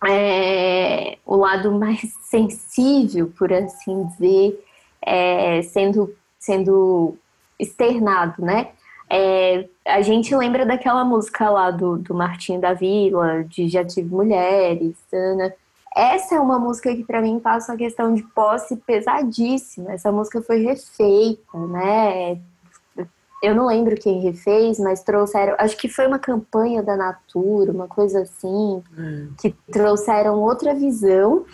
é, 0.06 1.18
o 1.26 1.36
lado 1.36 1.72
mais 1.72 2.02
sensível, 2.30 3.32
por 3.38 3.52
assim 3.52 4.06
dizer, 4.06 4.64
é, 5.02 5.62
sendo 5.64 6.14
sendo 6.40 7.18
externado, 7.60 8.42
né? 8.42 8.70
É, 9.10 9.68
a 9.86 10.02
gente 10.02 10.36
lembra 10.36 10.66
daquela 10.66 11.04
música 11.04 11.50
lá 11.50 11.72
do, 11.72 11.98
do 11.98 12.14
Martinho 12.14 12.60
da 12.60 12.74
Vila, 12.74 13.44
de 13.44 13.68
Já 13.68 13.84
Tive 13.84 14.14
Mulheres, 14.14 14.96
Ana. 15.12 15.54
Essa 15.96 16.36
é 16.36 16.40
uma 16.40 16.60
música 16.60 16.94
que 16.96 17.04
para 17.04 17.22
mim 17.22 17.40
passa 17.40 17.72
uma 17.72 17.78
questão 17.78 18.14
de 18.14 18.22
posse 18.22 18.76
pesadíssima. 18.78 19.94
Essa 19.94 20.12
música 20.12 20.42
foi 20.42 20.62
refeita, 20.62 21.58
né? 21.58 22.40
Eu 23.42 23.54
não 23.54 23.68
lembro 23.68 23.96
quem 23.96 24.20
refez, 24.20 24.80
mas 24.80 25.04
trouxeram. 25.04 25.56
Acho 25.60 25.78
que 25.78 25.88
foi 25.88 26.08
uma 26.08 26.18
campanha 26.18 26.82
da 26.82 26.96
Natura, 26.96 27.72
uma 27.72 27.88
coisa 27.88 28.22
assim, 28.22 28.84
hum. 28.98 29.32
que 29.40 29.52
trouxeram 29.72 30.40
outra 30.42 30.74
visão 30.74 31.46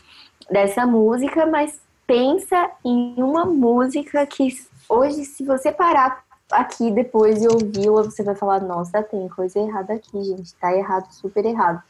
dessa 0.49 0.85
música, 0.85 1.45
mas 1.45 1.79
pensa 2.07 2.71
em 2.85 3.15
uma 3.17 3.45
música 3.45 4.25
que 4.25 4.47
hoje, 4.87 5.25
se 5.25 5.43
você 5.43 5.71
parar 5.71 6.23
aqui 6.51 6.91
depois 6.91 7.41
e 7.41 7.47
ouvi-la, 7.47 8.03
você 8.03 8.23
vai 8.23 8.35
falar, 8.35 8.61
nossa, 8.61 9.01
tem 9.03 9.27
coisa 9.27 9.59
errada 9.59 9.93
aqui, 9.93 10.23
gente, 10.23 10.53
tá 10.55 10.73
errado, 10.73 11.11
super 11.11 11.45
errado. 11.45 11.81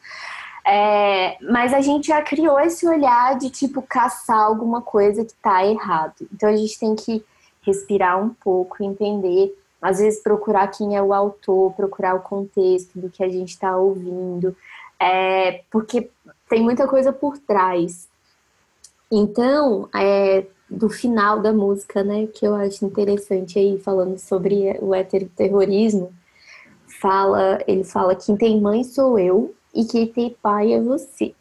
É, 0.65 1.37
mas 1.41 1.73
a 1.73 1.81
gente 1.81 2.07
já 2.07 2.21
criou 2.21 2.59
esse 2.59 2.87
olhar 2.87 3.37
de 3.37 3.49
tipo 3.49 3.81
caçar 3.81 4.39
alguma 4.39 4.81
coisa 4.81 5.25
que 5.25 5.33
tá 5.35 5.65
errado. 5.65 6.27
Então 6.33 6.49
a 6.49 6.55
gente 6.55 6.79
tem 6.79 6.95
que 6.95 7.23
respirar 7.61 8.17
um 8.21 8.29
pouco, 8.29 8.83
entender, 8.83 9.53
às 9.83 9.99
vezes 9.99 10.23
procurar 10.23 10.67
quem 10.69 10.95
é 10.95 11.01
o 11.01 11.13
autor, 11.13 11.73
procurar 11.73 12.15
o 12.15 12.21
contexto 12.21 12.97
do 12.97 13.09
que 13.09 13.21
a 13.21 13.27
gente 13.27 13.49
está 13.49 13.75
ouvindo, 13.77 14.55
é, 14.97 15.63
porque 15.69 16.09
tem 16.49 16.63
muita 16.63 16.87
coisa 16.87 17.11
por 17.11 17.37
trás. 17.37 18.07
Então, 19.11 19.89
é, 19.93 20.45
do 20.69 20.89
final 20.89 21.41
da 21.41 21.51
música, 21.51 22.01
né, 22.01 22.27
que 22.27 22.47
eu 22.47 22.55
acho 22.55 22.85
interessante 22.85 23.59
aí, 23.59 23.77
falando 23.77 24.17
sobre 24.17 24.77
o 24.81 24.95
heteroterrorismo, 24.95 26.13
fala, 27.01 27.59
ele 27.67 27.83
fala, 27.83 28.15
quem 28.15 28.37
tem 28.37 28.61
mãe 28.61 28.85
sou 28.85 29.19
eu 29.19 29.53
e 29.73 29.83
quem 29.83 30.07
tem 30.07 30.35
pai 30.41 30.71
é 30.71 30.81
você. 30.81 31.35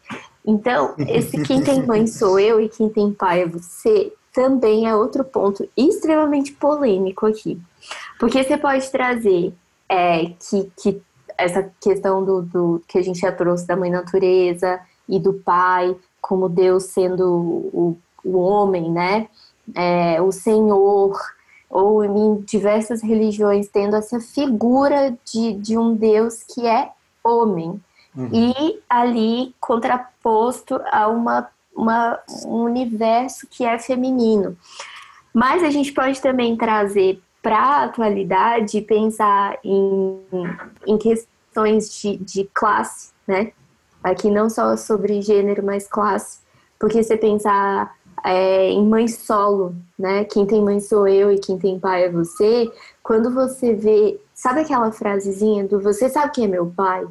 Então, 0.45 0.97
esse 0.99 1.41
quem 1.45 1.63
tem 1.63 1.81
mãe 1.87 2.09
sou 2.09 2.41
eu 2.41 2.61
e 2.61 2.69
quem 2.69 2.89
tem 2.89 3.13
pai 3.13 3.43
é 3.43 3.47
você 3.47 4.13
também 4.33 4.89
é 4.89 4.97
outro 4.97 5.23
ponto 5.23 5.69
extremamente 5.77 6.53
polêmico 6.53 7.27
aqui. 7.27 7.61
Porque 8.19 8.43
você 8.43 8.57
pode 8.57 8.91
trazer 8.91 9.55
é, 9.89 10.27
que, 10.27 10.71
que 10.81 11.03
essa 11.37 11.71
questão 11.81 12.25
do, 12.25 12.43
do 12.43 12.83
que 12.87 12.99
a 12.99 13.03
gente 13.03 13.21
já 13.21 13.33
trouxe 13.33 13.67
da 13.67 13.77
mãe 13.77 13.91
natureza 13.91 14.81
e 15.09 15.19
do 15.19 15.35
pai, 15.35 15.97
como 16.21 16.49
Deus 16.49 16.85
sendo 16.85 17.29
o 17.73 17.99
o 18.25 18.39
homem, 18.39 18.91
né? 18.91 19.29
É, 19.75 20.21
o 20.21 20.31
Senhor, 20.33 21.19
ou 21.69 22.05
em 22.05 22.41
diversas 22.43 23.03
religiões 23.03 23.69
tendo 23.69 23.97
essa 23.97 24.21
figura 24.21 25.17
de, 25.25 25.55
de 25.55 25.79
um 25.79 25.95
Deus 25.95 26.43
que 26.43 26.67
é 26.67 26.91
homem. 27.23 27.81
Uhum. 28.15 28.31
E 28.33 28.81
ali 28.89 29.55
contraposto 29.59 30.81
a 30.91 31.09
uma, 31.09 31.49
uma, 31.75 32.19
um 32.45 32.65
universo 32.65 33.47
que 33.51 33.65
é 33.65 33.79
feminino. 33.79 34.57
Mas 35.33 35.63
a 35.63 35.71
gente 35.71 35.93
pode 35.93 36.21
também 36.21 36.57
trazer 36.57 37.23
para 37.43 37.59
a 37.59 37.85
atualidade 37.85 38.81
pensar 38.83 39.59
em, 39.65 40.21
em 40.87 40.97
questões 40.97 41.93
de, 42.01 42.17
de 42.19 42.49
classe, 42.55 43.11
né? 43.27 43.53
Aqui 44.03 44.31
não 44.31 44.49
só 44.49 44.77
sobre 44.77 45.21
gênero, 45.21 45.65
mas 45.65 45.87
classe. 45.87 46.41
Porque 46.79 47.03
você 47.03 47.17
pensar 47.17 47.95
é, 48.25 48.69
em 48.71 48.87
mãe 48.87 49.09
solo, 49.09 49.75
né? 49.99 50.25
Quem 50.25 50.47
tem 50.47 50.63
mãe 50.63 50.81
sou 50.81 51.07
eu 51.07 51.33
e 51.33 51.39
quem 51.39 51.59
tem 51.59 51.79
pai 51.79 52.05
é 52.05 52.11
você. 52.11 52.71
Quando 53.03 53.33
você 53.33 53.75
vê, 53.75 54.21
sabe 54.35 54.61
aquela 54.61 54.93
frasezinha 54.93 55.67
do 55.67 55.81
você 55.81 56.09
sabe 56.09 56.33
quem 56.33 56.45
é 56.45 56.49
meu 56.49 56.67
pai? 56.67 57.07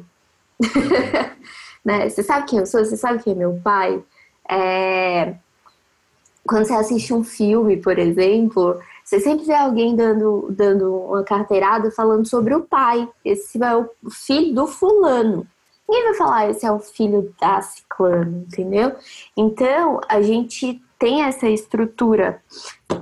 né? 1.84 2.08
Você 2.08 2.22
sabe 2.22 2.46
quem 2.46 2.58
eu 2.58 2.66
sou? 2.66 2.84
Você 2.84 2.96
sabe 2.96 3.22
quem 3.22 3.34
é 3.34 3.36
meu 3.36 3.60
pai? 3.62 4.02
É... 4.48 5.34
Quando 6.46 6.66
você 6.66 6.74
assiste 6.74 7.14
um 7.14 7.22
filme, 7.22 7.76
por 7.76 7.98
exemplo, 7.98 8.80
você 9.12 9.20
sempre 9.20 9.44
vê 9.44 9.52
alguém 9.52 9.94
dando, 9.94 10.46
dando 10.50 10.96
uma 10.96 11.22
carteirada 11.22 11.90
falando 11.90 12.26
sobre 12.26 12.54
o 12.54 12.62
pai. 12.62 13.06
Esse 13.22 13.62
é 13.62 13.76
o 13.76 13.90
filho 14.10 14.54
do 14.54 14.66
fulano. 14.66 15.46
Ninguém 15.86 16.04
vai 16.04 16.14
falar, 16.14 16.48
esse 16.48 16.64
é 16.64 16.72
o 16.72 16.78
filho 16.78 17.30
da 17.38 17.60
ciclano, 17.60 18.46
entendeu? 18.48 18.96
Então, 19.36 20.00
a 20.08 20.22
gente 20.22 20.82
tem 20.98 21.24
essa 21.24 21.46
estrutura. 21.46 22.42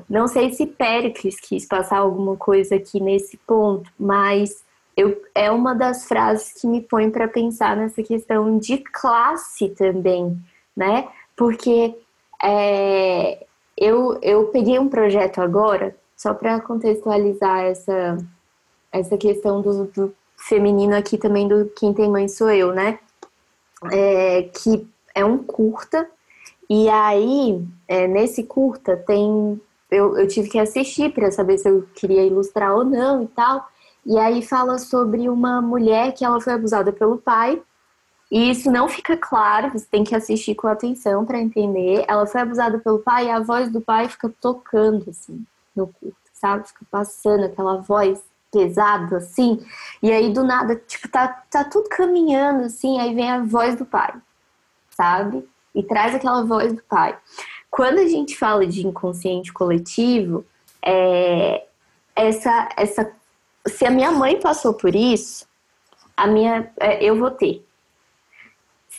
Não 0.09 0.27
sei 0.27 0.53
se 0.53 0.67
Péricles 0.67 1.39
quis 1.39 1.65
passar 1.65 1.99
alguma 1.99 2.37
coisa 2.37 2.75
aqui 2.75 2.99
nesse 2.99 3.37
ponto, 3.47 3.89
mas 3.97 4.65
eu, 4.97 5.23
é 5.33 5.49
uma 5.49 5.77
das 5.77 6.09
frases 6.09 6.61
que 6.61 6.67
me 6.67 6.81
põe 6.81 7.09
para 7.09 7.29
pensar 7.29 7.77
nessa 7.77 8.03
questão 8.03 8.59
de 8.59 8.79
classe 8.79 9.69
também, 9.69 10.37
né? 10.77 11.07
Porque 11.37 11.95
é, 12.43 13.47
eu, 13.81 14.19
eu 14.23 14.47
peguei 14.49 14.79
um 14.79 14.89
projeto 14.89 15.41
agora, 15.41 15.97
só 16.17 16.33
para 16.35 16.61
contextualizar 16.61 17.65
essa, 17.65 18.19
essa 18.93 19.17
questão 19.17 19.61
do, 19.61 19.87
do, 19.87 20.15
feminino 20.37 20.95
aqui 20.95 21.19
também, 21.19 21.49
do 21.49 21.67
Quem 21.77 21.93
Tem 21.93 22.09
Mãe 22.09 22.29
Sou 22.29 22.51
Eu, 22.51 22.73
né? 22.73 22.99
É, 23.91 24.43
que 24.43 24.87
é 25.15 25.25
um 25.25 25.39
curta 25.39 26.07
e 26.71 26.89
aí, 26.89 27.67
é, 27.89 28.07
nesse 28.07 28.45
curta, 28.45 28.97
tem. 28.97 29.61
Eu, 29.91 30.17
eu 30.17 30.29
tive 30.29 30.49
que 30.49 30.57
assistir 30.57 31.13
para 31.13 31.33
saber 31.33 31.59
se 31.59 31.69
eu 31.69 31.85
queria 31.97 32.25
ilustrar 32.25 32.73
ou 32.73 32.85
não 32.85 33.25
e 33.25 33.27
tal. 33.27 33.69
E 34.07 34.17
aí 34.17 34.41
fala 34.41 34.79
sobre 34.79 35.29
uma 35.29 35.61
mulher 35.61 36.15
que 36.15 36.25
ela 36.25 36.41
foi 36.41 36.53
abusada 36.53 36.93
pelo 36.93 37.19
pai. 37.19 37.61
E 38.31 38.51
isso 38.51 38.71
não 38.71 38.89
fica 38.89 39.17
claro, 39.17 39.71
você 39.71 39.87
tem 39.91 40.05
que 40.05 40.15
assistir 40.15 40.55
com 40.55 40.69
atenção 40.69 41.25
para 41.25 41.41
entender. 41.41 42.05
Ela 42.07 42.27
foi 42.27 42.41
abusada 42.41 42.79
pelo 42.79 43.01
pai 43.01 43.27
e 43.27 43.31
a 43.31 43.41
voz 43.41 43.71
do 43.71 43.81
pai 43.81 44.09
fica 44.09 44.33
tocando 44.41 45.11
assim 45.11 45.45
no 45.75 45.89
curto, 45.89 46.17
sabe? 46.33 46.69
Fica 46.69 46.85
passando 46.91 47.45
aquela 47.45 47.79
voz 47.79 48.23
pesada 48.53 49.17
assim. 49.17 49.65
E 50.03 50.13
aí 50.13 50.33
do 50.33 50.45
nada, 50.45 50.77
tipo, 50.77 51.09
tá, 51.09 51.43
tá 51.51 51.65
tudo 51.65 51.89
caminhando 51.89 52.65
assim, 52.65 53.01
aí 53.01 53.15
vem 53.15 53.31
a 53.31 53.43
voz 53.43 53.75
do 53.77 53.85
pai, 53.85 54.15
sabe? 54.91 55.45
e 55.75 55.83
traz 55.83 56.15
aquela 56.15 56.45
voz 56.45 56.73
do 56.73 56.83
pai. 56.83 57.17
Quando 57.71 57.99
a 57.99 58.07
gente 58.07 58.37
fala 58.37 58.67
de 58.67 58.87
inconsciente 58.87 59.53
coletivo, 59.53 60.45
é, 60.83 61.65
essa, 62.15 62.69
essa, 62.77 63.13
se 63.67 63.85
a 63.85 63.91
minha 63.91 64.11
mãe 64.11 64.41
passou 64.41 64.75
por 64.75 64.95
isso, 64.95 65.47
a 66.17 66.27
minha, 66.27 66.71
é, 66.79 67.03
eu 67.03 67.17
vou 67.17 67.31
ter. 67.31 67.65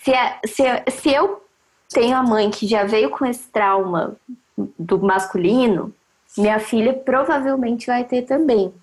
Se, 0.04 0.14
a, 0.14 0.40
se, 0.46 0.64
se 0.92 1.14
eu 1.14 1.44
tenho 1.90 2.16
a 2.16 2.24
mãe 2.24 2.50
que 2.50 2.68
já 2.68 2.84
veio 2.84 3.10
com 3.10 3.26
esse 3.26 3.48
trauma 3.50 4.16
do 4.78 5.00
masculino, 5.00 5.94
minha 6.38 6.60
filha 6.60 6.94
provavelmente 6.94 7.88
vai 7.88 8.04
ter 8.04 8.24
também. 8.24 8.74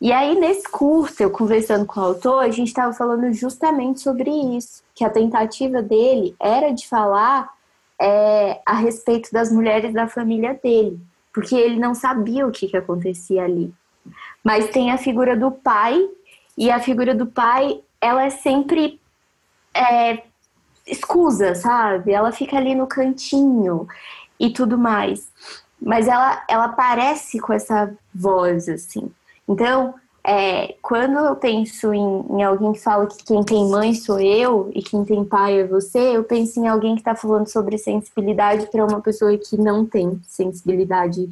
E 0.00 0.12
aí, 0.12 0.34
nesse 0.34 0.68
curso, 0.68 1.22
eu 1.22 1.30
conversando 1.30 1.86
com 1.86 2.00
o 2.00 2.04
autor, 2.04 2.42
a 2.42 2.50
gente 2.50 2.68
estava 2.68 2.92
falando 2.92 3.32
justamente 3.32 4.00
sobre 4.00 4.30
isso, 4.56 4.82
que 4.94 5.04
a 5.04 5.10
tentativa 5.10 5.80
dele 5.80 6.34
era 6.40 6.70
de 6.70 6.86
falar 6.86 7.50
é, 8.00 8.60
a 8.66 8.74
respeito 8.74 9.32
das 9.32 9.52
mulheres 9.52 9.92
da 9.92 10.08
família 10.08 10.58
dele, 10.62 10.98
porque 11.32 11.54
ele 11.54 11.78
não 11.78 11.94
sabia 11.94 12.46
o 12.46 12.50
que, 12.50 12.68
que 12.68 12.76
acontecia 12.76 13.44
ali. 13.44 13.72
Mas 14.42 14.68
tem 14.70 14.90
a 14.90 14.98
figura 14.98 15.36
do 15.36 15.50
pai, 15.50 16.06
e 16.56 16.70
a 16.70 16.80
figura 16.80 17.14
do 17.14 17.26
pai, 17.26 17.80
ela 18.00 18.24
é 18.24 18.30
sempre 18.30 19.00
é, 19.74 20.22
escusa, 20.86 21.54
sabe? 21.54 22.12
Ela 22.12 22.32
fica 22.32 22.56
ali 22.56 22.74
no 22.74 22.86
cantinho 22.86 23.86
e 24.38 24.50
tudo 24.50 24.78
mais. 24.78 25.28
Mas 25.80 26.08
ela, 26.08 26.42
ela 26.48 26.64
aparece 26.64 27.38
com 27.38 27.52
essa 27.52 27.92
voz, 28.14 28.68
assim. 28.68 29.10
Então, 29.48 29.94
é, 30.26 30.74
quando 30.80 31.18
eu 31.18 31.36
penso 31.36 31.92
em, 31.92 32.24
em, 32.30 32.42
alguém 32.42 32.72
que 32.72 32.80
fala 32.80 33.06
que 33.06 33.22
quem 33.24 33.42
tem 33.42 33.68
mãe 33.68 33.92
sou 33.94 34.18
eu 34.18 34.70
e 34.74 34.82
quem 34.82 35.04
tem 35.04 35.22
pai 35.22 35.60
é 35.60 35.66
você, 35.66 36.16
eu 36.16 36.24
penso 36.24 36.58
em 36.58 36.66
alguém 36.66 36.94
que 36.94 37.02
está 37.02 37.14
falando 37.14 37.46
sobre 37.46 37.76
sensibilidade 37.76 38.66
para 38.68 38.86
uma 38.86 39.02
pessoa 39.02 39.36
que 39.36 39.58
não 39.58 39.84
tem 39.84 40.18
sensibilidade 40.26 41.28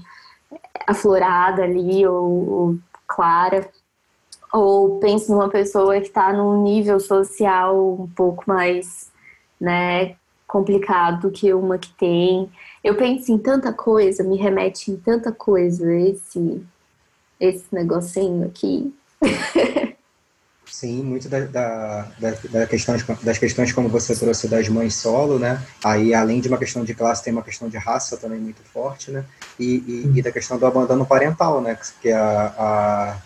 aflorada 0.87 1.63
ali 1.63 2.07
ou, 2.07 2.51
ou 2.51 2.79
clara. 3.07 3.69
ou 4.53 4.99
penso 4.99 5.33
numa 5.33 5.49
pessoa 5.49 5.99
que 6.01 6.09
está 6.09 6.33
num 6.33 6.63
nível 6.63 7.01
social 7.01 7.95
um 8.01 8.09
pouco 8.09 8.45
mais, 8.47 9.12
né, 9.63 10.17
complicado 10.45 11.31
que 11.31 11.55
uma 11.55 11.79
que 11.79 11.93
tem. 11.93 12.51
Eu 12.83 12.97
penso 12.97 13.31
em 13.33 13.39
tanta 13.39 13.73
coisa, 13.73 14.25
me 14.25 14.37
remete 14.37 14.91
em 14.91 14.97
tanta 14.97 15.31
coisa 15.31 15.95
esse 15.95 16.61
esse 17.39 17.65
negocinho 17.73 18.47
aqui. 18.47 18.95
Sim, 20.67 21.03
muito 21.03 21.29
da, 21.29 21.41
da, 21.41 22.09
da, 22.51 22.67
questões, 22.67 23.05
das 23.23 23.37
questões 23.37 23.73
como 23.73 23.89
você 23.89 24.17
trouxe 24.17 24.49
das 24.49 24.69
mães 24.69 24.95
solo, 24.95 25.39
né? 25.39 25.63
Aí, 25.85 26.15
além 26.15 26.41
de 26.41 26.49
uma 26.49 26.57
questão 26.57 26.85
de 26.85 26.95
classe, 26.95 27.23
tem 27.23 27.33
uma 27.33 27.43
questão 27.43 27.69
de 27.69 27.77
raça 27.77 28.17
também 28.17 28.41
muito 28.41 28.63
forte, 28.63 29.11
né? 29.11 29.25
E, 29.59 29.83
e, 29.87 30.19
e 30.19 30.23
da 30.23 30.33
questão 30.33 30.59
do 30.59 30.67
abandono 30.67 31.05
parental, 31.05 31.61
né? 31.61 31.77
Que 32.01 32.09
é 32.09 32.15
a, 32.15 32.55
a 32.59 33.17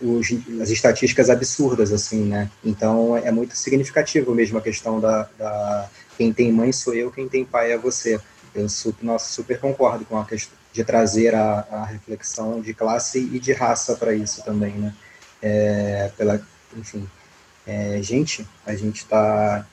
os, 0.00 0.28
as 0.60 0.70
estatísticas 0.70 1.30
absurdas, 1.30 1.92
assim, 1.92 2.24
né? 2.24 2.50
Então, 2.64 3.16
é 3.16 3.30
muito 3.30 3.56
significativo 3.56 4.34
mesmo 4.34 4.58
a 4.58 4.62
questão 4.62 5.00
da, 5.00 5.28
da 5.38 5.88
quem 6.16 6.32
tem 6.32 6.52
mãe 6.52 6.72
sou 6.72 6.94
eu, 6.94 7.10
quem 7.10 7.28
tem 7.28 7.44
pai 7.44 7.72
é 7.72 7.78
você. 7.78 8.20
Eu 8.54 8.68
super, 8.68 9.04
nossa, 9.04 9.30
super 9.30 9.60
concordo 9.60 10.04
com 10.04 10.18
a 10.18 10.24
questão 10.24 10.58
de 10.72 10.84
trazer 10.84 11.34
a, 11.34 11.66
a 11.70 11.84
reflexão 11.84 12.60
de 12.60 12.74
classe 12.74 13.18
e 13.18 13.38
de 13.38 13.52
raça 13.52 13.96
para 13.96 14.14
isso 14.14 14.44
também, 14.44 14.72
né? 14.72 14.94
É, 15.40 16.10
pela, 16.16 16.40
enfim, 16.76 17.08
é, 17.66 18.00
gente, 18.02 18.46
a 18.66 18.74
gente 18.74 18.98
está 18.98 19.66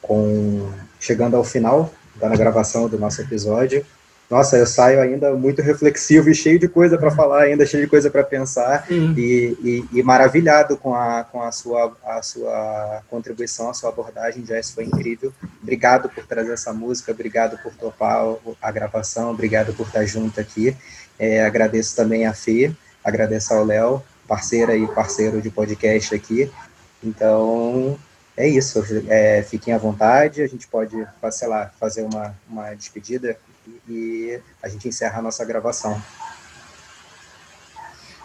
com 0.00 0.72
chegando 0.98 1.36
ao 1.36 1.44
final 1.44 1.92
da 2.16 2.28
gravação 2.30 2.88
do 2.88 2.98
nosso 2.98 3.20
episódio 3.20 3.84
nossa, 4.30 4.56
eu 4.56 4.66
saio 4.66 5.00
ainda 5.00 5.34
muito 5.34 5.60
reflexivo 5.60 6.30
e 6.30 6.34
cheio 6.34 6.58
de 6.58 6.66
coisa 6.66 6.96
para 6.96 7.10
falar, 7.10 7.42
ainda 7.42 7.66
cheio 7.66 7.84
de 7.84 7.90
coisa 7.90 8.10
para 8.10 8.24
pensar 8.24 8.86
e, 8.90 9.56
e, 9.62 9.84
e, 9.92 10.02
maravilhado 10.02 10.76
com, 10.78 10.94
a, 10.94 11.24
com 11.24 11.42
a, 11.42 11.52
sua, 11.52 11.94
a 12.04 12.22
sua 12.22 13.02
contribuição, 13.10 13.68
a 13.68 13.74
sua 13.74 13.90
abordagem, 13.90 14.44
Jess, 14.44 14.72
foi 14.72 14.84
incrível. 14.84 15.32
Obrigado 15.62 16.08
por 16.08 16.26
trazer 16.26 16.52
essa 16.52 16.72
música, 16.72 17.12
obrigado 17.12 17.58
por 17.58 17.74
topar 17.74 18.24
a 18.60 18.72
gravação, 18.72 19.30
obrigado 19.30 19.74
por 19.74 19.86
estar 19.86 20.04
junto 20.06 20.40
aqui. 20.40 20.74
É, 21.18 21.44
agradeço 21.44 21.94
também 21.94 22.26
a 22.26 22.32
Fê, 22.32 22.72
agradeço 23.04 23.52
ao 23.52 23.64
Léo, 23.64 24.02
parceira 24.26 24.74
e 24.74 24.86
parceiro 24.86 25.40
de 25.42 25.50
podcast 25.50 26.14
aqui. 26.14 26.50
Então, 27.02 27.98
é 28.36 28.48
isso. 28.48 28.82
É, 29.06 29.42
fiquem 29.42 29.74
à 29.74 29.78
vontade, 29.78 30.42
a 30.42 30.46
gente 30.46 30.66
pode, 30.66 31.06
sei 31.30 31.46
lá, 31.46 31.70
fazer 31.78 32.02
uma, 32.02 32.34
uma 32.48 32.74
despedida 32.74 33.36
e 33.88 34.40
a 34.62 34.68
gente 34.68 34.88
encerra 34.88 35.18
a 35.18 35.22
nossa 35.22 35.44
gravação. 35.44 36.00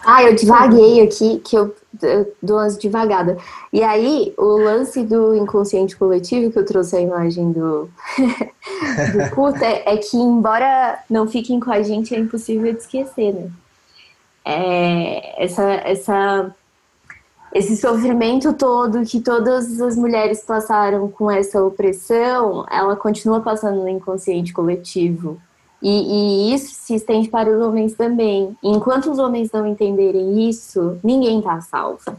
Ah, 0.05 0.23
eu 0.23 0.33
divaguei 0.33 1.01
aqui, 1.01 1.39
que 1.39 1.57
eu, 1.57 1.75
eu 2.01 2.33
dou 2.41 2.57
umas 2.57 2.77
devagada. 2.77 3.37
E 3.71 3.83
aí, 3.83 4.33
o 4.37 4.57
lance 4.57 5.03
do 5.03 5.35
inconsciente 5.35 5.95
coletivo, 5.95 6.51
que 6.51 6.57
eu 6.57 6.65
trouxe 6.65 6.95
a 6.95 7.01
imagem 7.01 7.51
do, 7.51 7.89
do 8.17 9.35
curta, 9.35 9.65
é, 9.65 9.93
é, 9.93 9.97
que, 9.97 10.17
embora 10.17 10.99
não 11.09 11.27
fiquem 11.27 11.59
com 11.59 11.71
a 11.71 11.81
gente, 11.81 12.15
é 12.15 12.19
impossível 12.19 12.71
de 12.71 12.79
esquecer, 12.79 13.33
né? 13.33 13.51
É, 14.45 15.43
essa, 15.43 15.63
essa 15.63 16.55
esse 17.53 17.75
sofrimento 17.75 18.53
todo 18.53 19.05
que 19.05 19.19
todas 19.19 19.81
as 19.81 19.95
mulheres 19.95 20.43
passaram 20.43 21.09
com 21.09 21.31
essa 21.31 21.63
opressão, 21.63 22.65
ela 22.69 22.95
continua 22.95 23.41
passando 23.41 23.81
no 23.81 23.89
inconsciente 23.89 24.53
coletivo. 24.53 25.39
E, 25.81 25.89
e, 25.89 26.53
isso 26.53 26.75
se 26.75 26.95
estende 26.95 27.29
para 27.29 27.49
os 27.49 27.65
homens 27.65 27.93
também. 27.93 28.55
Enquanto 28.61 29.09
os 29.09 29.17
homens 29.17 29.49
não 29.51 29.65
entenderem 29.65 30.47
isso, 30.49 30.97
ninguém 31.03 31.39
está 31.39 31.59
salvo. 31.61 32.17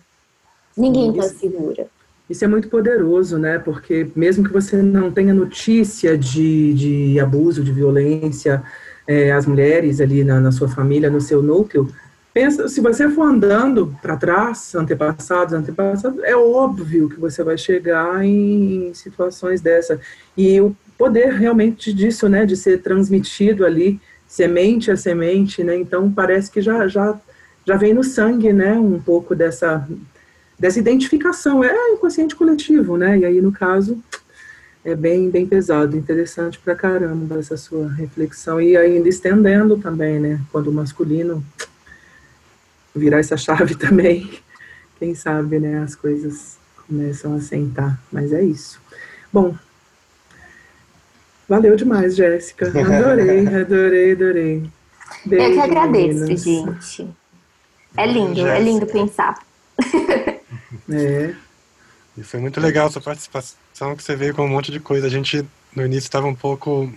Ninguém 0.77 1.11
está 1.11 1.25
segura. 1.25 1.87
Isso 2.29 2.45
é 2.45 2.49
muito 2.49 2.69
poderoso, 2.69 3.39
né? 3.39 3.59
Porque 3.59 4.09
mesmo 4.17 4.45
que 4.45 4.53
você 4.53 4.81
não 4.81 5.11
tenha 5.11 5.35
notícia 5.35 6.17
de, 6.17 6.75
de 6.75 7.21
abuso, 7.21 7.63
de 7.63 7.73
violência, 7.73 8.63
é, 9.07 9.33
as 9.33 9.45
mulheres 9.47 10.01
ali 10.01 10.25
na, 10.25 10.41
na 10.41 10.53
sua 10.53 10.69
família, 10.69 11.11
no 11.11 11.21
seu 11.21 11.43
núcleo, 11.43 11.93
Pensa, 12.33 12.69
se 12.69 12.81
você 12.81 13.09
for 13.11 13.25
andando 13.25 13.97
para 14.01 14.17
trás, 14.17 14.73
antepassados, 14.75 15.53
antepassados, 15.53 16.23
é 16.23 16.37
óbvio 16.37 17.09
que 17.09 17.19
você 17.19 17.43
vai 17.43 17.59
chegar 17.59 18.25
em 18.25 18.93
situações 18.95 19.61
dessa. 19.61 20.01
E 20.37 20.61
o 20.61 20.75
poder 20.97 21.33
realmente 21.33 21.93
disso, 21.93 22.29
né, 22.29 22.47
de 22.47 22.57
ser 22.57 22.83
transmitido 22.83 23.65
ali, 23.65 24.01
semente 24.29 24.93
a 24.93 24.97
semente, 24.97 25.65
né? 25.65 25.77
Então 25.77 26.11
parece 26.13 26.51
que 26.51 26.61
já 26.61 26.87
já 26.87 27.19
já 27.67 27.77
vem 27.77 27.93
no 27.93 28.05
sangue, 28.05 28.53
né, 28.53 28.75
um 28.75 29.01
pouco 29.01 29.35
dessa 29.35 29.87
dessa 30.57 30.79
identificação. 30.79 31.65
É 31.65 31.93
inconsciente 31.93 32.37
coletivo, 32.37 32.97
né? 32.97 33.19
E 33.19 33.25
aí 33.25 33.41
no 33.41 33.51
caso 33.51 33.99
é 34.85 34.95
bem 34.95 35.31
bem 35.31 35.47
pesado, 35.47 35.97
interessante 35.97 36.61
pra 36.61 36.77
caramba 36.77 37.41
essa 37.41 37.57
sua 37.57 37.89
reflexão 37.91 38.61
e 38.61 38.77
ainda 38.77 39.09
estendendo 39.09 39.79
também, 39.79 40.21
né, 40.21 40.41
quando 40.53 40.69
o 40.69 40.73
masculino 40.73 41.43
virar 42.95 43.19
essa 43.19 43.37
chave 43.37 43.75
também, 43.77 44.31
quem 44.99 45.15
sabe, 45.15 45.59
né, 45.59 45.83
as 45.83 45.95
coisas 45.95 46.59
começam 46.87 47.35
a 47.35 47.41
sentar, 47.41 48.01
mas 48.13 48.33
é 48.33 48.43
isso. 48.43 48.81
Bom, 49.33 49.57
valeu 51.49 51.77
demais, 51.77 52.17
Jéssica, 52.17 52.69
adorei, 52.69 53.47
adorei, 53.47 54.13
adorei. 54.13 54.71
Beijo, 55.25 55.45
Eu 55.45 55.53
que 55.53 55.61
agradeço, 55.61 56.21
meninas. 56.21 56.45
gente. 56.93 57.09
É 57.97 58.07
lindo, 58.07 58.35
Jéssica. 58.37 58.57
é 58.57 58.61
lindo 58.61 58.87
pensar. 58.87 59.39
É. 60.93 61.35
E 62.17 62.23
foi 62.23 62.41
muito 62.41 62.61
legal 62.61 62.87
a 62.87 62.91
sua 62.91 63.01
participação, 63.01 63.97
que 63.97 64.03
você 64.03 64.17
veio 64.17 64.35
com 64.35 64.45
um 64.45 64.49
monte 64.49 64.73
de 64.73 64.81
coisa. 64.81 65.07
A 65.07 65.11
gente, 65.11 65.47
no 65.75 65.85
início, 65.85 66.07
estava 66.07 66.27
um 66.27 66.35
pouco 66.35 66.93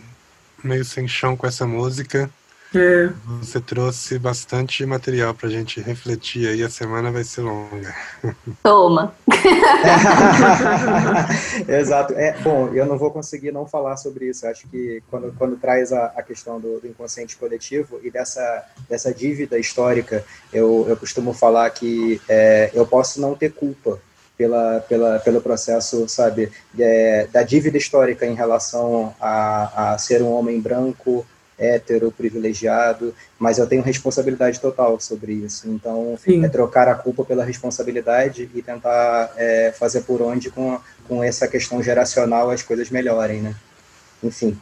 meio 0.64 0.84
sem 0.84 1.08
chão 1.08 1.38
com 1.38 1.46
essa 1.46 1.66
música, 1.68 2.30
é. 2.78 3.10
Você 3.40 3.60
trouxe 3.60 4.18
bastante 4.18 4.86
material 4.86 5.34
para 5.34 5.48
a 5.48 5.52
gente 5.52 5.82
refletir 5.82 6.48
aí, 6.48 6.64
a 6.64 6.70
semana 6.70 7.12
vai 7.12 7.24
ser 7.24 7.42
longa. 7.42 7.94
Toma! 8.62 9.14
Exato. 11.68 12.14
É, 12.14 12.38
bom, 12.40 12.70
eu 12.74 12.86
não 12.86 12.98
vou 12.98 13.12
conseguir 13.12 13.52
não 13.52 13.66
falar 13.66 13.98
sobre 13.98 14.30
isso. 14.30 14.48
Acho 14.48 14.68
que 14.68 15.04
quando, 15.10 15.34
quando 15.38 15.58
traz 15.58 15.92
a, 15.92 16.06
a 16.16 16.24
questão 16.24 16.60
do, 16.60 16.80
do, 16.80 16.88
inconsciente 16.88 17.38
coletivo 17.38 18.00
e 18.04 18.10
dessa, 18.10 18.66
dessa 18.90 19.14
dívida 19.14 19.60
histórica, 19.60 20.24
eu, 20.52 20.86
eu 20.88 20.98
costumo 20.98 21.34
falar 21.34 21.70
que 21.70 22.22
é, 22.28 22.72
eu 22.74 22.86
posso 22.86 23.20
não 23.20 23.36
ter 23.36 23.54
culpa 23.54 24.00
pela, 24.38 24.80
pela, 24.82 25.20
pelo 25.20 25.42
processo, 25.42 26.08
sabe, 26.08 26.52
é, 26.78 27.28
da 27.32 27.44
dívida 27.44 27.78
histórica 27.78 28.26
em 28.26 28.36
relação 28.36 29.14
a, 29.20 29.94
a 29.94 29.98
ser 29.98 30.22
um 30.22 30.32
homem 30.32 30.60
branco, 30.60 31.26
hétero, 31.58 32.12
privilegiado, 32.12 33.14
mas 33.38 33.58
eu 33.58 33.68
tenho 33.68 33.82
responsabilidade 33.82 34.60
total 34.60 35.00
sobre 35.00 35.34
isso. 35.34 35.70
Então, 35.70 36.18
Sim. 36.24 36.44
é 36.44 36.50
trocar 36.50 36.88
a 36.88 36.96
culpa 36.96 37.24
pela 37.24 37.44
responsabilidade 37.44 38.50
e 38.54 38.62
tentar 38.62 39.32
é, 39.38 39.74
fazer 39.78 40.02
por 40.02 40.22
onde 40.22 40.50
com, 40.50 40.80
com 41.08 41.24
essa 41.24 41.48
questão 41.48 41.82
geracional 41.82 42.50
as 42.50 42.62
coisas 42.62 42.90
melhorem, 42.90 43.42
né? 43.42 43.56
Enfim. 44.24 44.58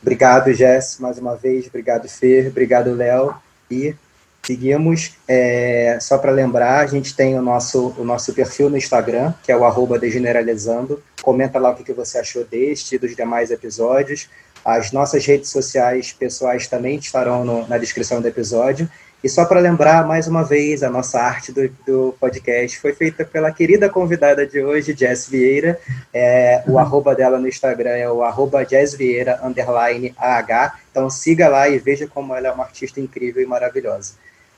Obrigado, 0.00 0.52
Jess, 0.52 0.98
mais 1.00 1.18
uma 1.18 1.36
vez. 1.36 1.66
Obrigado, 1.66 2.08
Fer. 2.08 2.48
Obrigado, 2.48 2.94
Léo. 2.94 3.34
E 3.70 3.94
seguimos. 4.42 5.14
É, 5.26 5.98
só 6.00 6.16
para 6.16 6.30
lembrar, 6.30 6.80
a 6.80 6.86
gente 6.86 7.14
tem 7.14 7.38
o 7.38 7.42
nosso, 7.42 7.94
o 7.98 8.04
nosso 8.04 8.32
perfil 8.32 8.70
no 8.70 8.76
Instagram, 8.76 9.34
que 9.42 9.52
é 9.52 9.56
o 9.56 9.64
arroba 9.64 9.98
degeneralizando. 9.98 11.02
Comenta 11.22 11.58
lá 11.58 11.70
o 11.70 11.74
que, 11.74 11.84
que 11.84 11.92
você 11.92 12.18
achou 12.18 12.44
deste 12.44 12.94
e 12.94 12.98
dos 12.98 13.14
demais 13.14 13.50
episódios. 13.50 14.28
As 14.68 14.92
nossas 14.92 15.24
redes 15.24 15.48
sociais 15.48 16.12
pessoais 16.12 16.66
também 16.66 16.98
estarão 16.98 17.42
no, 17.42 17.66
na 17.66 17.78
descrição 17.78 18.20
do 18.20 18.28
episódio. 18.28 18.86
E 19.24 19.26
só 19.26 19.46
para 19.46 19.60
lembrar, 19.60 20.06
mais 20.06 20.28
uma 20.28 20.44
vez, 20.44 20.82
a 20.82 20.90
nossa 20.90 21.18
arte 21.18 21.50
do, 21.50 21.70
do, 21.86 22.14
podcast 22.20 22.78
foi 22.78 22.92
feita 22.92 23.24
pela 23.24 23.50
querida 23.50 23.88
convidada 23.88 24.46
de 24.46 24.62
hoje, 24.62 24.94
Jess 24.94 25.26
Vieira. 25.26 25.80
É, 26.12 26.62
o 26.68 26.78
arroba 26.78 27.14
dela 27.14 27.38
no 27.38 27.48
Instagram 27.48 27.92
é 27.92 28.10
o 28.10 28.22
arroba 28.22 28.62
Jess 28.62 28.92
Vieira, 28.92 29.40
underline 29.42 30.14
AH. 30.18 30.74
Então 30.90 31.08
siga 31.08 31.48
lá 31.48 31.66
e 31.66 31.78
veja 31.78 32.06
como 32.06 32.34
ela 32.34 32.48
é 32.48 32.52
uma 32.52 32.64
artista 32.64 33.00
incrível 33.00 33.42
e 33.42 33.46
maravilhosa. 33.46 34.16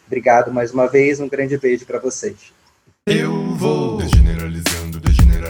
Obrigado 0.09 0.53
mais 0.53 0.73
uma 0.73 0.89
vez, 0.89 1.21
um 1.21 1.29
grande 1.29 1.57
beijo 1.57 1.87
para 1.87 2.01
vocês. 2.01 2.53
Eu 3.07 3.55
vou 3.55 3.97
desgeneralizando, 3.99 4.70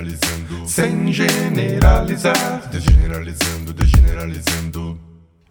desgeneralizando, 0.01 0.67
sem 0.67 1.13
generalizar, 1.13 2.69
desgeneralizando, 2.71 3.73
desgeneralizando. 3.73 4.99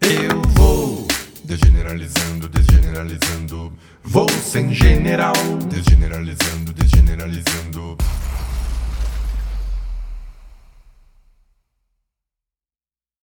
Eu 0.00 0.42
vou 0.54 1.06
desgeneralizando, 1.44 2.48
desgeneralizando, 2.48 3.72
vou 4.02 4.28
sem 4.28 4.74
general, 4.74 5.34
desgeneralizando, 5.68 6.72
desgeneralizando. 6.72 7.96